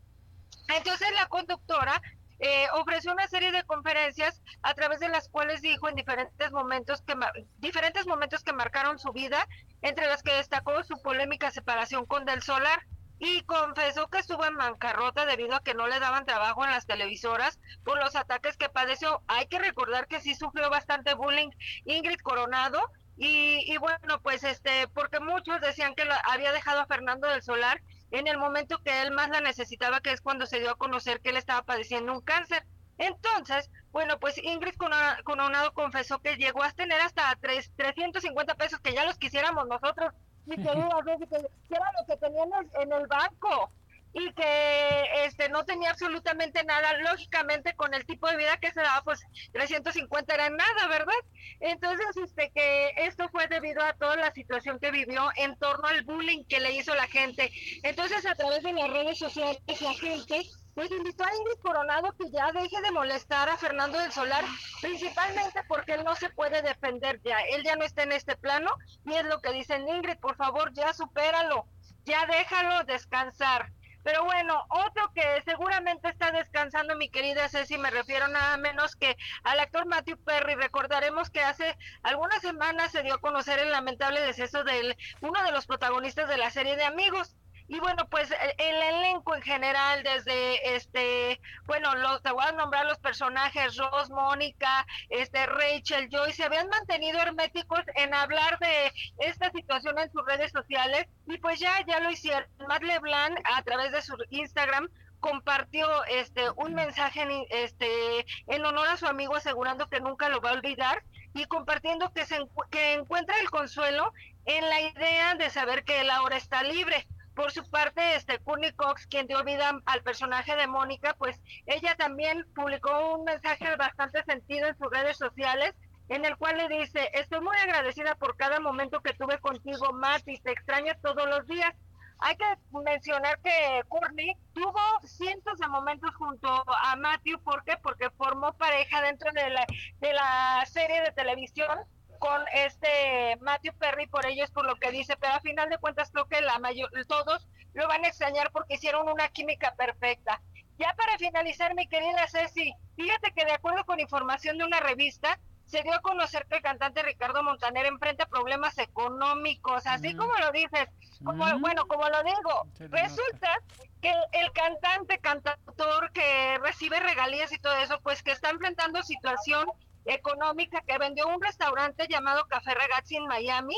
Entonces 0.75 1.11
la 1.13 1.27
conductora 1.27 2.01
eh, 2.39 2.65
ofreció 2.73 3.11
una 3.11 3.27
serie 3.27 3.51
de 3.51 3.63
conferencias 3.63 4.41
a 4.63 4.73
través 4.73 4.99
de 4.99 5.09
las 5.09 5.29
cuales 5.29 5.61
dijo 5.61 5.87
en 5.87 5.93
diferentes 5.93 6.51
momentos 6.51 7.03
que 7.03 7.13
diferentes 7.59 8.07
momentos 8.07 8.43
que 8.43 8.51
marcaron 8.51 8.97
su 8.97 9.11
vida, 9.11 9.47
entre 9.83 10.07
las 10.07 10.23
que 10.23 10.33
destacó 10.33 10.83
su 10.83 10.99
polémica 11.03 11.51
separación 11.51 12.07
con 12.07 12.25
Del 12.25 12.41
Solar 12.41 12.81
y 13.19 13.43
confesó 13.43 14.07
que 14.07 14.19
estuvo 14.19 14.45
en 14.45 14.57
bancarrota 14.57 15.25
debido 15.25 15.55
a 15.55 15.63
que 15.63 15.73
no 15.73 15.87
le 15.87 15.99
daban 15.99 16.25
trabajo 16.25 16.63
en 16.63 16.71
las 16.71 16.85
televisoras 16.85 17.59
por 17.83 17.99
los 17.99 18.15
ataques 18.15 18.55
que 18.57 18.69
padeció. 18.69 19.21
Hay 19.27 19.47
que 19.47 19.59
recordar 19.59 20.07
que 20.07 20.21
sí 20.21 20.35
sufrió 20.35 20.69
bastante 20.69 21.13
bullying 21.13 21.49
Ingrid 21.85 22.21
Coronado 22.21 22.81
y, 23.21 23.77
bueno, 23.79 24.21
pues 24.23 24.45
este, 24.45 24.87
porque 24.93 25.19
muchos 25.19 25.59
decían 25.59 25.93
que 25.93 26.07
había 26.23 26.53
dejado 26.53 26.79
a 26.79 26.87
Fernando 26.87 27.27
del 27.27 27.41
Solar 27.41 27.81
en 28.11 28.27
el 28.27 28.37
momento 28.37 28.81
que 28.81 29.01
él 29.01 29.11
más 29.11 29.29
la 29.29 29.41
necesitaba, 29.41 29.99
que 29.99 30.13
es 30.13 30.21
cuando 30.21 30.45
se 30.45 30.61
dio 30.61 30.71
a 30.71 30.77
conocer 30.77 31.19
que 31.19 31.31
él 31.31 31.37
estaba 31.37 31.63
padeciendo 31.63 32.13
un 32.13 32.21
cáncer. 32.21 32.65
Entonces, 32.97 33.69
bueno, 33.91 34.19
pues 34.19 34.37
Ingrid 34.37 34.75
Coronado 35.23 35.73
confesó 35.73 36.19
que 36.19 36.37
llegó 36.37 36.63
a 36.63 36.71
tener 36.71 37.01
hasta 37.01 37.37
tres, 37.41 37.71
350 37.75 38.55
pesos, 38.55 38.79
que 38.79 38.93
ya 38.93 39.03
los 39.03 39.17
quisiéramos 39.17 39.67
nosotros, 39.67 40.13
que, 40.55 40.69
era 40.69 40.89
lo 40.89 42.05
que 42.07 42.17
tenían 42.17 42.49
en 42.81 42.93
el 42.93 43.07
banco 43.07 43.71
y 44.13 44.31
que 44.33 45.03
este 45.25 45.49
no 45.49 45.65
tenía 45.65 45.91
absolutamente 45.91 46.63
nada, 46.63 46.97
lógicamente 46.97 47.75
con 47.75 47.93
el 47.93 48.05
tipo 48.05 48.27
de 48.27 48.37
vida 48.37 48.57
que 48.57 48.71
se 48.71 48.81
daba, 48.81 49.03
pues 49.03 49.21
350 49.53 50.33
era 50.33 50.49
nada, 50.49 50.87
¿verdad? 50.87 51.13
Entonces, 51.59 52.07
este 52.17 52.51
que 52.51 52.93
esto 52.97 53.29
fue 53.29 53.47
debido 53.47 53.83
a 53.83 53.93
toda 53.93 54.15
la 54.15 54.31
situación 54.31 54.79
que 54.79 54.91
vivió 54.91 55.29
en 55.35 55.55
torno 55.57 55.87
al 55.87 56.03
bullying 56.03 56.43
que 56.45 56.59
le 56.59 56.73
hizo 56.73 56.95
la 56.95 57.07
gente. 57.07 57.51
Entonces, 57.83 58.25
a 58.25 58.35
través 58.35 58.63
de 58.63 58.73
las 58.73 58.89
redes 58.89 59.19
sociales, 59.19 59.61
la 59.79 59.93
gente 59.93 60.41
pues 60.79 60.91
invitó 60.91 61.25
a 61.25 61.35
Ingrid 61.35 61.59
Coronado 61.61 62.15
que 62.17 62.31
ya 62.31 62.53
deje 62.53 62.81
de 62.81 62.91
molestar 62.91 63.49
a 63.49 63.57
Fernando 63.57 63.99
del 63.99 64.13
Solar, 64.13 64.45
principalmente 64.79 65.61
porque 65.67 65.95
él 65.95 66.05
no 66.05 66.15
se 66.15 66.29
puede 66.29 66.61
defender 66.61 67.19
ya, 67.21 67.37
él 67.51 67.65
ya 67.65 67.75
no 67.75 67.83
está 67.83 68.03
en 68.03 68.13
este 68.13 68.37
plano 68.37 68.71
y 69.05 69.13
es 69.13 69.25
lo 69.25 69.41
que 69.41 69.51
dicen 69.51 69.89
Ingrid, 69.89 70.19
por 70.19 70.37
favor 70.37 70.71
ya 70.73 70.93
supéralo, 70.93 71.65
ya 72.05 72.25
déjalo 72.27 72.85
descansar. 72.85 73.73
Pero 74.03 74.23
bueno, 74.23 74.63
otro 74.69 75.11
que 75.13 75.41
seguramente 75.43 76.07
está 76.07 76.31
descansando, 76.31 76.95
mi 76.95 77.09
querida 77.09 77.49
Ceci, 77.49 77.77
me 77.77 77.91
refiero 77.91 78.29
nada 78.29 78.55
menos 78.55 78.95
que 78.95 79.17
al 79.43 79.59
actor 79.59 79.85
Matthew 79.85 80.17
Perry. 80.23 80.55
Recordaremos 80.55 81.29
que 81.29 81.41
hace 81.41 81.77
algunas 82.03 82.41
semanas 82.41 82.93
se 82.93 83.03
dio 83.03 83.15
a 83.15 83.21
conocer 83.21 83.59
el 83.59 83.71
lamentable 83.71 84.21
deceso 84.21 84.63
de 84.63 84.97
uno 85.19 85.43
de 85.43 85.51
los 85.51 85.67
protagonistas 85.67 86.29
de 86.29 86.37
la 86.37 86.49
serie 86.49 86.77
de 86.77 86.85
Amigos. 86.85 87.35
Y 87.69 87.79
bueno, 87.79 88.07
pues 88.09 88.33
el, 88.57 88.81
elenco 88.81 89.35
en 89.35 89.43
general, 89.43 90.01
desde 90.01 90.75
este, 90.75 91.39
bueno, 91.67 91.93
los, 91.97 92.19
te 92.23 92.31
voy 92.31 92.43
a 92.43 92.51
nombrar 92.51 92.87
los 92.87 92.97
personajes, 92.97 93.77
Ross, 93.77 94.09
Mónica, 94.09 94.87
este, 95.09 95.45
Rachel, 95.45 96.09
Joy, 96.09 96.33
se 96.33 96.45
habían 96.45 96.67
mantenido 96.69 97.19
herméticos 97.19 97.81
en 97.93 98.15
hablar 98.15 98.57
de 98.57 98.91
esta 99.19 99.51
situación 99.51 99.99
en 99.99 100.11
sus 100.11 100.25
redes 100.25 100.51
sociales 100.51 101.05
y 101.27 101.37
pues 101.37 101.59
ya, 101.59 101.85
ya 101.85 101.99
lo 101.99 102.09
hicieron. 102.09 102.49
Matt 102.67 102.81
LeBlanc 102.81 103.39
a 103.43 103.61
través 103.61 103.91
de 103.91 104.01
su 104.01 104.17
Instagram 104.31 104.89
compartió 105.19 105.87
este 106.05 106.49
un 106.55 106.73
mensaje 106.73 107.21
en, 107.21 107.45
este 107.51 108.25
en 108.47 108.65
honor 108.65 108.87
a 108.87 108.97
su 108.97 109.05
amigo 109.05 109.35
asegurando 109.35 109.89
que 109.89 109.99
nunca 109.99 110.29
lo 110.29 110.41
va 110.41 110.51
a 110.51 110.53
olvidar 110.53 111.03
y 111.35 111.45
compartiendo 111.45 112.11
que 112.13 112.25
se 112.25 112.39
que 112.71 112.93
encuentra 112.93 113.37
el 113.39 113.49
consuelo 113.51 114.11
en 114.45 114.67
la 114.67 114.81
idea 114.81 115.35
de 115.35 115.51
saber 115.51 115.83
que 115.83 116.01
él 116.01 116.09
ahora 116.09 116.37
está 116.37 116.63
libre 116.63 117.05
por 117.39 117.53
su 117.53 117.63
parte, 117.69 118.17
este 118.17 118.37
Courtney 118.39 118.73
Cox, 118.73 119.07
quien 119.07 119.25
dio 119.25 119.41
vida 119.45 119.71
al 119.85 120.03
personaje 120.03 120.57
de 120.57 120.67
Mónica, 120.67 121.15
pues 121.17 121.41
ella 121.67 121.95
también 121.95 122.45
publicó 122.53 123.15
un 123.15 123.23
mensaje 123.23 123.77
bastante 123.77 124.21
sentido 124.25 124.67
en 124.67 124.77
sus 124.77 124.91
redes 124.91 125.15
sociales, 125.15 125.73
en 126.09 126.25
el 126.25 126.35
cual 126.35 126.57
le 126.57 126.67
dice, 126.67 127.09
estoy 127.13 127.39
muy 127.39 127.55
agradecida 127.55 128.15
por 128.15 128.35
cada 128.35 128.59
momento 128.59 128.99
que 128.99 129.13
tuve 129.13 129.39
contigo, 129.39 129.93
Matt, 129.93 130.27
y 130.27 130.37
te 130.41 130.51
extraño 130.51 130.91
todos 131.01 131.29
los 131.29 131.47
días. 131.47 131.73
hay 132.19 132.35
que 132.35 132.45
mencionar 132.73 133.39
que 133.39 133.83
Courtney 133.87 134.35
tuvo 134.51 134.81
cientos 135.05 135.57
de 135.59 135.67
momentos 135.69 136.13
junto 136.15 136.49
a 136.49 136.97
Matthew, 136.97 137.41
¿por 137.41 137.63
qué? 137.63 137.77
Porque 137.81 138.09
formó 138.17 138.51
pareja 138.57 139.01
dentro 139.01 139.31
de 139.31 139.49
la, 139.49 139.65
de 140.01 140.13
la 140.13 140.65
serie 140.65 141.03
de 141.03 141.13
televisión 141.13 141.85
con 142.19 142.41
este 142.53 143.37
Matthew 143.41 143.73
Perry, 143.79 144.07
por 144.07 144.25
ello 144.25 144.43
es 144.43 144.51
por 144.51 144.65
lo 144.65 144.75
que 144.75 144.91
dice, 144.91 145.17
pero 145.17 145.33
a 145.33 145.39
final 145.39 145.69
de 145.69 145.77
cuentas 145.77 146.11
creo 146.11 146.27
que 146.27 146.41
la 146.41 146.59
mayor, 146.59 146.89
todos 147.07 147.47
lo 147.73 147.87
van 147.87 148.03
a 148.03 148.09
extrañar 148.09 148.51
porque 148.51 148.75
hicieron 148.75 149.09
una 149.09 149.29
química 149.29 149.73
perfecta. 149.75 150.41
Ya 150.77 150.93
para 150.95 151.17
finalizar, 151.17 151.75
mi 151.75 151.87
querida 151.87 152.27
Ceci, 152.27 152.73
fíjate 152.95 153.31
que 153.31 153.45
de 153.45 153.53
acuerdo 153.53 153.85
con 153.85 153.99
información 153.99 154.57
de 154.57 154.65
una 154.65 154.79
revista, 154.79 155.39
se 155.65 155.83
dio 155.83 155.93
a 155.93 156.01
conocer 156.01 156.47
que 156.47 156.55
el 156.55 156.61
cantante 156.63 157.03
Ricardo 157.03 157.43
Montaner 157.43 157.85
enfrenta 157.85 158.25
problemas 158.25 158.77
económicos, 158.79 159.85
así 159.85 160.15
mm. 160.15 160.17
como 160.17 160.33
lo 160.37 160.51
dices, 160.51 160.89
como, 161.23 161.45
mm. 161.45 161.61
bueno, 161.61 161.85
como 161.85 162.09
lo 162.09 162.23
digo, 162.23 162.67
resulta 162.89 163.59
que 164.01 164.11
el 164.31 164.51
cantante, 164.51 165.19
cantautor 165.19 166.11
que 166.11 166.57
recibe 166.59 166.99
regalías 166.99 167.51
y 167.51 167.59
todo 167.59 167.75
eso, 167.77 167.99
pues 168.01 168.23
que 168.23 168.31
está 168.31 168.49
enfrentando 168.49 169.03
situación 169.03 169.69
económica, 170.05 170.81
que 170.87 170.97
vendió 170.97 171.27
un 171.27 171.41
restaurante 171.41 172.07
llamado 172.07 172.47
Café 172.47 172.73
Ragazzi 172.73 173.17
en 173.17 173.27
Miami, 173.27 173.75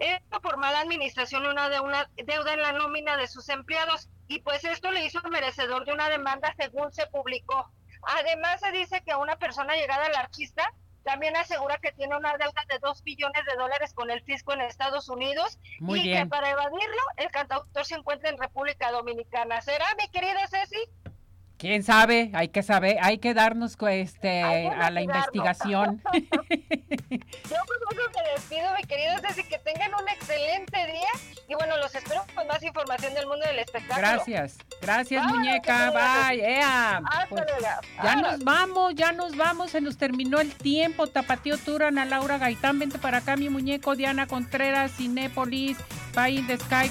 esto 0.00 0.40
por 0.40 0.56
mala 0.56 0.80
administración 0.80 1.46
una 1.46 1.68
de 1.68 1.80
una 1.80 2.10
deuda 2.16 2.54
en 2.54 2.62
la 2.62 2.72
nómina 2.72 3.16
de 3.16 3.28
sus 3.28 3.48
empleados 3.48 4.08
y 4.26 4.40
pues 4.40 4.64
esto 4.64 4.90
le 4.90 5.04
hizo 5.04 5.20
merecedor 5.30 5.84
de 5.84 5.92
una 5.92 6.08
demanda 6.08 6.54
según 6.58 6.92
se 6.92 7.06
publicó. 7.06 7.70
Además 8.02 8.60
se 8.60 8.72
dice 8.72 9.02
que 9.04 9.14
una 9.14 9.36
persona 9.36 9.74
llegada 9.76 10.06
al 10.06 10.16
artista 10.16 10.68
también 11.04 11.36
asegura 11.36 11.78
que 11.78 11.92
tiene 11.92 12.16
una 12.16 12.36
deuda 12.36 12.64
de 12.68 12.78
2 12.78 13.02
billones 13.04 13.44
de 13.44 13.56
dólares 13.56 13.92
con 13.92 14.10
el 14.10 14.22
fisco 14.22 14.52
en 14.52 14.62
Estados 14.62 15.08
Unidos 15.08 15.58
y 15.80 16.02
que 16.02 16.26
para 16.26 16.50
evadirlo 16.50 17.02
el 17.18 17.30
cantautor 17.30 17.84
se 17.84 17.94
encuentra 17.94 18.30
en 18.30 18.38
República 18.38 18.90
Dominicana. 18.90 19.60
¿Será, 19.60 19.84
mi 19.98 20.08
querida 20.08 20.46
Ceci? 20.48 20.82
Quién 21.64 21.82
sabe, 21.82 22.30
hay 22.34 22.48
que 22.48 22.62
saber, 22.62 22.98
hay 23.00 23.16
que 23.16 23.32
darnos 23.32 23.78
este 23.88 24.42
a 24.42 24.90
la 24.90 25.00
investigación. 25.00 26.02
Yo 26.12 27.56
pues 27.66 28.12
me 28.14 28.32
despido, 28.34 28.66
mi 28.76 28.82
querido 28.84 29.14
Ceci, 29.22 29.44
que 29.44 29.58
tengan 29.60 29.92
un 29.94 30.06
excelente 30.10 30.76
día 30.76 31.08
y 31.48 31.54
bueno, 31.54 31.78
los 31.78 31.94
espero 31.94 32.22
con 32.34 32.46
más 32.48 32.62
información 32.62 33.14
del 33.14 33.26
mundo 33.26 33.46
del 33.46 33.60
espectáculo. 33.60 33.96
Gracias, 33.96 34.58
gracias 34.82 35.24
muñeca, 35.24 35.90
bye, 35.90 36.60
pues, 37.30 37.44
ya 38.02 38.16
nos 38.16 38.44
vamos, 38.44 38.94
ya 38.94 39.12
nos 39.12 39.34
vamos, 39.34 39.70
se 39.70 39.80
nos 39.80 39.96
terminó 39.96 40.40
el 40.40 40.54
tiempo, 40.54 41.06
Tapatío 41.06 41.56
Turan, 41.56 41.98
a 41.98 42.04
Laura 42.04 42.36
Gaitán, 42.36 42.78
vente 42.78 42.98
para 42.98 43.18
acá 43.18 43.36
mi 43.36 43.48
muñeco, 43.48 43.96
Diana 43.96 44.26
Contreras, 44.26 44.92
Cinépolis, 44.92 45.78
Pay 46.12 46.40
in 46.40 46.46
the 46.46 46.58
Sky. 46.58 46.90